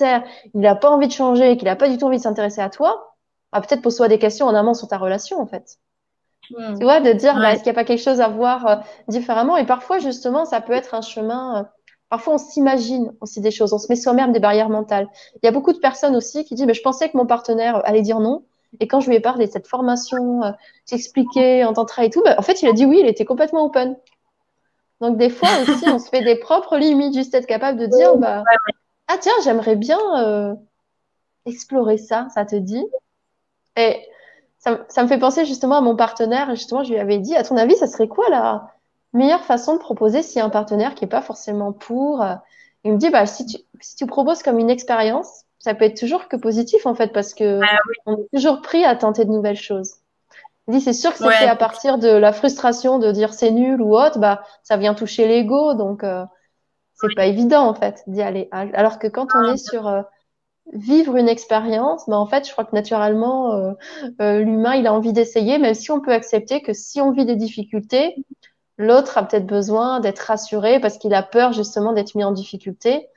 il 0.00 0.60
n'a 0.60 0.74
pas 0.74 0.90
envie 0.90 1.08
de 1.08 1.12
changer, 1.12 1.56
qu'il 1.56 1.66
n'a 1.66 1.76
pas 1.76 1.88
du 1.88 1.98
tout 1.98 2.06
envie 2.06 2.18
de 2.18 2.22
s'intéresser 2.22 2.60
à 2.60 2.70
toi, 2.70 3.14
bah, 3.52 3.60
peut-être 3.60 3.82
pose-toi 3.82 4.08
des 4.08 4.18
questions 4.18 4.46
en 4.46 4.54
amont 4.54 4.74
sur 4.74 4.88
ta 4.88 4.98
relation, 4.98 5.40
en 5.40 5.46
fait. 5.46 5.78
Tu 6.48 6.84
vois, 6.84 7.00
de 7.00 7.12
dire, 7.12 7.34
bah, 7.34 7.52
est-ce 7.52 7.62
qu'il 7.62 7.72
n'y 7.72 7.76
a 7.76 7.80
pas 7.80 7.84
quelque 7.84 8.02
chose 8.02 8.20
à 8.20 8.28
voir 8.28 8.66
euh, 8.66 8.76
différemment? 9.08 9.56
Et 9.56 9.66
parfois, 9.66 9.98
justement, 9.98 10.44
ça 10.44 10.60
peut 10.60 10.72
être 10.72 10.94
un 10.94 11.00
chemin. 11.00 11.60
Euh, 11.60 11.64
parfois, 12.08 12.34
on 12.34 12.38
s'imagine 12.38 13.12
aussi 13.20 13.40
des 13.40 13.50
choses, 13.50 13.72
on 13.72 13.78
se 13.78 13.86
met 13.88 13.96
soi-même 13.96 14.32
des 14.32 14.38
barrières 14.38 14.68
mentales. 14.68 15.08
Il 15.42 15.46
y 15.46 15.48
a 15.48 15.52
beaucoup 15.52 15.72
de 15.72 15.78
personnes 15.78 16.14
aussi 16.14 16.44
qui 16.44 16.54
disent, 16.54 16.66
mais 16.66 16.74
je 16.74 16.82
pensais 16.82 17.08
que 17.08 17.16
mon 17.16 17.26
partenaire 17.26 17.82
allait 17.84 18.02
dire 18.02 18.20
non. 18.20 18.44
Et 18.78 18.86
quand 18.86 19.00
je 19.00 19.08
lui 19.08 19.16
ai 19.16 19.20
parlé 19.20 19.46
de 19.46 19.52
cette 19.52 19.66
formation, 19.66 20.42
euh, 20.44 20.52
j'expliquais 20.88 21.64
en 21.64 21.72
tantra 21.72 22.04
et 22.04 22.10
tout, 22.10 22.22
bah, 22.24 22.36
en 22.38 22.42
fait, 22.42 22.62
il 22.62 22.68
a 22.68 22.72
dit 22.72 22.84
oui, 22.84 22.98
il 23.00 23.08
était 23.08 23.24
complètement 23.24 23.64
open. 23.64 23.96
Donc, 25.00 25.18
des 25.18 25.30
fois 25.30 25.48
aussi, 25.62 25.88
on 25.88 25.98
se 25.98 26.08
fait 26.08 26.22
des 26.22 26.36
propres 26.36 26.76
limites, 26.76 27.14
juste 27.14 27.34
être 27.34 27.46
capable 27.46 27.78
de 27.78 27.86
dire, 27.86 28.16
bah, 28.16 28.44
ah 29.08 29.18
tiens, 29.20 29.32
j'aimerais 29.44 29.76
bien 29.76 29.98
euh, 30.18 30.54
explorer 31.44 31.98
ça, 31.98 32.28
ça 32.34 32.44
te 32.44 32.56
dit? 32.56 32.84
Et 33.76 34.00
ça, 34.58 35.02
me 35.02 35.08
fait 35.08 35.18
penser 35.18 35.44
justement 35.44 35.76
à 35.76 35.80
mon 35.80 35.96
partenaire. 35.96 36.50
Justement, 36.54 36.82
je 36.82 36.92
lui 36.92 36.98
avais 36.98 37.18
dit, 37.18 37.36
à 37.36 37.44
ton 37.44 37.56
avis, 37.56 37.76
ça 37.76 37.86
serait 37.86 38.08
quoi 38.08 38.28
la 38.30 38.72
meilleure 39.12 39.44
façon 39.44 39.74
de 39.74 39.78
proposer 39.78 40.22
si 40.22 40.40
un 40.40 40.50
partenaire 40.50 40.94
qui 40.94 41.04
est 41.04 41.08
pas 41.08 41.22
forcément 41.22 41.72
pour 41.72 42.22
euh, 42.22 42.34
Il 42.84 42.92
me 42.92 42.98
dit, 42.98 43.10
bah 43.10 43.26
si 43.26 43.46
tu, 43.46 43.58
si 43.80 43.96
tu 43.96 44.06
proposes 44.06 44.42
comme 44.42 44.58
une 44.58 44.70
expérience, 44.70 45.44
ça 45.58 45.74
peut 45.74 45.84
être 45.84 45.98
toujours 45.98 46.28
que 46.28 46.36
positif 46.36 46.86
en 46.86 46.94
fait, 46.94 47.12
parce 47.12 47.34
que 47.34 47.60
ah 47.62 47.78
on 48.06 48.18
est 48.18 48.28
toujours 48.34 48.60
pris 48.60 48.84
à 48.84 48.96
tenter 48.96 49.24
de 49.24 49.30
nouvelles 49.30 49.56
choses. 49.56 49.94
Il 50.68 50.74
dit, 50.74 50.80
c'est 50.80 50.92
sûr 50.92 51.12
que 51.12 51.18
c'est 51.18 51.48
à 51.48 51.56
partir 51.56 51.98
de 51.98 52.08
la 52.08 52.32
frustration 52.32 52.98
de 52.98 53.12
dire 53.12 53.32
c'est 53.34 53.52
nul 53.52 53.80
ou 53.80 53.96
autre, 53.96 54.18
bah 54.18 54.42
ça 54.64 54.76
vient 54.76 54.94
toucher 54.94 55.28
l'ego, 55.28 55.74
donc 55.74 56.02
euh, 56.02 56.24
c'est 56.96 57.14
pas 57.14 57.26
évident 57.26 57.66
en 57.66 57.74
fait 57.74 58.02
d'y 58.06 58.22
aller. 58.22 58.48
Alors 58.50 58.98
que 58.98 59.06
quand 59.06 59.28
on 59.34 59.48
ah. 59.48 59.52
est 59.52 59.56
sur 59.56 59.86
euh, 59.86 60.02
vivre 60.72 61.16
une 61.16 61.28
expérience, 61.28 62.08
mais 62.08 62.14
en 62.14 62.26
fait, 62.26 62.46
je 62.46 62.52
crois 62.52 62.64
que 62.64 62.74
naturellement, 62.74 63.52
euh, 63.52 63.72
euh, 64.20 64.40
l'humain, 64.40 64.74
il 64.74 64.86
a 64.86 64.92
envie 64.92 65.12
d'essayer, 65.12 65.58
même 65.58 65.74
si 65.74 65.90
on 65.90 66.00
peut 66.00 66.12
accepter 66.12 66.62
que 66.62 66.72
si 66.72 67.00
on 67.00 67.12
vit 67.12 67.24
des 67.24 67.36
difficultés, 67.36 68.16
l'autre 68.78 69.18
a 69.18 69.24
peut-être 69.24 69.46
besoin 69.46 70.00
d'être 70.00 70.20
rassuré 70.20 70.80
parce 70.80 70.98
qu'il 70.98 71.14
a 71.14 71.22
peur 71.22 71.52
justement 71.52 71.92
d'être 71.92 72.14
mis 72.14 72.24
en 72.24 72.32
difficulté. 72.32 73.08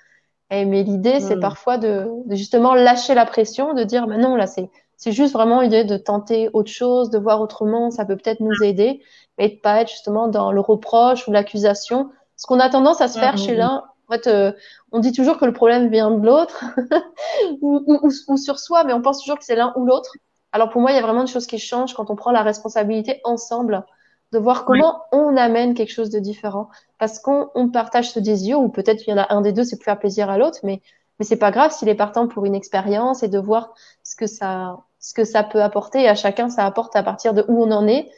Et, 0.52 0.66
mais 0.66 0.84
l'idée, 0.84 1.20
c'est 1.20 1.36
hmm. 1.36 1.42
parfois 1.42 1.78
de, 1.78 2.08
de, 2.26 2.36
justement 2.36 2.74
lâcher 2.74 3.14
la 3.14 3.26
pression, 3.26 3.74
de 3.74 3.84
dire, 3.84 4.08
mais 4.08 4.18
non, 4.18 4.36
là, 4.36 4.48
c'est 4.48 4.70
C'est 4.98 5.12
juste 5.12 5.34
vraiment 5.34 5.62
l'idée 5.62 5.84
de 5.84 5.98
tenter 5.98 6.50
autre 6.54 6.72
chose, 6.72 7.10
de 7.10 7.20
voir 7.20 7.40
autrement, 7.40 7.92
ça 7.92 8.06
peut 8.06 8.18
peut-être 8.18 8.40
nous 8.42 8.64
aider, 8.64 9.02
mais 9.38 9.50
de 9.50 9.60
pas 9.60 9.82
être 9.82 9.90
justement 9.90 10.28
dans 10.28 10.52
le 10.52 10.60
reproche 10.60 11.28
ou 11.28 11.32
l'accusation. 11.32 12.10
Ce 12.40 12.48
qu'on 12.48 12.60
a 12.62 12.70
tendance 12.70 13.02
à 13.02 13.10
se 13.10 13.20
faire 13.20 13.38
chez 13.38 13.54
l'un, 13.54 13.84
en 14.08 14.14
fait, 14.14 14.28
euh, 14.28 14.54
on 14.94 15.00
dit 15.00 15.12
toujours 15.12 15.38
que 15.38 15.46
le 15.46 15.52
problème 15.52 15.90
vient 15.90 16.10
de 16.10 16.26
l'autre 16.26 16.64
ou, 17.62 17.84
ou, 17.86 18.10
ou, 18.28 18.38
sur 18.38 18.60
soi, 18.60 18.86
mais 18.86 18.94
on 18.94 19.02
pense 19.02 19.20
toujours 19.20 19.38
que 19.38 19.44
c'est 19.44 19.58
l'un 19.58 19.74
ou 19.76 19.86
l'autre. 19.86 20.14
Alors 20.54 20.70
pour 20.70 20.80
moi, 20.80 20.92
il 20.92 20.96
y 20.96 20.98
a 20.98 21.02
vraiment 21.02 21.26
des 21.26 21.32
choses 21.32 21.48
qui 21.48 21.60
changent 21.60 21.94
quand 21.94 22.10
on 22.10 22.16
prend 22.16 22.32
la 22.32 22.42
responsabilité 22.42 23.20
ensemble 23.26 23.86
de 24.32 24.40
voir 24.40 24.64
comment 24.64 25.02
on 25.12 25.36
amène 25.36 25.74
quelque 25.74 25.92
chose 25.92 26.10
de 26.10 26.20
différent. 26.20 26.70
Parce 26.98 27.20
qu'on 27.20 27.50
on 27.56 27.68
partage 27.68 28.10
ce 28.10 28.20
désir, 28.20 28.62
ou 28.62 28.70
peut-être 28.70 29.06
il 29.06 29.10
y 29.10 29.14
en 29.14 29.18
a 29.18 29.34
un 29.34 29.42
des 29.42 29.52
deux, 29.52 29.66
c'est 29.66 29.76
plus 29.76 29.86
faire 29.86 30.00
plaisir 30.00 30.30
à 30.30 30.38
l'autre, 30.38 30.60
mais 30.64 30.82
mais 31.20 31.26
c'est 31.26 31.36
pas 31.36 31.52
grave 31.52 31.74
s'il 31.74 31.90
est 31.90 31.96
partant 31.96 32.30
pour 32.30 32.46
une 32.46 32.56
expérience 32.56 33.22
et 33.24 33.28
de 33.28 33.38
voir 33.38 33.74
ce 34.04 34.16
que 34.16 34.28
ça 34.28 34.78
ce 35.00 35.14
que 35.14 35.26
ça 35.26 35.44
peut 35.44 35.62
apporter. 35.62 36.04
Et 36.04 36.08
à 36.08 36.16
chacun, 36.16 36.50
ça 36.50 36.66
apporte 36.66 36.96
à 36.96 37.04
partir 37.04 37.34
de 37.34 37.44
où 37.50 37.62
on 37.62 37.72
en 37.72 37.86
est. 37.86 38.10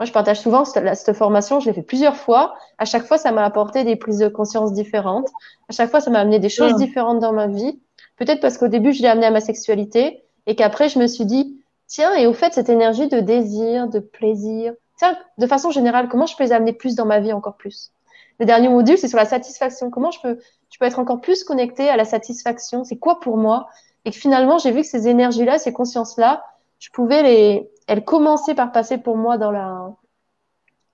Moi, 0.00 0.06
je 0.06 0.12
partage 0.12 0.40
souvent 0.40 0.64
cette, 0.64 0.96
cette 0.96 1.14
formation. 1.14 1.60
Je 1.60 1.66
l'ai 1.66 1.74
fait 1.74 1.82
plusieurs 1.82 2.16
fois. 2.16 2.54
À 2.78 2.86
chaque 2.86 3.04
fois, 3.04 3.18
ça 3.18 3.32
m'a 3.32 3.44
apporté 3.44 3.84
des 3.84 3.96
prises 3.96 4.16
de 4.16 4.28
conscience 4.28 4.72
différentes. 4.72 5.28
À 5.68 5.72
chaque 5.72 5.90
fois, 5.90 6.00
ça 6.00 6.10
m'a 6.10 6.20
amené 6.20 6.38
des 6.38 6.48
choses 6.48 6.74
différentes 6.76 7.18
dans 7.18 7.34
ma 7.34 7.48
vie. 7.48 7.78
Peut-être 8.16 8.40
parce 8.40 8.56
qu'au 8.56 8.68
début, 8.68 8.94
je 8.94 9.02
l'ai 9.02 9.08
amené 9.08 9.26
à 9.26 9.30
ma 9.30 9.42
sexualité 9.42 10.24
et 10.46 10.54
qu'après, 10.56 10.88
je 10.88 10.98
me 10.98 11.06
suis 11.06 11.26
dit, 11.26 11.62
tiens, 11.86 12.14
et 12.14 12.26
au 12.26 12.32
fait, 12.32 12.54
cette 12.54 12.70
énergie 12.70 13.08
de 13.08 13.20
désir, 13.20 13.88
de 13.88 13.98
plaisir, 13.98 14.72
tiens, 14.96 15.18
de 15.36 15.46
façon 15.46 15.70
générale, 15.70 16.08
comment 16.08 16.24
je 16.24 16.34
peux 16.34 16.44
les 16.44 16.52
amener 16.52 16.72
plus 16.72 16.94
dans 16.94 17.04
ma 17.04 17.20
vie 17.20 17.34
encore 17.34 17.56
plus? 17.58 17.92
Le 18.38 18.46
dernier 18.46 18.70
module, 18.70 18.96
c'est 18.96 19.08
sur 19.08 19.18
la 19.18 19.26
satisfaction. 19.26 19.90
Comment 19.90 20.12
je 20.12 20.20
peux, 20.22 20.38
je 20.72 20.78
peux 20.78 20.86
être 20.86 20.98
encore 20.98 21.20
plus 21.20 21.44
connectée 21.44 21.90
à 21.90 21.98
la 21.98 22.06
satisfaction? 22.06 22.84
C'est 22.84 22.96
quoi 22.96 23.20
pour 23.20 23.36
moi? 23.36 23.68
Et 24.06 24.12
que 24.12 24.16
finalement, 24.16 24.56
j'ai 24.56 24.70
vu 24.70 24.80
que 24.80 24.86
ces 24.86 25.08
énergies-là, 25.08 25.58
ces 25.58 25.74
consciences-là, 25.74 26.42
je 26.78 26.88
pouvais 26.88 27.22
les, 27.22 27.70
elles 27.90 28.04
commençaient 28.04 28.54
par 28.54 28.70
passer 28.70 28.98
pour 28.98 29.16
moi 29.16 29.36
dans 29.36 29.50
la, 29.50 29.90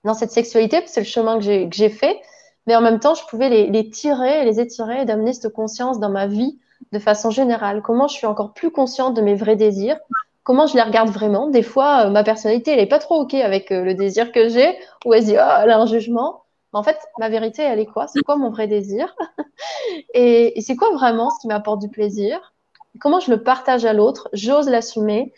dans 0.03 0.15
cette 0.15 0.31
sexualité, 0.31 0.81
c'est 0.87 1.01
le 1.01 1.05
chemin 1.05 1.37
que 1.37 1.43
j'ai, 1.43 1.89
fait. 1.89 2.19
Mais 2.65 2.75
en 2.75 2.81
même 2.81 2.99
temps, 2.99 3.13
je 3.13 3.23
pouvais 3.29 3.49
les, 3.49 3.89
tirer, 3.91 4.43
les 4.45 4.59
étirer 4.59 5.01
et 5.01 5.05
d'amener 5.05 5.31
cette 5.33 5.53
conscience 5.53 5.99
dans 5.99 6.09
ma 6.09 6.25
vie 6.25 6.57
de 6.91 6.97
façon 6.97 7.29
générale. 7.29 7.83
Comment 7.83 8.07
je 8.07 8.15
suis 8.15 8.25
encore 8.25 8.53
plus 8.53 8.71
consciente 8.71 9.13
de 9.13 9.21
mes 9.21 9.35
vrais 9.35 9.55
désirs? 9.55 9.99
Comment 10.41 10.65
je 10.65 10.73
les 10.73 10.81
regarde 10.81 11.09
vraiment? 11.09 11.51
Des 11.51 11.61
fois, 11.61 12.07
euh, 12.07 12.09
ma 12.09 12.23
personnalité, 12.23 12.71
elle 12.71 12.79
est 12.79 12.87
pas 12.87 12.99
trop 12.99 13.21
OK 13.21 13.35
avec 13.35 13.71
euh, 13.71 13.83
le 13.83 13.93
désir 13.93 14.31
que 14.31 14.49
j'ai, 14.49 14.75
ou 15.05 15.13
elle 15.13 15.23
dit, 15.23 15.35
oh, 15.35 15.51
elle 15.61 15.69
a 15.69 15.77
un 15.77 15.85
jugement. 15.85 16.45
Mais 16.73 16.79
en 16.79 16.83
fait, 16.83 16.97
ma 17.19 17.29
vérité, 17.29 17.61
elle 17.61 17.79
est 17.79 17.85
quoi? 17.85 18.07
C'est 18.07 18.23
quoi 18.23 18.37
mon 18.37 18.49
vrai 18.49 18.65
désir? 18.65 19.15
et, 20.15 20.57
et 20.57 20.61
c'est 20.61 20.75
quoi 20.75 20.91
vraiment 20.93 21.29
ce 21.29 21.41
qui 21.41 21.47
m'apporte 21.47 21.79
du 21.79 21.89
plaisir? 21.89 22.53
comment 22.99 23.19
je 23.19 23.29
le 23.29 23.43
partage 23.43 23.85
à 23.85 23.93
l'autre, 23.93 24.27
j'ose 24.33 24.67
l'assumer. 24.67 25.31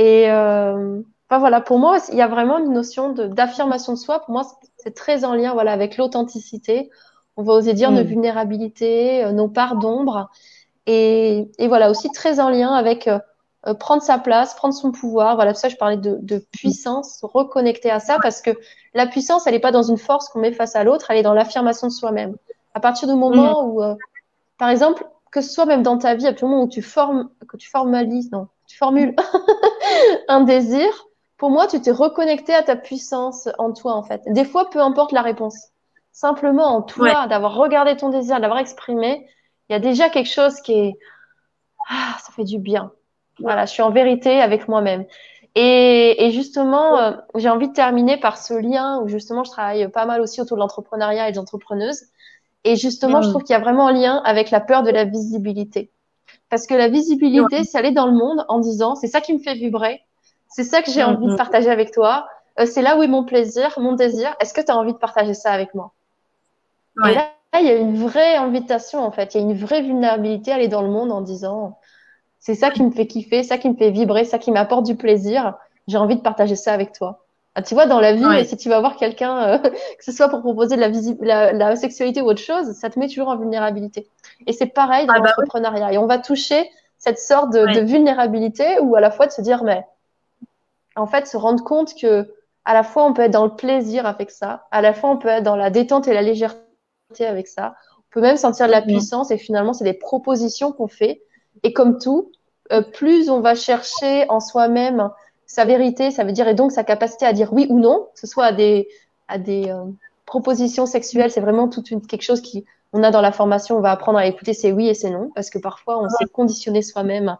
Et 0.00 0.30
euh, 0.30 1.02
voilà, 1.28 1.60
pour 1.60 1.78
moi, 1.78 1.98
il 2.10 2.16
y 2.16 2.22
a 2.22 2.26
vraiment 2.26 2.58
une 2.58 2.72
notion 2.72 3.12
d'affirmation 3.12 3.92
de, 3.92 3.98
soi. 3.98 4.20
Pour 4.20 4.30
moi, 4.30 4.46
c'est 4.78 4.94
très 4.94 5.26
en 5.26 5.34
lien 5.34 5.52
voilà, 5.52 5.72
avec 5.72 5.98
l'authenticité. 5.98 6.90
On 7.36 7.42
va 7.42 7.52
oser 7.52 7.74
dire 7.74 7.90
nos 7.90 8.02
mm. 8.02 8.06
vulnérabilités, 8.06 9.22
euh, 9.22 9.32
nos 9.32 9.48
parts 9.48 9.76
d'ombre. 9.76 10.30
Et, 10.86 11.50
et, 11.58 11.68
voilà, 11.68 11.90
aussi 11.90 12.10
très 12.12 12.40
en 12.40 12.48
lien 12.48 12.72
avec 12.72 13.08
euh, 13.08 13.18
euh, 13.66 13.74
prendre 13.74 14.02
sa 14.02 14.16
place, 14.16 14.54
prendre 14.54 14.72
son 14.72 14.90
pouvoir. 14.90 15.34
Voilà, 15.34 15.52
ça, 15.52 15.68
je 15.68 15.76
parlais 15.76 15.98
de, 15.98 16.16
de 16.22 16.38
puissance, 16.50 17.20
reconnecter 17.22 17.90
à 17.90 18.00
ça, 18.00 18.16
parce 18.22 18.40
que 18.40 18.52
la 18.94 19.06
puissance, 19.06 19.46
elle 19.46 19.52
n'est 19.52 19.60
pas 19.60 19.72
dans 19.72 19.82
une 19.82 19.98
force 19.98 20.30
qu'on 20.30 20.40
met 20.40 20.52
face 20.52 20.76
à 20.76 20.82
l'autre, 20.82 21.10
elle 21.10 21.18
est 21.18 21.22
dans 21.22 21.34
l'affirmation 21.34 21.88
de 21.88 21.92
soi-même. 21.92 22.36
À 22.72 22.80
partir 22.80 23.06
du 23.06 23.14
moment 23.14 23.62
mm. 23.62 23.68
où, 23.68 23.82
par 24.56 24.70
exemple, 24.70 25.04
que 25.30 25.42
ce 25.42 25.50
soit 25.52 25.66
même 25.66 25.82
dans 25.82 25.98
ta 25.98 26.14
vie, 26.14 26.26
à 26.26 26.32
tout 26.32 26.46
moment 26.46 26.62
où 26.62 26.68
tu 26.68 26.80
formes, 26.80 27.28
que 27.46 27.58
tu 27.58 27.68
formalises, 27.68 28.32
non, 28.32 28.48
tu 28.70 28.76
formules 28.76 29.14
un 30.28 30.42
désir, 30.42 30.88
pour 31.36 31.50
moi, 31.50 31.66
tu 31.66 31.80
t'es 31.80 31.90
reconnecté 31.90 32.54
à 32.54 32.62
ta 32.62 32.76
puissance 32.76 33.48
en 33.58 33.72
toi, 33.72 33.94
en 33.94 34.02
fait. 34.02 34.22
Des 34.26 34.44
fois, 34.44 34.70
peu 34.70 34.78
importe 34.80 35.12
la 35.12 35.22
réponse. 35.22 35.56
Simplement 36.12 36.76
en 36.76 36.82
toi, 36.82 37.26
d'avoir 37.26 37.54
regardé 37.54 37.96
ton 37.96 38.10
désir, 38.10 38.40
d'avoir 38.40 38.58
exprimé, 38.58 39.26
il 39.68 39.72
y 39.72 39.76
a 39.76 39.78
déjà 39.80 40.08
quelque 40.08 40.28
chose 40.28 40.60
qui 40.60 40.72
est, 40.72 40.98
ah, 41.88 42.16
ça 42.20 42.32
fait 42.32 42.44
du 42.44 42.58
bien. 42.58 42.92
Voilà, 43.40 43.64
je 43.64 43.72
suis 43.72 43.82
en 43.82 43.90
vérité 43.90 44.40
avec 44.40 44.68
moi-même. 44.68 45.04
Et, 45.56 46.26
et, 46.26 46.30
justement, 46.30 46.98
euh, 46.98 47.12
j'ai 47.36 47.48
envie 47.48 47.68
de 47.68 47.72
terminer 47.72 48.18
par 48.18 48.38
ce 48.38 48.54
lien 48.54 49.00
où 49.00 49.08
justement 49.08 49.42
je 49.42 49.50
travaille 49.50 49.90
pas 49.90 50.06
mal 50.06 50.20
aussi 50.20 50.40
autour 50.40 50.56
de 50.56 50.60
l'entrepreneuriat 50.60 51.28
et 51.28 51.32
des 51.32 51.38
entrepreneuses. 51.38 52.02
Et 52.62 52.76
justement, 52.76 53.22
je 53.22 53.30
trouve 53.30 53.42
qu'il 53.42 53.54
y 53.54 53.56
a 53.56 53.60
vraiment 53.60 53.88
un 53.88 53.92
lien 53.92 54.22
avec 54.24 54.50
la 54.50 54.60
peur 54.60 54.82
de 54.82 54.90
la 54.90 55.04
visibilité. 55.04 55.90
Parce 56.50 56.66
que 56.66 56.74
la 56.74 56.88
visibilité, 56.88 57.64
c'est 57.64 57.78
aller 57.78 57.92
dans 57.92 58.06
le 58.06 58.12
monde 58.12 58.44
en 58.48 58.58
disant, 58.58 58.96
c'est 58.96 59.06
ça 59.06 59.20
qui 59.20 59.32
me 59.32 59.38
fait 59.38 59.54
vibrer, 59.54 60.02
c'est 60.48 60.64
ça 60.64 60.82
que 60.82 60.90
j'ai 60.90 61.04
envie 61.04 61.28
de 61.28 61.36
partager 61.36 61.70
avec 61.70 61.92
toi, 61.92 62.28
euh, 62.58 62.66
c'est 62.66 62.82
là 62.82 62.98
où 62.98 63.02
est 63.02 63.08
mon 63.08 63.24
plaisir, 63.24 63.78
mon 63.78 63.92
désir, 63.92 64.34
est-ce 64.40 64.52
que 64.52 64.60
tu 64.60 64.70
as 64.70 64.76
envie 64.76 64.92
de 64.92 64.98
partager 64.98 65.32
ça 65.32 65.52
avec 65.52 65.74
moi? 65.74 65.92
Et 67.06 67.14
là, 67.14 67.30
il 67.60 67.66
y 67.66 67.70
a 67.70 67.76
une 67.76 67.96
vraie 67.96 68.36
invitation, 68.36 69.00
en 69.04 69.12
fait, 69.12 69.34
il 69.34 69.40
y 69.40 69.40
a 69.40 69.46
une 69.46 69.56
vraie 69.56 69.82
vulnérabilité 69.82 70.50
à 70.50 70.56
aller 70.56 70.68
dans 70.68 70.82
le 70.82 70.90
monde 70.90 71.12
en 71.12 71.20
disant, 71.20 71.78
c'est 72.40 72.54
ça 72.54 72.70
qui 72.70 72.82
me 72.82 72.90
fait 72.90 73.06
kiffer, 73.06 73.42
ça 73.44 73.56
qui 73.56 73.68
me 73.68 73.76
fait 73.76 73.90
vibrer, 73.90 74.24
ça 74.24 74.38
qui 74.38 74.50
m'apporte 74.50 74.84
du 74.84 74.96
plaisir, 74.96 75.54
j'ai 75.86 75.98
envie 75.98 76.16
de 76.16 76.20
partager 76.20 76.56
ça 76.56 76.72
avec 76.72 76.92
toi. 76.92 77.24
Ah, 77.60 77.62
tu 77.62 77.74
vois, 77.74 77.86
dans 77.86 78.00
la 78.00 78.14
vie, 78.14 78.46
si 78.46 78.56
tu 78.56 78.68
vas 78.70 78.80
voir 78.80 78.96
quelqu'un, 78.96 79.42
euh, 79.42 79.58
que 79.98 80.04
ce 80.04 80.12
soit 80.12 80.28
pour 80.28 80.40
proposer 80.40 80.76
de 80.76 81.24
la, 81.24 81.52
la, 81.52 81.76
sexualité 81.76 82.22
ou 82.22 82.26
autre 82.26 82.40
chose, 82.40 82.72
ça 82.72 82.88
te 82.88 82.98
met 82.98 83.06
toujours 83.06 83.28
en 83.28 83.36
vulnérabilité. 83.36 84.08
Et 84.46 84.52
c'est 84.52 84.66
pareil 84.66 85.06
dans 85.06 85.14
ah 85.14 85.20
bah 85.20 85.28
l'entrepreneuriat. 85.28 85.92
Et 85.92 85.98
on 85.98 86.06
va 86.06 86.18
toucher 86.18 86.70
cette 86.96 87.18
sorte 87.18 87.52
de, 87.52 87.66
de, 87.74 87.80
vulnérabilité 87.80 88.78
ou 88.80 88.96
à 88.96 89.00
la 89.00 89.10
fois 89.10 89.26
de 89.26 89.32
se 89.32 89.42
dire, 89.42 89.62
mais 89.62 89.84
en 90.96 91.06
fait, 91.06 91.26
se 91.26 91.36
rendre 91.36 91.62
compte 91.62 91.94
que 92.00 92.34
à 92.64 92.74
la 92.74 92.82
fois 92.82 93.04
on 93.04 93.12
peut 93.12 93.22
être 93.22 93.30
dans 93.30 93.44
le 93.44 93.56
plaisir 93.56 94.06
avec 94.06 94.30
ça, 94.30 94.66
à 94.70 94.80
la 94.80 94.92
fois 94.92 95.10
on 95.10 95.16
peut 95.16 95.28
être 95.28 95.42
dans 95.42 95.56
la 95.56 95.70
détente 95.70 96.08
et 96.08 96.14
la 96.14 96.22
légèreté 96.22 97.26
avec 97.26 97.46
ça. 97.46 97.74
On 97.98 98.10
peut 98.12 98.20
même 98.20 98.36
sentir 98.36 98.66
de 98.66 98.72
la 98.72 98.82
puissance 98.82 99.30
et 99.30 99.38
finalement, 99.38 99.72
c'est 99.72 99.84
des 99.84 99.92
propositions 99.92 100.72
qu'on 100.72 100.88
fait. 100.88 101.22
Et 101.62 101.72
comme 101.72 101.98
tout, 101.98 102.32
euh, 102.72 102.82
plus 102.82 103.30
on 103.30 103.40
va 103.40 103.54
chercher 103.54 104.26
en 104.28 104.40
soi-même 104.40 105.10
sa 105.50 105.64
vérité, 105.64 106.12
ça 106.12 106.22
veut 106.22 106.30
dire 106.30 106.46
et 106.46 106.54
donc 106.54 106.70
sa 106.70 106.84
capacité 106.84 107.26
à 107.26 107.32
dire 107.32 107.52
oui 107.52 107.66
ou 107.70 107.80
non, 107.80 108.06
que 108.14 108.20
ce 108.20 108.28
soit 108.28 108.44
à 108.44 108.52
des, 108.52 108.86
à 109.26 109.36
des 109.36 109.68
euh, 109.68 109.82
propositions 110.24 110.86
sexuelles, 110.86 111.32
c'est 111.32 111.40
vraiment 111.40 111.66
toute 111.68 111.90
une, 111.90 112.00
quelque 112.00 112.22
chose 112.22 112.40
qui 112.40 112.64
on 112.92 113.02
a 113.02 113.10
dans 113.10 113.20
la 113.20 113.32
formation, 113.32 113.76
on 113.76 113.80
va 113.80 113.90
apprendre 113.90 114.20
à 114.20 114.26
écouter 114.26 114.54
ses 114.54 114.70
oui 114.70 114.86
et 114.86 114.94
ses 114.94 115.10
non, 115.10 115.32
parce 115.34 115.50
que 115.50 115.58
parfois 115.58 116.00
on 116.00 116.08
s'est 116.08 116.26
conditionné 116.32 116.82
soi-même 116.82 117.36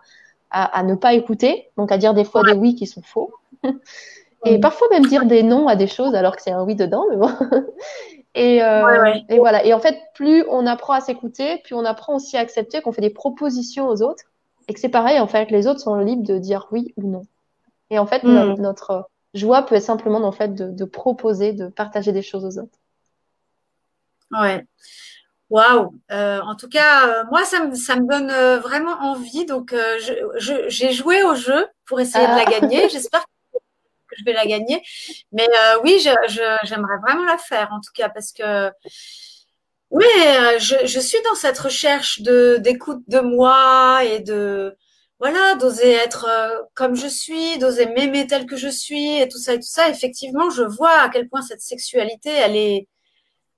à, 0.51 0.65
à, 0.77 0.83
ne 0.83 0.97
pas 0.97 1.15
écouter, 1.15 1.69
donc 1.77 1.93
à 1.93 1.99
dire 1.99 2.13
des 2.13 2.25
fois 2.25 2.43
des 2.43 2.53
oui 2.53 2.75
qui 2.75 2.89
sont 2.89 3.01
faux, 3.01 3.33
et 4.45 4.59
parfois 4.59 4.89
même 4.91 5.07
dire 5.07 5.25
des 5.25 5.45
non 5.45 5.69
à 5.69 5.77
des 5.77 5.87
choses 5.87 6.17
alors 6.17 6.35
que 6.35 6.43
c'est 6.43 6.51
un 6.51 6.65
oui 6.65 6.75
dedans, 6.75 7.05
mais 7.11 7.17
bon. 7.17 7.31
et, 8.35 8.61
euh, 8.61 9.15
et 9.29 9.39
voilà. 9.39 9.65
Et 9.65 9.73
en 9.73 9.79
fait, 9.79 9.97
plus 10.15 10.45
on 10.51 10.67
apprend 10.67 10.95
à 10.95 11.01
s'écouter, 11.01 11.59
plus 11.59 11.77
on 11.77 11.85
apprend 11.85 12.17
aussi 12.17 12.37
à 12.37 12.41
accepter 12.41 12.81
qu'on 12.81 12.91
fait 12.91 13.03
des 13.03 13.11
propositions 13.11 13.87
aux 13.87 14.03
autres, 14.03 14.25
et 14.67 14.75
que 14.75 14.81
c'est 14.81 14.89
pareil 14.89 15.21
en 15.21 15.29
fait, 15.29 15.53
les 15.53 15.69
autres 15.69 15.81
sont 15.81 15.95
libres 15.95 16.27
de 16.27 16.39
dire 16.39 16.67
oui 16.73 16.93
ou 16.97 17.09
non. 17.09 17.23
Et 17.91 17.99
en 17.99 18.07
fait, 18.07 18.23
hmm. 18.23 18.55
notre, 18.61 19.09
joie 19.35 19.63
peut 19.63 19.77
être 19.77 19.83
simplement 19.83 20.23
en 20.23 20.33
fait 20.33 20.55
de, 20.55 20.85
proposer, 20.85 21.53
de 21.53 21.69
partager 21.69 22.13
des 22.13 22.23
choses 22.23 22.45
aux 22.45 22.63
autres. 22.63 22.79
Ouais. 24.31 24.65
Waouh. 25.49 25.93
Euh, 26.13 26.41
en 26.41 26.55
tout 26.55 26.69
cas, 26.69 27.09
euh, 27.09 27.25
moi, 27.31 27.45
ça 27.45 27.65
me, 27.65 27.75
ça 27.75 27.97
me 27.97 28.09
donne 28.09 28.31
euh, 28.31 28.61
vraiment 28.61 28.93
envie. 29.01 29.47
Donc, 29.47 29.75
j'ai 30.37 30.93
joué 30.93 31.23
au 31.25 31.35
jeu 31.35 31.67
pour 31.87 32.01
essayer 32.01 32.27
de 32.27 32.33
la 32.33 32.45
ah. 32.47 32.61
gagner. 32.61 32.89
J'espère 32.91 33.25
que 33.53 34.17
je 34.17 34.25
vais 34.25 34.33
la 34.33 34.47
gagner. 34.47 34.83
Mais 35.33 35.49
oui, 35.83 35.99
j'aimerais 36.29 36.99
vraiment 37.03 37.25
la 37.25 37.39
faire, 37.39 37.71
en 37.73 37.81
tout 37.81 37.93
cas, 37.95 38.09
parce 38.09 38.33
que 38.33 38.71
oui, 39.91 40.07
je, 40.59 40.87
je 40.87 41.01
suis 41.01 41.21
dans 41.25 41.35
cette 41.35 41.59
recherche 41.59 42.23
de 42.23 42.59
d'écoute 42.59 43.03
de 43.09 43.19
moi 43.19 44.05
et 44.05 44.21
de 44.21 44.77
voilà, 45.21 45.55
d'oser 45.57 45.93
être 45.93 46.27
euh, 46.29 46.59
comme 46.75 46.97
je 46.97 47.07
suis, 47.07 47.59
d'oser 47.59 47.87
m'aimer 47.87 48.27
tel 48.27 48.47
que 48.47 48.57
je 48.57 48.69
suis 48.69 49.21
et 49.21 49.29
tout 49.29 49.39
ça 49.39 49.53
et 49.53 49.59
tout 49.59 49.69
ça. 49.69 49.89
Effectivement, 49.91 50.49
je 50.49 50.63
vois 50.63 50.99
à 50.99 51.09
quel 51.11 51.29
point 51.29 51.43
cette 51.43 51.61
sexualité, 51.61 52.31
elle 52.31 52.57
est, 52.57 52.89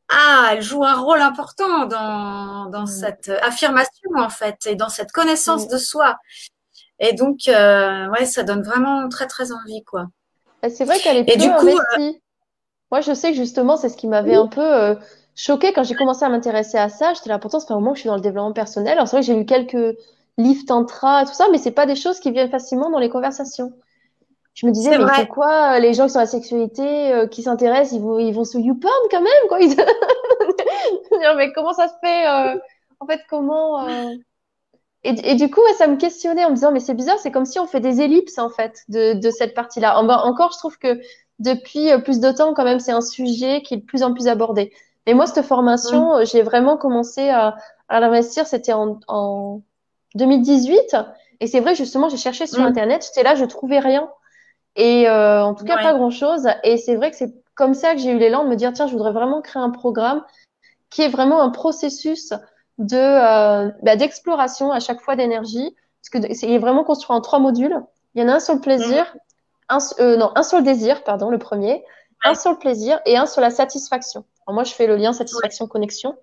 ah, 0.09 0.51
elle 0.53 0.63
joue 0.63 0.85
un 0.85 1.01
rôle 1.01 1.21
important 1.21 1.87
dans, 1.87 2.67
dans 2.67 2.83
mm. 2.83 2.87
cette 2.87 3.29
affirmation 3.43 4.11
en 4.17 4.29
fait 4.29 4.67
et 4.67 4.75
dans 4.75 4.89
cette 4.89 5.13
connaissance 5.13 5.67
mm. 5.67 5.71
de 5.71 5.79
soi. 5.79 6.19
Et 6.99 7.13
donc, 7.15 7.49
euh, 7.49 8.09
ouais, 8.11 8.27
ça 8.27 8.43
donne 8.43 8.63
vraiment 8.63 9.09
très 9.09 9.29
très 9.29 9.53
envie 9.53 9.85
quoi. 9.85 10.07
Bah, 10.63 10.69
c'est 10.69 10.85
vrai 10.85 10.99
qu'elle 10.99 11.19
est 11.19 11.33
et 11.33 11.37
du 11.37 11.49
coup, 11.49 11.69
euh, 11.69 12.13
Moi, 12.91 13.01
je 13.01 13.15
sais 13.15 13.31
que 13.31 13.37
justement, 13.37 13.77
c'est 13.77 13.89
ce 13.89 13.97
qui 13.97 14.09
m'avait 14.09 14.35
un 14.35 14.49
peu 14.49 14.61
euh, 14.61 14.97
choqué 15.37 15.73
quand 15.73 15.85
j'ai 15.85 15.95
commencé 15.95 16.25
à 16.25 16.29
m'intéresser 16.29 16.79
à 16.79 16.89
ça. 16.89 17.15
J'étais 17.15 17.29
là, 17.29 17.39
pourtant, 17.39 17.61
ça 17.61 17.69
fait 17.69 17.73
un 17.73 17.77
moment 17.77 17.93
que 17.93 17.99
je 17.99 18.03
suis 18.03 18.09
dans 18.09 18.17
le 18.17 18.21
développement 18.21 18.53
personnel. 18.53 18.95
Alors, 18.95 19.07
c'est 19.07 19.17
vrai 19.17 19.23
que 19.23 19.27
j'ai 19.27 19.35
lu 19.35 19.47
quelques 19.47 19.97
livre 20.39 20.65
tantra, 20.67 21.25
tout 21.25 21.35
ça, 21.35 21.47
mais 21.51 21.59
c'est 21.59 21.73
pas 21.73 21.87
des 21.87 21.95
choses 21.95 22.21
qui 22.21 22.31
viennent 22.31 22.51
facilement 22.51 22.91
dans 22.91 22.99
les 22.99 23.11
conversations. 23.11 23.73
Je 24.55 24.67
me 24.67 24.73
disais, 24.73 24.99
mais 24.99 25.05
c'est 25.17 25.29
quoi 25.29 25.79
les 25.79 25.95
gens 25.95 26.05
qui 26.05 26.11
sont 26.11 26.19
à 26.19 26.23
la 26.23 26.27
sexualité, 26.27 27.13
euh, 27.13 27.27
qui 27.27 27.43
s'intéressent, 27.43 27.93
ils 27.93 28.03
vont, 28.03 28.19
ils 28.19 28.33
vont 28.33 28.45
sur 28.45 28.61
YouPorn 28.61 28.93
quand 29.11 29.23
même, 29.23 29.49
quoi. 29.49 29.59
mais 31.37 31.53
comment 31.53 31.73
ça 31.73 31.89
se 31.89 31.95
fait 32.03 32.29
euh, 32.29 32.59
En 33.01 33.07
fait, 33.07 33.21
comment 33.31 33.89
euh, 33.89 34.11
et, 35.05 35.35
du 35.35 35.51
coup, 35.51 35.61
ça 35.79 35.89
me 35.89 35.97
questionnait 35.97 36.45
en 36.45 36.51
me 36.51 36.55
disant, 36.55 36.71
mais 36.71 36.79
c'est 36.79 36.95
bizarre, 36.95 37.19
c'est 37.19 37.33
comme 37.33 37.45
si 37.45 37.59
on 37.59 37.67
fait 37.67 37.81
des 37.81 38.01
ellipses, 38.01 38.39
en 38.39 38.51
fait, 38.51 38.85
de, 38.89 39.15
de 39.15 39.31
cette 39.31 39.53
partie-là. 39.53 39.99
Encore, 39.99 40.53
je 40.53 40.59
trouve 40.59 40.79
que 40.79 41.01
depuis 41.41 41.91
euh, 41.91 41.99
plus 41.99 42.21
de 42.21 42.31
temps, 42.31 42.55
quand 42.55 42.63
même, 42.63 42.79
c'est 42.79 42.93
un 42.93 43.01
sujet 43.01 43.63
qui 43.63 43.75
est 43.75 43.79
de 43.79 43.85
plus 43.85 44.05
en 44.05 44.15
plus 44.15 44.29
abordé. 44.29 44.73
Mais 45.07 45.15
moi, 45.15 45.27
cette 45.27 45.45
formation, 45.45 46.19
mmh. 46.19 46.27
j'ai 46.27 46.43
vraiment 46.43 46.77
commencé 46.77 47.29
à, 47.31 47.57
à 47.89 47.99
l'investir, 47.99 48.47
c'était 48.47 48.73
en, 48.73 49.01
en 49.09 49.63
2018. 50.15 50.97
Et 51.41 51.47
c'est 51.47 51.61
vrai, 51.61 51.75
justement, 51.75 52.09
j'ai 52.09 52.17
cherché 52.17 52.47
sur 52.47 52.63
mmh. 52.63 52.67
Internet, 52.67 53.05
j'étais 53.07 53.23
là, 53.23 53.35
je 53.35 53.45
trouvais 53.45 53.79
rien. 53.79 54.09
Et 54.77 55.09
euh, 55.09 55.45
en 55.45 55.55
tout 55.55 55.65
cas, 55.65 55.77
pas 55.77 55.95
grand-chose. 55.95 56.49
Et 56.63 56.77
c'est 56.77 56.97
vrai 56.97 57.11
que 57.11 57.17
c'est 57.17 57.33
comme 57.55 57.75
ça 57.75 57.95
que 57.95 58.01
j'ai 58.01 58.11
eu 58.11 58.19
l'élan 58.19 58.45
de 58.45 58.49
me 58.49 58.57
dire, 58.57 58.73
tiens, 58.73 58.87
je 58.87 58.93
voudrais 58.93 59.13
vraiment 59.13 59.43
créer 59.43 59.63
un 59.63 59.71
programme 59.71 60.25
qui 60.91 61.03
est 61.03 61.09
vraiment 61.09 61.43
un 61.43 61.51
processus 61.51 62.33
de 62.79 62.97
euh, 62.97 63.71
bah, 63.83 63.97
d'exploration 63.97 64.73
à 64.73 64.81
chaque 64.81 65.01
fois 65.01 65.17
d'énergie. 65.17 65.75
Parce 66.01 66.25
que 66.25 66.35
c'est 66.35 66.59
vraiment 66.59 66.85
construit 66.85 67.17
en 67.17 67.21
trois 67.21 67.39
modules. 67.39 67.77
Il 68.15 68.23
y 68.23 68.25
en 68.25 68.29
a 68.29 68.35
un 68.35 68.41
sur 68.41 68.55
le 68.55 68.61
plaisir, 68.61 69.05
mmh. 69.15 69.19
un, 69.69 69.79
euh, 70.01 70.17
non, 70.17 70.33
un 70.35 70.43
sur 70.43 70.59
le 70.59 70.65
désir, 70.65 71.05
pardon, 71.05 71.31
le 71.31 71.39
premier, 71.39 71.85
un 72.25 72.35
sur 72.35 72.53
le 72.53 72.59
plaisir 72.59 73.01
et 73.07 73.17
un 73.17 73.27
sur 73.27 73.41
la 73.41 73.51
satisfaction. 73.51 74.25
Alors 74.47 74.55
moi, 74.55 74.65
je 74.65 74.75
fais 74.75 74.87
le 74.87 74.97
lien 74.97 75.13
satisfaction-connexion. 75.13 76.17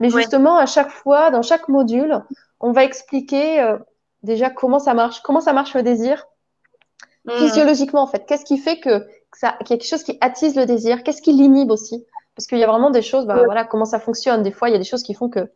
Mais 0.00 0.10
justement, 0.10 0.56
à 0.56 0.66
chaque 0.66 0.90
fois, 0.90 1.30
dans 1.30 1.42
chaque 1.42 1.68
module, 1.68 2.22
on 2.60 2.72
va 2.72 2.84
expliquer 2.84 3.60
euh, 3.60 3.78
déjà 4.22 4.50
comment 4.50 4.78
ça 4.78 4.94
marche, 4.94 5.20
comment 5.22 5.40
ça 5.40 5.52
marche 5.52 5.74
le 5.74 5.82
désir, 5.82 6.26
mmh. 7.24 7.32
physiologiquement 7.32 8.02
en 8.02 8.06
fait. 8.06 8.24
Qu'est-ce 8.26 8.44
qui 8.44 8.58
fait 8.58 8.78
que, 8.78 9.00
que 9.00 9.38
ça, 9.38 9.56
quelque 9.64 9.84
chose 9.84 10.02
qui 10.02 10.18
attise 10.20 10.56
le 10.56 10.66
désir? 10.66 11.02
Qu'est-ce 11.02 11.22
qui 11.22 11.32
l'inhibe 11.32 11.70
aussi? 11.70 12.04
Parce 12.34 12.46
qu'il 12.46 12.58
y 12.58 12.64
a 12.64 12.68
vraiment 12.68 12.90
des 12.90 13.02
choses, 13.02 13.26
bah, 13.26 13.42
voilà, 13.44 13.64
comment 13.64 13.84
ça 13.84 13.98
fonctionne. 13.98 14.44
Des 14.44 14.52
fois, 14.52 14.68
il 14.68 14.72
y 14.72 14.76
a 14.76 14.78
des 14.78 14.84
choses 14.84 15.02
qui 15.02 15.12
font 15.12 15.28
que 15.28 15.50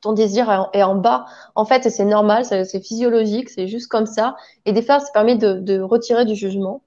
ton 0.00 0.14
désir 0.14 0.70
est 0.72 0.82
en, 0.82 0.94
bas. 0.94 1.26
En 1.54 1.66
fait, 1.66 1.90
c'est 1.90 2.04
normal, 2.06 2.46
c'est 2.46 2.80
physiologique, 2.80 3.50
c'est 3.50 3.66
juste 3.66 3.88
comme 3.88 4.06
ça. 4.06 4.34
Et 4.64 4.72
des 4.72 4.80
fois, 4.80 5.00
ça 5.00 5.12
permet 5.12 5.36
de, 5.36 5.54
de 5.58 5.80
retirer 5.80 6.24
du 6.24 6.34
jugement. 6.34 6.82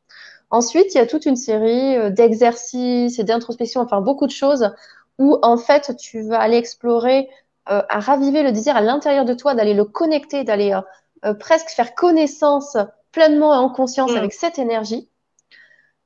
Ensuite, 0.50 0.96
il 0.96 0.98
y 0.98 1.02
a 1.02 1.06
toute 1.06 1.26
une 1.26 1.36
série 1.36 1.96
euh, 1.98 2.10
d'exercices 2.10 3.20
et 3.20 3.24
d'introspection, 3.24 3.82
enfin 3.82 4.02
beaucoup 4.02 4.26
de 4.26 4.32
choses 4.32 4.72
où 5.18 5.38
en 5.44 5.58
fait 5.58 5.96
tu 5.98 6.24
vas 6.24 6.40
aller 6.40 6.58
explorer 6.58 7.30
euh, 7.70 7.84
à 7.90 8.00
raviver 8.00 8.42
le 8.42 8.52
désir 8.52 8.76
à 8.76 8.82
l'intérieur 8.82 9.24
de 9.24 9.34
toi, 9.34 9.54
d'aller 9.54 9.74
le 9.74 9.86
connecter, 9.86 10.44
d'aller 10.44 10.74
euh, 10.74 10.82
euh, 11.26 11.34
presque 11.36 11.70
faire 11.70 11.94
connaissance 11.94 12.76
pleinement 13.12 13.54
et 13.54 13.58
en 13.58 13.70
conscience 13.70 14.12
mm. 14.12 14.18
avec 14.18 14.34
cette 14.34 14.58
énergie. 14.58 15.08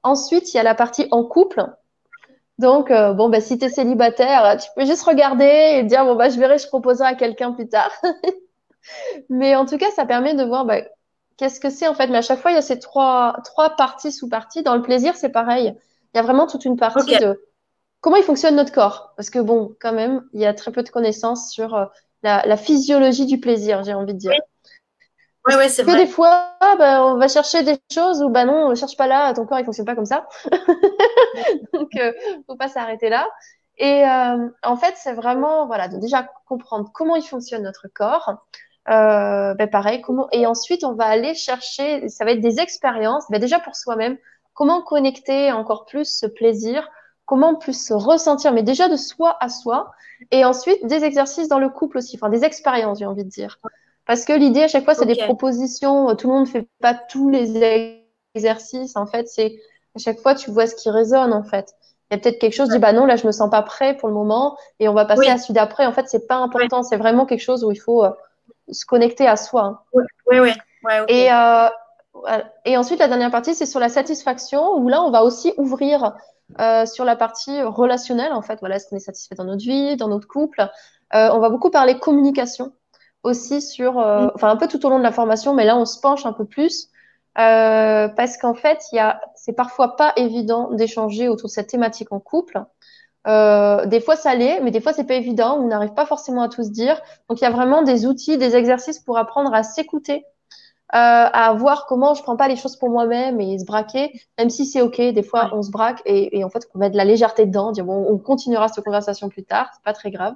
Ensuite, 0.03 0.53
il 0.53 0.58
y 0.58 0.60
a 0.60 0.64
la 0.64 0.76
partie 0.76 1.08
en 1.12 1.24
couple. 1.24 1.66
Donc, 2.58 2.89
bon, 2.89 3.28
bah, 3.28 3.41
si 3.41 3.58
tu 3.58 3.66
es 3.66 3.70
célibataire, 3.70 4.58
tu 4.58 4.70
peux 4.76 4.86
juste 4.86 5.03
regarder 5.03 5.78
et 5.78 5.84
dire, 5.84 6.06
bon, 6.06 6.16
bah, 6.16 6.30
je 6.30 6.39
verrai, 6.39 6.58
je 6.58 6.68
proposerai 6.68 7.08
à 7.08 7.16
quelqu'un 7.16 7.51
plus 7.51 7.68
tard. 7.68 7.91
Mais 9.30 9.56
en 9.56 9.66
tout 9.66 9.78
cas, 9.78 9.89
ça 9.91 10.06
permet 10.06 10.36
de 10.36 10.43
voir 10.43 10.64
bah, 10.64 10.78
qu'est-ce 11.38 11.60
que 11.60 11.70
c'est 11.70 11.88
en 11.88 11.93
fait. 11.93 12.08
Mais 12.08 12.20
à 12.20 12.22
chaque 12.22 12.39
fois, 12.39 12.51
il 12.51 12.56
y 12.56 12.58
a 12.58 12.62
ces 12.62 12.80
trois, 12.80 13.38
trois 13.43 13.72
parties, 13.72 14.12
sous-parties. 14.12 14.64
Dans 14.64 14.76
le 14.76 14.82
plaisir, 14.82 15.16
c'est 15.16 15.30
pareil. 15.30 15.76
Il 16.14 16.18
y 16.18 16.20
a 16.20 16.24
vraiment 16.24 16.47
toute 16.47 16.66
une 16.66 16.78
partie 16.78 17.18
de 17.18 17.41
comment 18.06 18.18
il 18.18 18.24
fonctionne 18.24 18.56
notre 18.56 18.72
corps? 18.72 19.14
Parce 19.18 19.32
que 19.32 19.39
bon, 19.39 19.76
quand 19.82 19.91
même, 19.91 20.24
il 20.34 20.39
y 20.39 20.45
a 20.45 20.53
très 20.53 20.72
peu 20.72 20.84
de 20.84 20.89
connaissances 20.89 21.49
sur 21.49 21.74
euh, 21.74 21.86
la, 22.22 22.56
physiologie 22.56 23.26
du 23.26 23.39
plaisir, 23.39 23.84
j'ai 23.84 23.95
envie 23.95 24.14
de 24.14 24.20
dire. 24.20 24.32
Oui, 25.47 25.56
oui, 25.58 25.70
c'est 25.70 25.82
vrai. 25.82 25.93
Que 25.93 25.97
des 25.97 26.08
fois, 26.08 26.53
bah, 26.62 27.03
on 27.03 27.18
va 27.18 27.28
chercher 27.28 27.64
des 27.64 27.78
choses 27.91 28.22
ou 28.22 28.30
bah 28.30 28.45
non, 28.45 28.68
on 28.68 28.70
ne 28.70 28.76
cherche 28.76 28.95
pas 28.95 29.08
là, 29.08 29.34
ton 29.34 29.47
corps 29.47 29.58
il 29.58 29.66
fonctionne 29.66 29.88
pas 29.88 29.95
comme 29.95 30.06
ça. 30.06 30.28
Donc, 31.74 31.89
euh, 31.95 32.14
faut 32.45 32.56
pas 32.56 32.68
s'arrêter 32.68 33.10
là. 33.10 33.28
Et 33.80 34.06
euh, 34.06 34.49
en 34.62 34.78
fait, 34.78 34.93
c'est 34.97 35.14
vraiment 35.14 35.66
voilà, 35.66 35.88
de 35.88 35.97
déjà 35.97 36.30
comprendre 36.47 36.91
comment 36.93 37.16
il 37.16 37.24
fonctionne 37.24 37.64
notre 37.64 37.88
corps. 37.88 38.36
Euh, 38.88 39.56
ben 39.56 39.68
pareil, 39.68 40.01
comment 40.01 40.28
et 40.32 40.45
ensuite 40.45 40.84
on 40.84 40.93
va 40.93 41.06
aller 41.06 41.34
chercher, 41.34 42.08
ça 42.08 42.24
va 42.24 42.34
être 42.34 42.39
des 42.39 42.60
expériences, 42.60 43.26
ben 43.32 43.39
déjà 43.39 43.60
pour 43.60 43.76
soi-même, 43.76 44.16
comment 44.53 44.84
connecter 44.84 45.51
encore 45.51 45.86
plus 45.86 46.20
ce 46.20 46.28
plaisir 46.28 46.88
comment 47.26 47.49
on 47.49 47.55
peut 47.55 47.73
se 47.73 47.93
ressentir, 47.93 48.53
mais 48.53 48.63
déjà 48.63 48.88
de 48.88 48.95
soi 48.95 49.38
à 49.39 49.49
soi, 49.49 49.91
et 50.32 50.45
ensuite 50.45 50.86
des 50.86 51.03
exercices 51.03 51.47
dans 51.47 51.59
le 51.59 51.69
couple 51.69 51.97
aussi, 51.97 52.17
enfin 52.17 52.30
des 52.30 52.43
expériences, 52.43 52.99
j'ai 52.99 53.05
envie 53.05 53.23
de 53.23 53.30
dire. 53.30 53.59
Parce 54.05 54.26
que 54.26 54.34
l'idée 54.34 54.63
à 54.63 54.67
chaque 54.67 54.86
fois, 54.86 54.93
c'est 54.93 55.05
des 55.05 55.15
propositions. 55.15 56.15
Tout 56.15 56.28
le 56.28 56.34
monde 56.34 56.45
ne 56.45 56.51
fait 56.51 56.67
pas 56.80 56.93
tous 56.93 57.30
les 57.30 58.05
exercices. 58.36 58.95
En 58.95 59.07
fait, 59.07 59.28
c'est 59.28 59.59
à 59.95 59.99
chaque 59.99 60.19
fois, 60.19 60.36
tu 60.36 60.51
vois 60.51 60.67
ce 60.67 60.76
qui 60.76 60.89
résonne. 60.89 61.34
En 61.34 61.43
fait, 61.43 61.73
il 62.09 62.13
y 62.13 62.17
a 62.17 62.19
peut-être 62.19 62.39
quelque 62.39 62.53
chose. 62.53 62.69
Ouais. 62.69 62.76
Dit 62.76 62.80
bah 62.80 62.93
non, 62.93 63.05
là, 63.05 63.15
je 63.15 63.26
me 63.26 63.32
sens 63.32 63.49
pas 63.49 63.63
prêt 63.63 63.97
pour 63.97 64.07
le 64.07 64.13
moment, 64.13 64.57
et 64.80 64.88
on 64.88 64.93
va 64.93 65.05
passer 65.05 65.28
à 65.28 65.38
celui 65.38 65.55
d'après. 65.55 65.88
En 65.88 65.91
fait, 65.91 66.07
c'est 66.07 66.28
pas 66.28 66.36
important. 66.36 66.84
C'est 66.84 66.97
vraiment 66.97 67.26
quelque 67.26 67.41
chose 67.41 67.63
où 67.63 67.71
il 67.71 67.80
faut 67.80 68.03
euh, 68.03 68.11
se 68.71 68.86
connecter 68.86 69.28
à 69.28 69.38
soi. 69.38 69.86
Oui, 69.93 70.03
oui, 70.28 70.39
oui. 70.39 70.51
Ouais, 70.84 71.03
Et 71.07 71.32
euh, 71.32 71.67
et 72.63 72.78
ensuite, 72.78 72.99
la 72.99 73.07
dernière 73.07 73.32
partie, 73.32 73.55
c'est 73.55 73.65
sur 73.65 73.80
la 73.80 73.89
satisfaction, 73.89 74.76
où 74.78 74.88
là, 74.88 75.01
on 75.01 75.11
va 75.11 75.23
aussi 75.23 75.53
ouvrir 75.57 76.15
euh, 76.59 76.85
sur 76.85 77.05
la 77.05 77.15
partie 77.15 77.61
relationnelle, 77.61 78.33
en 78.33 78.41
fait, 78.41 78.59
voilà, 78.59 78.75
est-ce 78.75 78.87
qu'on 78.87 78.95
est 78.95 78.99
satisfait 78.99 79.35
dans 79.35 79.45
notre 79.45 79.63
vie, 79.63 79.97
dans 79.97 80.07
notre 80.07 80.27
couple? 80.27 80.61
Euh, 81.13 81.29
on 81.33 81.39
va 81.39 81.49
beaucoup 81.49 81.69
parler 81.69 81.99
communication 81.99 82.73
aussi 83.23 83.61
sur, 83.61 83.99
euh, 83.99 84.27
mm. 84.27 84.31
enfin 84.35 84.49
un 84.49 84.55
peu 84.55 84.67
tout 84.67 84.85
au 84.85 84.89
long 84.89 84.97
de 84.99 85.03
la 85.03 85.11
formation, 85.11 85.53
mais 85.53 85.65
là 85.65 85.77
on 85.77 85.85
se 85.85 85.99
penche 85.99 86.25
un 86.25 86.33
peu 86.33 86.45
plus 86.45 86.89
euh, 87.37 88.07
parce 88.07 88.37
qu'en 88.37 88.53
fait, 88.53 88.85
il 88.91 88.95
y 88.95 88.99
a, 88.99 89.19
c'est 89.35 89.53
parfois 89.53 89.95
pas 89.97 90.13
évident 90.15 90.71
d'échanger 90.71 91.27
autour 91.27 91.49
de 91.49 91.53
cette 91.53 91.67
thématique 91.67 92.11
en 92.11 92.19
couple. 92.19 92.63
Euh, 93.27 93.85
des 93.87 93.99
fois 93.99 94.15
ça 94.15 94.35
l'est, 94.35 94.61
mais 94.61 94.71
des 94.71 94.79
fois 94.79 94.93
c'est 94.93 95.05
pas 95.05 95.15
évident. 95.15 95.57
On 95.59 95.67
n'arrive 95.67 95.93
pas 95.93 96.05
forcément 96.05 96.43
à 96.43 96.49
tout 96.49 96.63
se 96.63 96.69
dire. 96.69 97.01
Donc 97.29 97.41
il 97.41 97.43
y 97.43 97.47
a 97.47 97.51
vraiment 97.51 97.81
des 97.81 98.05
outils, 98.05 98.37
des 98.37 98.55
exercices 98.55 98.99
pour 98.99 99.17
apprendre 99.17 99.53
à 99.53 99.63
s'écouter 99.63 100.25
à 100.89 101.53
voir 101.53 101.86
comment 101.88 102.13
je 102.13 102.23
prends 102.23 102.38
pas 102.38 102.47
les 102.47 102.55
choses 102.55 102.75
pour 102.77 102.89
moi-même 102.89 103.41
et 103.41 103.57
se 103.59 103.65
braquer, 103.65 104.11
même 104.38 104.49
si 104.49 104.65
c'est 104.65 104.81
ok. 104.81 104.97
Des 104.97 105.23
fois, 105.23 105.49
on 105.53 105.61
se 105.61 105.71
braque 105.71 106.01
et, 106.05 106.38
et, 106.38 106.43
en 106.43 106.49
fait, 106.49 106.67
on 106.73 106.79
met 106.79 106.89
de 106.89 106.97
la 106.97 107.05
légèreté 107.05 107.45
dedans, 107.45 107.71
dire 107.71 107.86
bon, 107.86 108.05
on 108.09 108.17
continuera 108.17 108.67
cette 108.67 108.83
conversation 108.83 109.29
plus 109.29 109.43
tard, 109.43 109.69
c'est 109.73 109.83
pas 109.83 109.93
très 109.93 110.11
grave. 110.11 110.36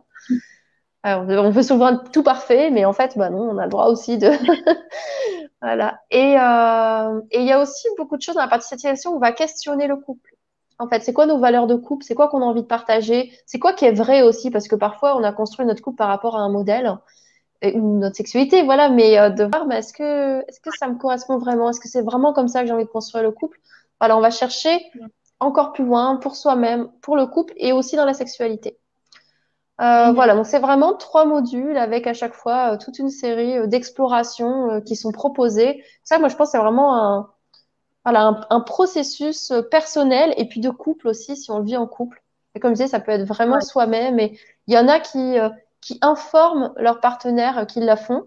Alors, 1.04 1.24
on 1.46 1.50
veut 1.50 1.64
souvent 1.64 1.94
être 1.94 2.12
tout 2.12 2.24
parfait, 2.24 2.72
mais 2.72 2.86
en 2.86 2.94
fait, 2.94 3.18
bah 3.18 3.30
non, 3.30 3.50
on 3.50 3.58
a 3.58 3.66
le 3.66 3.70
droit 3.70 3.88
aussi 3.88 4.18
de. 4.18 4.30
voilà. 5.62 6.00
Et 6.12 6.38
euh, 6.40 7.22
et 7.32 7.40
il 7.42 7.46
y 7.46 7.52
a 7.52 7.62
aussi 7.62 7.88
beaucoup 7.98 8.18
de 8.18 8.22
choses 8.22 8.36
dans 8.36 8.42
la 8.42 8.48
partie 8.48 8.68
satisfaction 8.68 9.12
où 9.12 9.16
on 9.18 9.20
va 9.20 9.32
questionner 9.32 9.88
le 9.88 9.98
couple. 9.98 10.36
En 10.80 10.88
fait, 10.88 11.04
c'est 11.04 11.14
quoi 11.14 11.26
nos 11.26 11.40
valeurs 11.40 11.68
de 11.68 11.76
couple? 11.76 12.06
C'est 12.06 12.16
quoi 12.16 12.30
qu'on 12.30 12.42
a 12.42 12.46
envie 12.46 12.62
de 12.62 12.68
partager? 12.68 13.34
C'est 13.46 13.60
quoi 13.60 13.74
qui 13.74 13.86
est 13.86 13.92
vrai 13.92 14.22
aussi? 14.22 14.50
Parce 14.50 14.68
que 14.70 14.76
parfois, 14.76 15.18
on 15.18 15.24
a 15.24 15.34
construit 15.34 15.66
notre 15.66 15.82
couple 15.82 15.98
par 15.98 16.08
rapport 16.08 16.38
à 16.38 16.40
un 16.40 16.50
modèle 16.50 16.98
notre 17.62 18.16
sexualité, 18.16 18.64
voilà, 18.64 18.90
mais 18.90 19.18
euh, 19.20 19.30
de 19.30 19.44
voir, 19.44 19.66
mais 19.66 19.80
est-ce 19.80 19.94
que, 19.94 20.40
est-ce 20.48 20.60
que 20.62 20.70
ça 20.78 20.88
me 20.88 20.98
correspond 20.98 21.38
vraiment? 21.38 21.70
Est-ce 21.70 21.80
que 21.80 21.90
c'est 21.90 22.02
vraiment 22.02 22.34
comme 22.34 22.48
ça 22.48 22.62
que 22.62 22.68
j'ai 22.68 22.74
envie 22.74 22.86
de 22.86 22.90
construire 22.90 23.24
le 23.24 23.32
couple? 23.32 23.60
Voilà, 24.00 24.18
on 24.18 24.22
va 24.22 24.32
chercher 24.32 24.80
encore 25.40 25.74
plus 25.74 25.86
loin 25.86 26.18
pour 26.18 26.36
soi-même, 26.36 26.90
pour 27.02 27.18
le 27.18 27.26
couple 27.26 27.54
et 27.58 27.72
aussi 27.74 27.96
dans 27.96 28.06
la 28.06 28.14
sexualité. 28.14 28.78
Euh, 29.82 30.12
Voilà, 30.12 30.36
donc 30.36 30.46
c'est 30.46 30.60
vraiment 30.60 30.94
trois 30.96 31.26
modules 31.26 31.78
avec 31.78 32.06
à 32.08 32.14
chaque 32.14 32.34
fois 32.34 32.74
euh, 32.74 32.78
toute 32.78 33.00
une 33.00 33.10
série 33.10 33.58
euh, 33.58 33.68
d'explorations 33.68 34.82
qui 34.82 34.96
sont 34.96 35.12
proposées. 35.12 35.84
Ça, 36.04 36.20
moi, 36.20 36.28
je 36.28 36.36
pense, 36.36 36.50
que 36.50 36.52
c'est 36.54 36.58
vraiment 36.58 36.96
un, 36.98 37.30
voilà, 38.04 38.24
un, 38.24 38.42
un, 38.50 38.62
processus 38.62 39.54
personnel 39.72 40.34
et 40.38 40.48
puis 40.48 40.60
de 40.62 40.70
couple 40.70 41.08
aussi, 41.08 41.38
si 41.38 41.52
on 41.52 41.60
le 41.60 41.66
vit 41.66 41.78
en 41.78 41.88
couple. 41.88 42.22
Et 42.56 42.60
comme 42.60 42.72
je 42.72 42.76
disais, 42.76 42.88
ça 42.88 43.00
peut 43.00 43.12
être 43.12 43.28
vraiment 43.28 43.62
soi-même. 43.62 44.20
Et 44.20 44.38
il 44.68 44.74
y 44.74 44.78
en 44.78 44.88
a 44.88 45.00
qui 45.00 45.38
qui 45.82 45.98
informent 46.02 46.74
leurs 46.78 47.00
partenaires 47.00 47.66
qu'ils 47.68 47.86
la 47.86 47.96
font. 47.96 48.26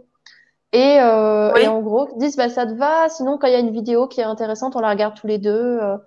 Et, 0.72 0.98
euh, 1.00 1.55
et, 1.57 1.68
en 1.68 1.82
gros, 1.82 2.09
disent 2.16 2.36
bah, 2.36 2.48
ça 2.48 2.66
te 2.66 2.72
va. 2.72 3.09
Sinon, 3.09 3.36
quand 3.38 3.46
il 3.46 3.53
y 3.53 3.57
a 3.57 3.61
une 3.61 3.72
vidéo 3.72 4.09
qui 4.09 4.20
est 4.20 4.24
intéressante, 4.24 4.74
on 4.74 4.80
la 4.80 4.90
regarde 4.90 5.14
tous 5.14 5.26
les 5.26 5.38
deux. 5.38 5.78
Euh, 5.80 5.98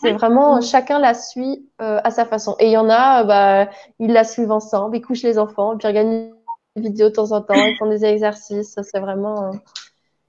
c'est 0.00 0.12
vraiment 0.12 0.60
chacun 0.60 0.98
la 0.98 1.14
suit 1.14 1.68
euh, 1.80 2.00
à 2.02 2.10
sa 2.10 2.24
façon. 2.24 2.56
Et 2.58 2.66
il 2.66 2.72
y 2.72 2.76
en 2.76 2.90
a, 2.90 3.24
bah, 3.24 3.70
ils 4.00 4.12
la 4.12 4.24
suivent 4.24 4.50
ensemble, 4.50 4.96
ils 4.96 5.00
couchent 5.00 5.22
les 5.22 5.38
enfants, 5.38 5.72
et 5.72 5.76
puis 5.76 5.86
ils 5.86 5.90
regardent 5.90 6.32
une 6.76 6.82
vidéo 6.82 7.08
de 7.08 7.14
temps 7.14 7.32
en 7.32 7.40
temps, 7.40 7.54
ils 7.54 7.76
font 7.78 7.88
des 7.88 8.04
exercices. 8.04 8.78
C'est 8.82 9.00
vraiment. 9.00 9.44
Euh, 9.44 9.56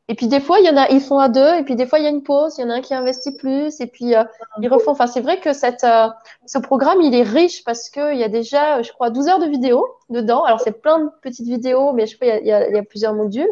et 0.08 0.16
puis 0.16 0.28
des 0.28 0.40
fois, 0.40 0.60
il 0.60 0.66
y 0.66 0.70
en 0.70 0.78
a, 0.78 0.90
ils 0.90 1.02
font 1.02 1.20
à 1.20 1.30
deux, 1.30 1.56
et 1.56 1.64
puis 1.64 1.76
des 1.76 1.86
fois, 1.88 2.00
il 2.00 2.04
y 2.04 2.08
a 2.08 2.12
une 2.12 2.24
pause, 2.24 2.58
il 2.58 2.62
y 2.62 2.64
en 2.64 2.70
a 2.70 2.76
un 2.76 2.82
qui 2.82 2.94
investit 2.94 3.36
plus, 3.36 3.80
et 3.82 3.88
puis 3.88 4.16
euh, 4.16 4.24
ils 4.62 4.68
refont. 4.68 4.92
Enfin, 4.92 5.08
c'est 5.08 5.22
vrai 5.22 5.40
que 5.40 5.54
cette, 5.54 5.84
euh, 5.84 6.08
ce 6.46 6.60
programme, 6.60 7.02
il 7.02 7.16
est 7.16 7.24
riche 7.24 7.64
parce 7.64 7.90
qu'il 7.90 8.18
y 8.18 8.24
a 8.24 8.30
déjà, 8.30 8.82
je 8.82 8.92
crois, 8.92 9.10
12 9.10 9.28
heures 9.28 9.40
de 9.40 9.48
vidéos 9.48 9.88
dedans. 10.10 10.44
Alors, 10.44 10.60
c'est 10.62 10.82
plein 10.82 11.00
de 11.00 11.10
petites 11.22 11.48
vidéos, 11.48 11.94
mais 11.94 12.08
je 12.08 12.16
crois 12.18 12.38
qu'il 12.38 12.48
y, 12.48 12.50
il 12.50 12.76
y 12.76 12.78
a 12.78 12.84
plusieurs 12.84 13.14
modules. 13.14 13.50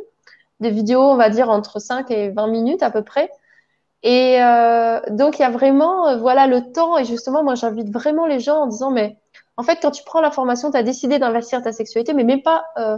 Des 0.60 0.70
vidéos, 0.70 1.02
on 1.02 1.16
va 1.16 1.30
dire, 1.30 1.50
entre 1.50 1.80
5 1.80 2.10
et 2.12 2.30
20 2.30 2.48
minutes 2.48 2.84
à 2.84 2.92
peu 2.92 3.04
près. 3.04 3.30
Et 4.04 4.42
euh, 4.42 5.00
donc, 5.10 5.40
il 5.40 5.44
y 5.44 5.46
a 5.46 5.50
vraiment, 5.50 6.08
euh, 6.08 6.18
voilà, 6.18 6.46
le 6.46 6.72
temps. 6.74 6.98
Et 6.98 7.06
justement, 7.06 7.44
moi, 7.44 7.56
j'invite 7.56 7.90
vraiment 7.90 8.28
les 8.28 8.40
gens 8.40 8.64
en 8.64 8.68
disant, 8.68 8.92
mais 8.92 9.18
en 9.56 9.64
fait, 9.64 9.80
quand 9.82 9.92
tu 9.92 10.04
prends 10.04 10.22
la 10.22 10.32
formation, 10.32 10.72
tu 10.72 10.78
as 10.78 10.84
décidé 10.84 11.20
d'investir 11.20 11.62
ta 11.64 11.72
sexualité, 11.72 12.14
mais 12.14 12.26
même 12.26 12.42
pas 12.42 12.66
euh, 12.78 12.98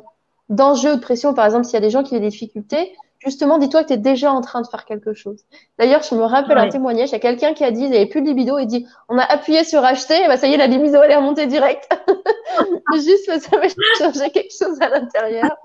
d'enjeu 0.49 0.95
de 0.95 1.01
pression. 1.01 1.33
Par 1.35 1.45
exemple, 1.45 1.65
s'il 1.65 1.75
y 1.75 1.77
a 1.77 1.81
des 1.81 1.91
gens 1.91 2.03
qui 2.03 2.15
ont 2.15 2.19
des 2.19 2.29
difficultés, 2.29 2.95
justement, 3.25 3.57
dis-toi 3.57 3.83
que 3.83 3.87
tu 3.87 3.93
es 3.93 3.97
déjà 3.97 4.31
en 4.31 4.41
train 4.41 4.61
de 4.61 4.67
faire 4.67 4.85
quelque 4.85 5.13
chose. 5.13 5.43
D'ailleurs, 5.77 6.03
je 6.03 6.15
me 6.15 6.23
rappelle 6.23 6.57
un 6.57 6.69
témoignage, 6.69 7.09
il 7.09 7.13
y 7.13 7.15
a 7.15 7.19
quelqu'un 7.19 7.53
qui 7.53 7.63
a 7.63 7.71
dit, 7.71 7.81
il 7.81 7.89
n'y 7.89 7.97
avait 7.97 8.05
plus 8.05 8.21
de 8.21 8.27
libido, 8.27 8.57
il 8.59 8.67
dit, 8.67 8.87
on 9.09 9.17
a 9.17 9.23
appuyé 9.23 9.63
sur 9.63 9.83
acheter, 9.83 10.23
et 10.23 10.27
bah, 10.27 10.37
ça 10.37 10.47
y 10.47 10.53
est, 10.53 10.57
la 10.57 10.67
libido, 10.67 11.01
elle 11.01 11.11
est 11.11 11.15
remontée 11.15 11.47
direct. 11.47 11.89
Juste, 12.93 13.39
ça 13.39 13.57
va 13.57 13.67
changer 13.97 14.29
quelque 14.29 14.53
chose 14.57 14.81
à 14.81 14.89
l'intérieur. 14.89 15.57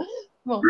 bon, 0.45 0.61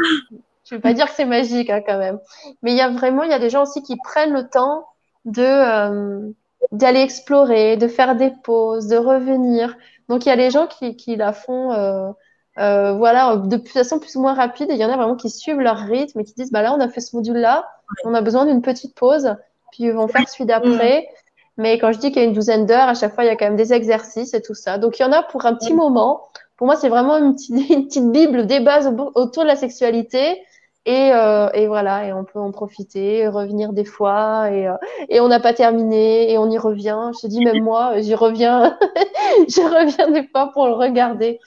je 0.65 0.75
vais 0.75 0.81
pas 0.81 0.93
dire 0.93 1.07
que 1.07 1.15
c'est 1.15 1.25
magique 1.25 1.71
hein, 1.71 1.81
quand 1.87 1.99
même, 1.99 2.19
mais 2.63 2.73
il 2.73 2.77
y 2.77 2.83
a 2.83 2.89
vraiment, 2.91 3.23
il 3.23 3.31
y 3.31 3.35
a 3.35 3.39
des 3.39 3.51
gens 3.51 3.63
aussi 3.63 3.83
qui 3.83 3.97
prennent 3.97 4.33
le 4.33 4.49
temps 4.49 4.87
de 5.25 5.43
euh, 5.43 6.31
d'aller 6.73 7.01
explorer, 7.01 7.77
de 7.77 7.89
faire 7.89 8.17
des 8.17 8.31
pauses, 8.31 8.87
de 8.87 8.97
revenir. 8.97 9.77
Donc 10.09 10.27
il 10.27 10.29
y 10.29 10.33
a 10.33 10.37
les 10.37 10.51
gens 10.51 10.67
qui, 10.67 10.97
qui 10.97 11.17
la 11.17 11.33
font, 11.33 11.73
euh, 11.73 12.11
euh, 12.59 12.93
voilà, 12.93 13.37
de 13.37 13.59
façon 13.69 13.99
plus 13.99 14.17
ou 14.17 14.21
moins 14.21 14.35
rapide. 14.35 14.71
Et 14.71 14.75
il 14.75 14.81
y 14.81 14.85
en 14.85 14.91
a 14.91 14.97
vraiment 14.97 15.17
qui 15.17 15.31
suivent 15.31 15.61
leur 15.61 15.79
rythme 15.79 16.21
et 16.21 16.25
qui 16.25 16.35
disent, 16.35 16.51
bah 16.51 16.63
là, 16.63 16.75
on 16.75 16.81
a 16.81 16.89
fait 16.89 17.01
ce 17.01 17.17
module-là, 17.17 17.69
on 18.05 18.15
a 18.15 18.21
besoin 18.21 18.47
d'une 18.47 18.63
petite 18.63 18.95
pause, 18.95 19.35
puis 19.73 19.85
ils 19.85 19.93
vont 19.93 20.09
faire 20.09 20.29
celui 20.29 20.47
d'après. 20.47 21.09
Mais 21.57 21.79
quand 21.79 21.93
je 21.93 21.99
dis 21.99 22.11
qu'il 22.11 22.23
y 22.23 22.25
a 22.25 22.29
une 22.29 22.35
douzaine 22.35 22.67
d'heures, 22.67 22.89
à 22.89 22.95
chaque 22.95 23.15
fois, 23.15 23.25
il 23.25 23.27
y 23.27 23.31
a 23.31 23.37
quand 23.37 23.45
même 23.45 23.57
des 23.57 23.73
exercices 23.73 24.35
et 24.35 24.43
tout 24.43 24.55
ça. 24.55 24.79
Donc 24.79 24.99
il 24.99 25.03
y 25.03 25.05
en 25.05 25.13
a 25.13 25.23
pour 25.23 25.47
un 25.47 25.55
petit 25.55 25.75
moment. 25.75 26.29
Pour 26.57 26.67
moi, 26.67 26.77
c'est 26.77 26.89
vraiment 26.89 27.19
une 27.19 27.35
petite, 27.35 27.71
une 27.71 27.87
petite 27.87 28.11
bible 28.11 28.47
des 28.47 28.61
bases 28.61 28.93
autour 29.15 29.43
de 29.43 29.49
la 29.49 29.57
sexualité. 29.57 30.43
Et, 30.87 31.11
euh, 31.13 31.51
et, 31.53 31.67
voilà, 31.67 32.07
et 32.07 32.13
on 32.15 32.25
peut 32.25 32.39
en 32.39 32.53
profiter, 32.53 33.29
revenir 33.29 33.75
des 33.75 33.85
fois, 33.85 34.51
et, 34.51 34.67
euh, 34.67 34.77
et 35.11 35.21
on 35.21 35.29
n'a 35.29 35.39
pas 35.39 35.53
terminé, 35.53 36.33
et 36.33 36.39
on 36.39 36.49
y 36.49 36.57
revient. 36.57 37.11
Je 37.15 37.21
te 37.21 37.27
dis, 37.27 37.45
même 37.45 37.63
moi, 37.63 38.01
j'y 38.01 38.15
reviens, 38.15 38.79
j'y 39.49 39.63
reviens 39.63 40.11
des 40.11 40.27
fois 40.29 40.51
pour 40.55 40.67
le 40.67 40.73
regarder. 40.73 41.39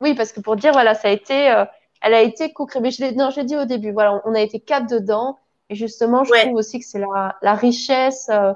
Oui, 0.00 0.14
parce 0.14 0.32
que 0.32 0.40
pour 0.40 0.56
dire, 0.56 0.72
voilà, 0.72 0.94
ça 0.94 1.08
a 1.08 1.10
été, 1.10 1.50
euh, 1.50 1.64
elle 2.00 2.14
a 2.14 2.22
été 2.22 2.52
co-créée. 2.52 2.82
Mais 2.82 2.90
je 2.90 3.02
l'ai, 3.02 3.12
non, 3.12 3.30
je 3.30 3.40
l'ai 3.40 3.44
dit 3.44 3.56
au 3.56 3.64
début, 3.64 3.92
voilà, 3.92 4.20
on 4.24 4.34
a 4.34 4.40
été 4.40 4.60
quatre 4.60 4.88
dedans, 4.88 5.38
et 5.70 5.74
justement, 5.74 6.24
je 6.24 6.32
trouve 6.32 6.54
aussi 6.54 6.78
que 6.78 6.86
c'est 6.86 6.98
la, 6.98 7.36
la 7.42 7.54
richesse 7.54 8.28
euh, 8.30 8.52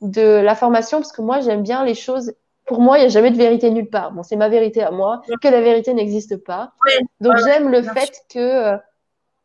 de 0.00 0.22
la 0.22 0.54
formation, 0.54 0.98
parce 0.98 1.12
que 1.12 1.22
moi, 1.22 1.40
j'aime 1.40 1.62
bien 1.62 1.84
les 1.84 1.94
choses. 1.94 2.32
Pour 2.66 2.80
moi, 2.80 2.98
il 2.98 3.00
n'y 3.00 3.06
a 3.06 3.10
jamais 3.10 3.30
de 3.30 3.36
vérité 3.36 3.70
nulle 3.70 3.88
part. 3.88 4.12
Bon, 4.12 4.22
c'est 4.22 4.36
ma 4.36 4.48
vérité 4.48 4.82
à 4.82 4.90
moi, 4.90 5.22
que 5.42 5.48
la 5.48 5.60
vérité 5.60 5.94
n'existe 5.94 6.36
pas. 6.36 6.72
Donc, 7.20 7.36
j'aime 7.44 7.70
le 7.70 7.82
fait 7.82 8.22
que 8.32 8.78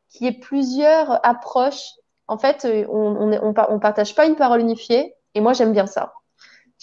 qu'il 0.10 0.28
y 0.28 0.30
ait 0.30 0.40
plusieurs 0.40 1.26
approches. 1.26 1.94
En 2.28 2.38
fait, 2.38 2.66
euh, 2.66 2.86
on, 2.90 3.32
on, 3.32 3.54
on, 3.70 3.80
partage 3.80 4.16
pas 4.16 4.26
une 4.26 4.36
parole 4.36 4.62
unifiée. 4.62 5.14
Et 5.34 5.42
moi, 5.42 5.54
j'aime 5.54 5.74
bien 5.74 5.86
ça. 5.86 6.14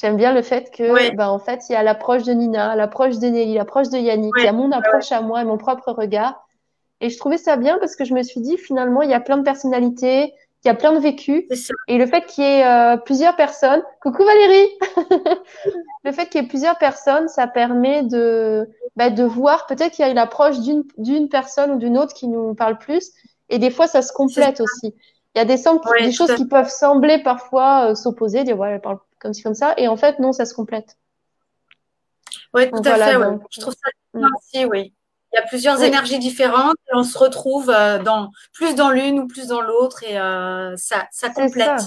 J'aime 0.02 0.16
bien 0.16 0.32
le 0.32 0.42
fait 0.42 0.68
que, 0.72 1.14
bah, 1.14 1.30
en 1.30 1.38
fait, 1.38 1.60
il 1.68 1.74
y 1.74 1.76
a 1.76 1.82
l'approche 1.84 2.24
de 2.24 2.32
Nina, 2.32 2.74
l'approche 2.74 3.20
de 3.20 3.28
Nelly, 3.28 3.54
l'approche 3.54 3.88
de 3.88 3.98
Yannick, 3.98 4.32
il 4.38 4.44
y 4.44 4.48
a 4.48 4.52
mon 4.52 4.72
approche 4.72 5.12
à 5.12 5.20
moi 5.20 5.40
et 5.40 5.44
mon 5.44 5.58
propre 5.58 5.92
regard. 5.92 6.44
Et 7.00 7.08
je 7.08 7.16
trouvais 7.16 7.38
ça 7.38 7.56
bien 7.56 7.78
parce 7.78 7.94
que 7.94 8.04
je 8.04 8.12
me 8.12 8.24
suis 8.24 8.40
dit, 8.40 8.58
finalement, 8.58 9.02
il 9.02 9.10
y 9.10 9.14
a 9.14 9.20
plein 9.20 9.36
de 9.36 9.44
personnalités, 9.44 10.34
il 10.64 10.68
y 10.68 10.70
a 10.72 10.74
plein 10.74 10.92
de 10.92 10.98
vécus. 10.98 11.44
Et 11.86 11.98
le 11.98 12.06
fait 12.06 12.26
qu'il 12.26 12.42
y 12.42 12.46
ait 12.48 12.66
euh, 12.66 12.96
plusieurs 12.96 13.36
personnes, 13.36 13.80
coucou 14.00 14.24
Valérie, 14.24 14.70
le 16.04 16.10
fait 16.10 16.26
qu'il 16.26 16.42
y 16.42 16.44
ait 16.44 16.48
plusieurs 16.48 16.78
personnes, 16.78 17.28
ça 17.28 17.46
permet 17.46 18.02
de, 18.02 18.68
bah, 18.96 19.08
de 19.10 19.22
voir 19.22 19.66
peut-être 19.66 19.92
qu'il 19.92 20.04
y 20.04 20.08
a 20.08 20.10
une 20.10 20.18
approche 20.18 20.58
d'une, 20.58 21.28
personne 21.28 21.70
ou 21.70 21.78
d'une 21.78 21.96
autre 21.96 22.12
qui 22.12 22.26
nous 22.26 22.56
parle 22.56 22.76
plus. 22.76 23.12
Et 23.50 23.60
des 23.60 23.70
fois, 23.70 23.86
ça 23.86 24.02
se 24.02 24.12
complète 24.12 24.60
aussi. 24.60 24.96
Il 25.36 25.38
y 25.38 25.40
a 25.40 25.44
des, 25.44 25.62
des 26.00 26.12
choses 26.12 26.34
qui 26.34 26.46
peuvent 26.46 26.68
sembler 26.68 27.22
parfois 27.22 27.90
euh, 27.90 27.94
s'opposer, 27.94 28.42
dire 28.42 28.58
ouais, 28.58 28.72
elle 28.72 28.80
parle 28.80 28.98
comme 29.22 29.32
ci, 29.32 29.42
comme 29.42 29.54
ça. 29.54 29.74
Et 29.78 29.88
en 29.88 29.96
fait, 29.96 30.18
non, 30.18 30.32
ça 30.32 30.44
se 30.44 30.54
complète. 30.54 30.98
Oui, 32.54 32.70
tout 32.70 32.82
à 32.84 32.96
fait. 32.96 33.16
Je 33.50 33.60
trouve 33.60 33.74
ça 33.74 33.90
bien 34.14 34.28
aussi, 34.36 34.64
oui. 34.66 34.92
Il 35.32 35.36
y 35.36 35.38
a 35.38 35.46
plusieurs 35.46 35.82
énergies 35.82 36.18
différentes 36.18 36.76
et 36.92 36.94
on 36.94 37.04
se 37.04 37.16
retrouve 37.16 37.70
euh, 37.70 37.98
dans, 38.02 38.28
plus 38.52 38.74
dans 38.74 38.90
l'une 38.90 39.18
ou 39.18 39.26
plus 39.26 39.46
dans 39.46 39.62
l'autre 39.62 40.02
et 40.02 40.20
euh, 40.20 40.76
ça, 40.76 41.06
ça 41.10 41.30
complète. 41.30 41.80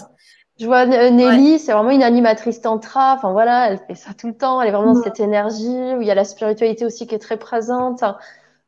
Je 0.59 0.65
vois 0.65 0.85
Nelly, 0.85 1.59
c'est 1.59 1.73
vraiment 1.73 1.91
une 1.91 2.01
animatrice 2.01 2.61
tantra. 2.61 3.13
Enfin 3.13 3.33
voilà, 3.33 3.69
elle 3.69 3.79
fait 3.85 3.93
ça 3.93 4.15
tout 4.17 4.27
le 4.27 4.35
temps. 4.35 4.61
Elle 4.61 4.69
est 4.69 4.71
vraiment 4.71 4.93
dans 4.93 5.03
cette 5.03 5.19
énergie 5.19 5.93
où 5.95 6.01
il 6.01 6.07
y 6.07 6.11
a 6.11 6.15
la 6.15 6.23
spiritualité 6.23 6.85
aussi 6.85 7.05
qui 7.05 7.13
est 7.13 7.19
très 7.19 7.37
présente. 7.37 8.03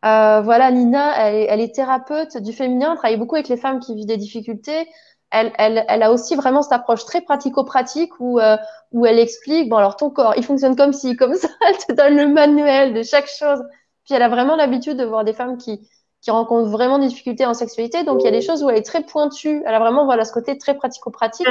Euh, 0.05 0.41
voilà, 0.41 0.70
Nina, 0.70 1.28
elle, 1.28 1.47
elle, 1.49 1.61
est 1.61 1.74
thérapeute 1.74 2.38
du 2.38 2.53
féminin, 2.53 2.91
elle 2.91 2.97
travaille 2.97 3.18
beaucoup 3.18 3.36
avec 3.36 3.47
les 3.47 3.57
femmes 3.57 3.80
qui 3.80 3.95
vivent 3.95 4.05
des 4.05 4.18
difficultés. 4.18 4.88
Elle, 5.30 5.52
elle, 5.58 5.86
elle 5.90 6.04
a 6.04 6.12
aussi 6.12 6.36
vraiment 6.36 6.62
cette 6.62 6.72
approche 6.72 7.04
très 7.04 7.22
pratico-pratique 7.22 8.14
où, 8.20 8.40
euh, 8.40 8.56
où 8.94 9.06
elle 9.06 9.20
explique, 9.20 9.70
bon 9.70 9.76
alors 9.76 9.98
ton 9.98 10.10
corps, 10.10 10.34
il 10.38 10.46
fonctionne 10.46 10.76
comme 10.76 10.94
ci, 10.94 11.18
comme 11.18 11.36
ça, 11.36 11.50
elle 11.68 11.78
te 11.78 11.92
donne 11.92 12.16
le 12.16 12.28
manuel 12.28 12.94
de 12.94 13.04
chaque 13.04 13.28
chose. 13.28 13.62
Puis 14.06 14.16
elle 14.16 14.22
a 14.22 14.30
vraiment 14.30 14.56
l'habitude 14.56 14.98
de 14.98 15.04
voir 15.04 15.26
des 15.26 15.34
femmes 15.34 15.58
qui, 15.58 15.82
qui 16.22 16.32
rencontrent 16.32 16.70
vraiment 16.70 16.98
des 17.00 17.08
difficultés 17.08 17.46
en 17.46 17.54
sexualité. 17.54 18.04
Donc 18.04 18.22
il 18.22 18.26
y 18.26 18.28
a 18.28 18.32
des 18.32 18.42
choses 18.42 18.64
où 18.64 18.70
elle 18.70 18.78
est 18.78 18.86
très 18.86 19.04
pointue. 19.04 19.64
Elle 19.66 19.76
a 19.76 19.80
vraiment 19.80 20.06
voilà 20.06 20.24
ce 20.24 20.32
côté 20.32 20.58
très 20.58 20.76
pratico-pratique, 20.76 21.48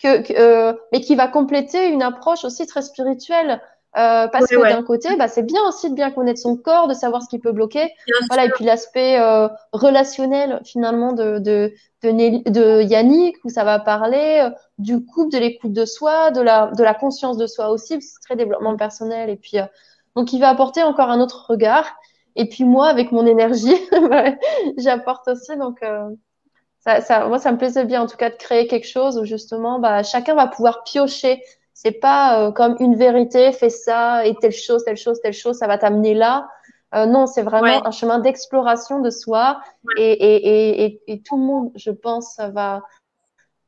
que, 0.00 0.22
que 0.22 0.32
euh, 0.38 0.72
mais 0.92 1.00
qui 1.00 1.16
va 1.16 1.28
compléter 1.28 1.88
une 1.88 2.02
approche 2.02 2.44
aussi 2.44 2.66
très 2.66 2.82
spirituelle. 2.82 3.60
Euh, 3.96 4.28
parce 4.28 4.46
que 4.46 4.56
d'un 4.56 4.84
côté, 4.84 5.16
bah, 5.16 5.26
c'est 5.26 5.42
bien 5.42 5.60
aussi 5.66 5.90
de 5.90 5.96
bien 5.96 6.12
connaître 6.12 6.38
son 6.38 6.56
corps, 6.56 6.86
de 6.86 6.94
savoir 6.94 7.22
ce 7.22 7.28
qui 7.28 7.40
peut 7.40 7.50
bloquer. 7.50 7.92
voilà, 8.28 8.44
et 8.44 8.50
puis 8.50 8.64
l'aspect 8.64 9.18
euh, 9.18 9.48
relationnel 9.72 10.60
finalement 10.64 11.12
de, 11.12 11.40
de, 11.40 11.72
de, 12.02 12.48
de, 12.50 12.82
Yannick, 12.82 13.36
où 13.44 13.48
ça 13.48 13.64
va 13.64 13.80
parler 13.80 14.42
euh, 14.44 14.50
du 14.78 15.04
couple, 15.04 15.32
de 15.32 15.38
l'écoute 15.38 15.72
de 15.72 15.84
soi, 15.84 16.30
de 16.30 16.40
la, 16.40 16.70
de 16.76 16.84
la 16.84 16.94
conscience 16.94 17.36
de 17.36 17.48
soi 17.48 17.70
aussi, 17.70 18.00
c'est 18.00 18.20
très 18.22 18.36
développement 18.36 18.76
personnel. 18.76 19.28
Et 19.28 19.36
puis, 19.36 19.58
euh, 19.58 19.64
donc, 20.14 20.32
il 20.32 20.40
va 20.40 20.50
apporter 20.50 20.82
encore 20.82 21.10
un 21.10 21.20
autre 21.20 21.46
regard. 21.48 21.86
Et 22.36 22.48
puis 22.48 22.64
moi, 22.64 22.86
avec 22.88 23.10
mon 23.10 23.26
énergie, 23.26 23.76
j'apporte 24.78 25.26
aussi. 25.26 25.56
Donc, 25.56 25.82
euh, 25.82 26.08
ça, 26.78 27.00
ça, 27.00 27.26
moi, 27.26 27.38
ça 27.38 27.50
me 27.52 27.58
plaisait 27.58 27.84
bien 27.84 28.02
en 28.02 28.06
tout 28.06 28.16
cas 28.16 28.30
de 28.30 28.36
créer 28.36 28.66
quelque 28.66 28.86
chose 28.86 29.18
où 29.18 29.24
justement, 29.24 29.80
bah, 29.80 30.02
chacun 30.02 30.34
va 30.34 30.46
pouvoir 30.46 30.84
piocher. 30.84 31.42
C'est 31.82 31.92
pas 31.92 32.38
euh, 32.38 32.52
comme 32.52 32.76
une 32.78 32.94
vérité, 32.94 33.52
fais 33.52 33.70
ça 33.70 34.26
et 34.26 34.34
telle 34.34 34.52
chose, 34.52 34.84
telle 34.84 34.98
chose, 34.98 35.18
telle 35.22 35.32
chose, 35.32 35.56
ça 35.56 35.66
va 35.66 35.78
t'amener 35.78 36.12
là. 36.12 36.46
Euh, 36.94 37.06
non, 37.06 37.26
c'est 37.26 37.40
vraiment 37.40 37.86
un 37.86 37.90
chemin 37.90 38.18
d'exploration 38.18 39.00
de 39.00 39.08
soi 39.08 39.62
et, 39.96 40.12
et, 40.12 40.84
et, 40.84 41.00
et, 41.06 41.22
tout 41.22 41.38
le 41.38 41.44
monde, 41.44 41.72
je 41.76 41.90
pense, 41.90 42.38
va 42.52 42.82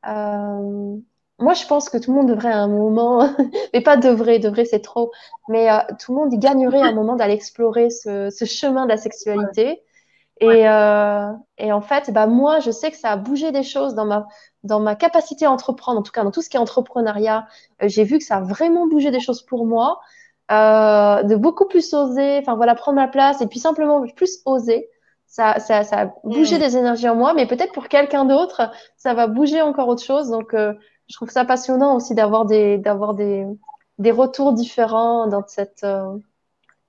euh, 0.07 0.95
moi, 1.39 1.55
je 1.55 1.65
pense 1.65 1.89
que 1.89 1.97
tout 1.97 2.11
le 2.11 2.17
monde 2.17 2.29
devrait 2.29 2.51
à 2.51 2.59
un 2.59 2.67
moment, 2.67 3.27
mais 3.73 3.81
pas 3.81 3.97
devrait, 3.97 4.37
devrait 4.37 4.65
c'est 4.65 4.81
trop, 4.81 5.11
mais 5.49 5.71
euh, 5.71 5.79
tout 5.99 6.13
le 6.13 6.19
monde 6.19 6.33
y 6.33 6.37
gagnerait 6.37 6.81
à 6.81 6.85
un 6.89 6.93
moment 6.93 7.15
d'aller 7.15 7.33
explorer 7.33 7.89
ce, 7.89 8.29
ce, 8.29 8.45
chemin 8.45 8.83
de 8.83 8.89
la 8.89 8.97
sexualité. 8.97 9.81
Et, 10.41 10.67
euh, 10.67 11.31
et, 11.57 11.71
en 11.71 11.81
fait, 11.81 12.11
bah 12.11 12.27
moi, 12.27 12.59
je 12.59 12.71
sais 12.71 12.91
que 12.91 12.97
ça 12.97 13.11
a 13.11 13.17
bougé 13.17 13.51
des 13.51 13.63
choses 13.63 13.93
dans 13.93 14.05
ma 14.05 14.27
dans 14.63 14.79
ma 14.79 14.95
capacité 14.95 15.45
à 15.45 15.51
entreprendre, 15.51 15.99
en 15.99 16.03
tout 16.03 16.11
cas 16.11 16.23
dans 16.23 16.31
tout 16.31 16.41
ce 16.41 16.49
qui 16.49 16.57
est 16.57 16.59
entrepreneuriat. 16.59 17.47
Euh, 17.81 17.87
j'ai 17.87 18.03
vu 18.03 18.17
que 18.17 18.23
ça 18.23 18.37
a 18.37 18.41
vraiment 18.41 18.87
bougé 18.87 19.11
des 19.11 19.19
choses 19.19 19.41
pour 19.43 19.65
moi, 19.65 19.99
euh, 20.51 21.23
de 21.23 21.35
beaucoup 21.35 21.67
plus 21.67 21.93
oser, 21.93 22.39
enfin 22.39 22.55
voilà, 22.55 22.75
prendre 22.75 22.95
ma 22.95 23.07
place 23.07 23.41
et 23.41 23.47
puis 23.47 23.59
simplement 23.59 24.03
plus 24.15 24.39
oser. 24.45 24.89
Ça, 25.27 25.59
ça, 25.59 25.83
ça 25.83 26.01
a 26.01 26.05
bougé 26.23 26.57
mmh. 26.57 26.59
des 26.59 26.77
énergies 26.77 27.09
en 27.09 27.15
moi, 27.15 27.33
mais 27.33 27.47
peut-être 27.47 27.73
pour 27.73 27.87
quelqu'un 27.87 28.25
d'autre, 28.25 28.71
ça 28.97 29.13
va 29.13 29.27
bouger 29.27 29.61
encore 29.61 29.87
autre 29.87 30.03
chose. 30.03 30.29
Donc, 30.29 30.53
euh, 30.53 30.73
je 31.09 31.15
trouve 31.15 31.29
ça 31.29 31.45
passionnant 31.45 31.95
aussi 31.95 32.15
d'avoir 32.15 32.45
des 32.45 32.77
d'avoir 32.77 33.13
des 33.13 33.45
des 33.99 34.11
retours 34.11 34.53
différents 34.53 35.27
dans 35.27 35.43
cette 35.47 35.85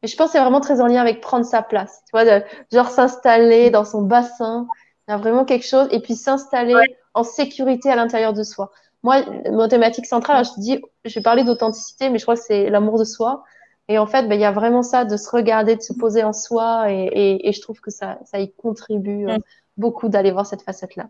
et 0.04 0.06
je 0.06 0.16
pense 0.16 0.26
que 0.26 0.32
c'est 0.32 0.40
vraiment 0.40 0.60
très 0.60 0.82
en 0.82 0.86
lien 0.86 1.00
avec 1.00 1.20
prendre 1.22 1.46
sa 1.46 1.62
place 1.62 2.02
tu 2.04 2.10
vois 2.12 2.24
de, 2.24 2.44
genre 2.70 2.90
s'installer 2.90 3.70
dans 3.70 3.84
son 3.84 4.02
bassin 4.02 4.68
il 5.08 5.12
y 5.12 5.14
a 5.14 5.16
vraiment 5.16 5.44
quelque 5.44 5.66
chose 5.66 5.88
et 5.90 6.00
puis 6.00 6.14
s'installer 6.14 6.74
en 7.14 7.24
sécurité 7.24 7.90
à 7.90 7.96
l'intérieur 7.96 8.32
de 8.32 8.42
soi. 8.42 8.70
Moi 9.02 9.22
mon 9.50 9.68
thématique 9.68 10.06
centrale 10.06 10.44
je 10.44 10.50
te 10.52 10.60
dis 10.60 10.82
je 11.04 11.14
vais 11.14 11.22
parler 11.22 11.44
d'authenticité 11.44 12.10
mais 12.10 12.18
je 12.18 12.24
crois 12.24 12.36
que 12.36 12.42
c'est 12.42 12.70
l'amour 12.70 12.98
de 12.98 13.04
soi. 13.04 13.44
Et 13.88 13.98
en 13.98 14.06
fait 14.06 14.28
ben, 14.28 14.34
il 14.34 14.40
y 14.40 14.46
a 14.46 14.52
vraiment 14.52 14.82
ça 14.82 15.04
de 15.04 15.16
se 15.16 15.30
regarder 15.30 15.76
de 15.76 15.82
se 15.82 15.92
poser 15.92 16.22
en 16.22 16.32
soi 16.32 16.90
et, 16.90 17.04
et, 17.04 17.48
et 17.48 17.52
je 17.52 17.60
trouve 17.60 17.80
que 17.80 17.90
ça 17.90 18.18
ça 18.24 18.38
y 18.40 18.52
contribue 18.52 19.28
euh, 19.28 19.38
beaucoup 19.76 20.08
d'aller 20.08 20.32
voir 20.32 20.46
cette 20.46 20.62
facette 20.62 20.96
là 20.96 21.08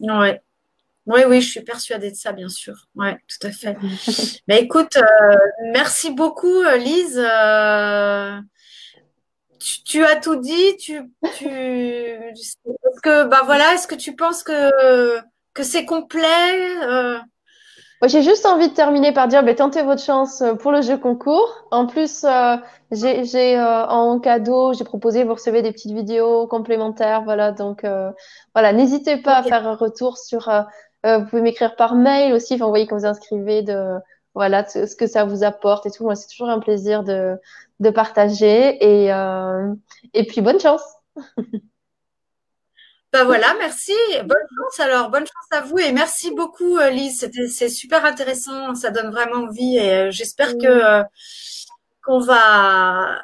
ouais 0.00 0.42
oui, 1.06 1.20
oui, 1.28 1.40
je 1.42 1.50
suis 1.50 1.60
persuadée 1.60 2.10
de 2.10 2.16
ça, 2.16 2.32
bien 2.32 2.48
sûr. 2.48 2.74
Oui, 2.94 3.08
tout 3.28 3.46
à 3.46 3.50
fait. 3.50 3.76
Mais 4.48 4.60
écoute, 4.60 4.96
euh, 4.96 5.36
merci 5.72 6.10
beaucoup, 6.10 6.62
euh, 6.62 6.76
Lise. 6.76 7.18
Euh, 7.22 8.38
tu, 9.84 10.02
as 10.04 10.16
tout 10.16 10.36
dit. 10.36 10.76
Tu, 10.78 11.02
tu, 11.36 11.46
est-ce 11.46 13.00
que, 13.02 13.24
bah 13.24 13.42
voilà, 13.44 13.74
est-ce 13.74 13.86
que 13.86 13.94
tu 13.94 14.16
penses 14.16 14.42
que 14.42 15.20
que 15.52 15.62
c'est 15.62 15.84
complet 15.84 16.68
J'ai 18.06 18.22
juste 18.22 18.44
envie 18.44 18.68
de 18.68 18.74
terminer 18.74 19.12
par 19.12 19.28
dire, 19.28 19.44
bah, 19.44 19.54
tentez 19.54 19.82
votre 19.82 20.02
chance 20.02 20.42
pour 20.60 20.72
le 20.72 20.82
jeu 20.82 20.98
concours. 20.98 21.68
En 21.70 21.86
plus, 21.86 22.26
j'ai 22.90 23.58
en 23.60 24.20
cadeau, 24.20 24.72
j'ai 24.72 24.84
proposé, 24.84 25.22
vous 25.24 25.34
recevez 25.34 25.62
des 25.62 25.70
petites 25.72 25.92
vidéos 25.92 26.46
complémentaires, 26.46 27.22
voilà. 27.22 27.52
Donc 27.52 27.84
voilà, 28.54 28.72
n'hésitez 28.72 29.18
pas 29.18 29.36
à 29.36 29.42
faire 29.42 29.66
un 29.66 29.76
retour 29.76 30.18
sur 30.18 30.50
vous 31.04 31.26
pouvez 31.26 31.42
m'écrire 31.42 31.76
par 31.76 31.94
mail 31.94 32.32
aussi, 32.32 32.54
enfin, 32.54 32.64
vous 32.64 32.70
voyez 32.70 32.86
quand 32.86 32.96
vous 32.96 33.06
inscrivez 33.06 33.62
de 33.62 33.98
voilà 34.34 34.66
ce 34.66 34.96
que 34.96 35.06
ça 35.06 35.24
vous 35.24 35.44
apporte 35.44 35.86
et 35.86 35.90
tout. 35.90 36.04
Moi, 36.04 36.16
c'est 36.16 36.28
toujours 36.28 36.50
un 36.50 36.58
plaisir 36.58 37.04
de, 37.04 37.36
de 37.80 37.90
partager 37.90 38.76
et, 38.82 39.12
euh, 39.12 39.72
et 40.12 40.26
puis 40.26 40.40
bonne 40.40 40.58
chance. 40.58 40.82
ben 43.12 43.24
voilà, 43.24 43.54
merci. 43.58 43.92
Bonne 44.24 44.48
chance 44.56 44.80
alors, 44.80 45.10
bonne 45.10 45.24
chance 45.26 45.58
à 45.58 45.60
vous 45.60 45.78
et 45.78 45.92
merci 45.92 46.32
beaucoup 46.32 46.78
euh, 46.78 46.90
Lise. 46.90 47.30
C'est 47.48 47.68
super 47.68 48.04
intéressant, 48.04 48.74
ça 48.74 48.90
donne 48.90 49.10
vraiment 49.10 49.46
envie 49.46 49.78
et 49.78 50.10
j'espère 50.10 50.58
que 50.58 51.02
qu'on 52.04 52.18
va 52.18 53.22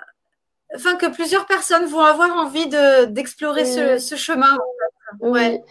enfin 0.75 0.95
que 0.97 1.07
plusieurs 1.07 1.47
personnes 1.47 1.87
vont 1.87 2.01
avoir 2.01 2.31
envie 2.37 2.69
de 2.69 3.07
d'explorer 3.07 3.65
ce, 3.65 3.99
ce, 3.99 4.15
chemin. 4.15 4.57
Ouais, 5.21 5.63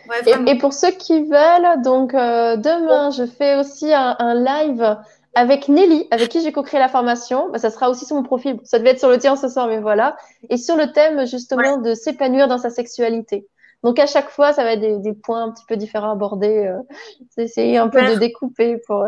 et, 0.47 0.57
pour 0.57 0.73
ceux 0.73 0.91
qui 0.91 1.23
veulent, 1.23 1.81
donc 1.81 2.13
euh, 2.13 2.57
demain, 2.57 3.11
je 3.11 3.25
fais 3.25 3.57
aussi 3.57 3.93
un, 3.93 4.15
un, 4.19 4.35
live 4.35 4.97
avec 5.35 5.67
Nelly, 5.69 6.07
avec 6.11 6.29
qui 6.29 6.41
j'ai 6.41 6.51
co-créé 6.51 6.79
la 6.79 6.89
formation. 6.89 7.49
Bah, 7.49 7.59
ça 7.59 7.69
sera 7.69 7.89
aussi 7.89 8.05
sur 8.05 8.15
mon 8.15 8.23
profil. 8.23 8.59
Ça 8.63 8.79
devait 8.79 8.91
être 8.91 8.99
sur 8.99 9.09
le 9.09 9.17
tien 9.17 9.35
ce 9.35 9.47
soir, 9.47 9.67
mais 9.67 9.79
voilà. 9.79 10.17
Et 10.49 10.57
sur 10.57 10.75
le 10.75 10.91
thème 10.91 11.25
justement 11.25 11.77
de 11.77 11.93
s'épanouir 11.93 12.47
dans 12.47 12.57
sa 12.57 12.69
sexualité. 12.69 13.47
Donc 13.83 13.97
à 13.99 14.05
chaque 14.05 14.29
fois, 14.29 14.51
ça 14.51 14.63
va 14.63 14.73
être 14.73 14.81
des, 14.81 14.97
des 14.97 15.13
points 15.13 15.43
un 15.43 15.51
petit 15.51 15.65
peu 15.67 15.77
différents 15.77 16.11
abordés. 16.11 16.67
Euh, 16.67 16.81
c'est 17.29 17.43
essayer 17.43 17.77
un 17.77 17.87
peu 17.87 18.01
de 18.01 18.15
découper 18.15 18.77
pour. 18.85 19.07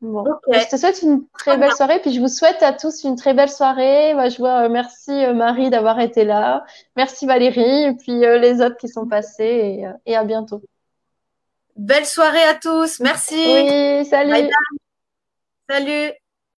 Bon. 0.00 0.24
Je 0.50 0.68
te 0.68 0.76
souhaite 0.76 1.02
une 1.02 1.26
très 1.38 1.58
belle 1.58 1.72
soirée, 1.72 2.00
puis 2.00 2.12
je 2.12 2.20
vous 2.20 2.28
souhaite 2.28 2.62
à 2.62 2.72
tous 2.72 3.04
une 3.04 3.16
très 3.16 3.34
belle 3.34 3.50
soirée. 3.50 4.14
Moi, 4.14 4.30
je 4.30 4.38
vois, 4.38 4.64
euh, 4.64 4.68
merci 4.70 5.10
euh, 5.10 5.34
Marie 5.34 5.68
d'avoir 5.68 6.00
été 6.00 6.24
là, 6.24 6.64
merci 6.96 7.26
Valérie, 7.26 7.84
et 7.84 7.92
puis 7.94 8.24
euh, 8.24 8.38
les 8.38 8.62
autres 8.62 8.78
qui 8.78 8.88
sont 8.88 9.06
passés, 9.06 9.44
et, 9.44 10.12
et, 10.12 10.16
à 10.16 10.24
bientôt. 10.24 10.62
Belle 11.76 12.06
soirée 12.06 12.42
à 12.44 12.54
tous, 12.54 13.00
merci. 13.00 13.34
Oui, 13.36 14.04
salut. 14.06 14.50
Salut. 15.68 16.12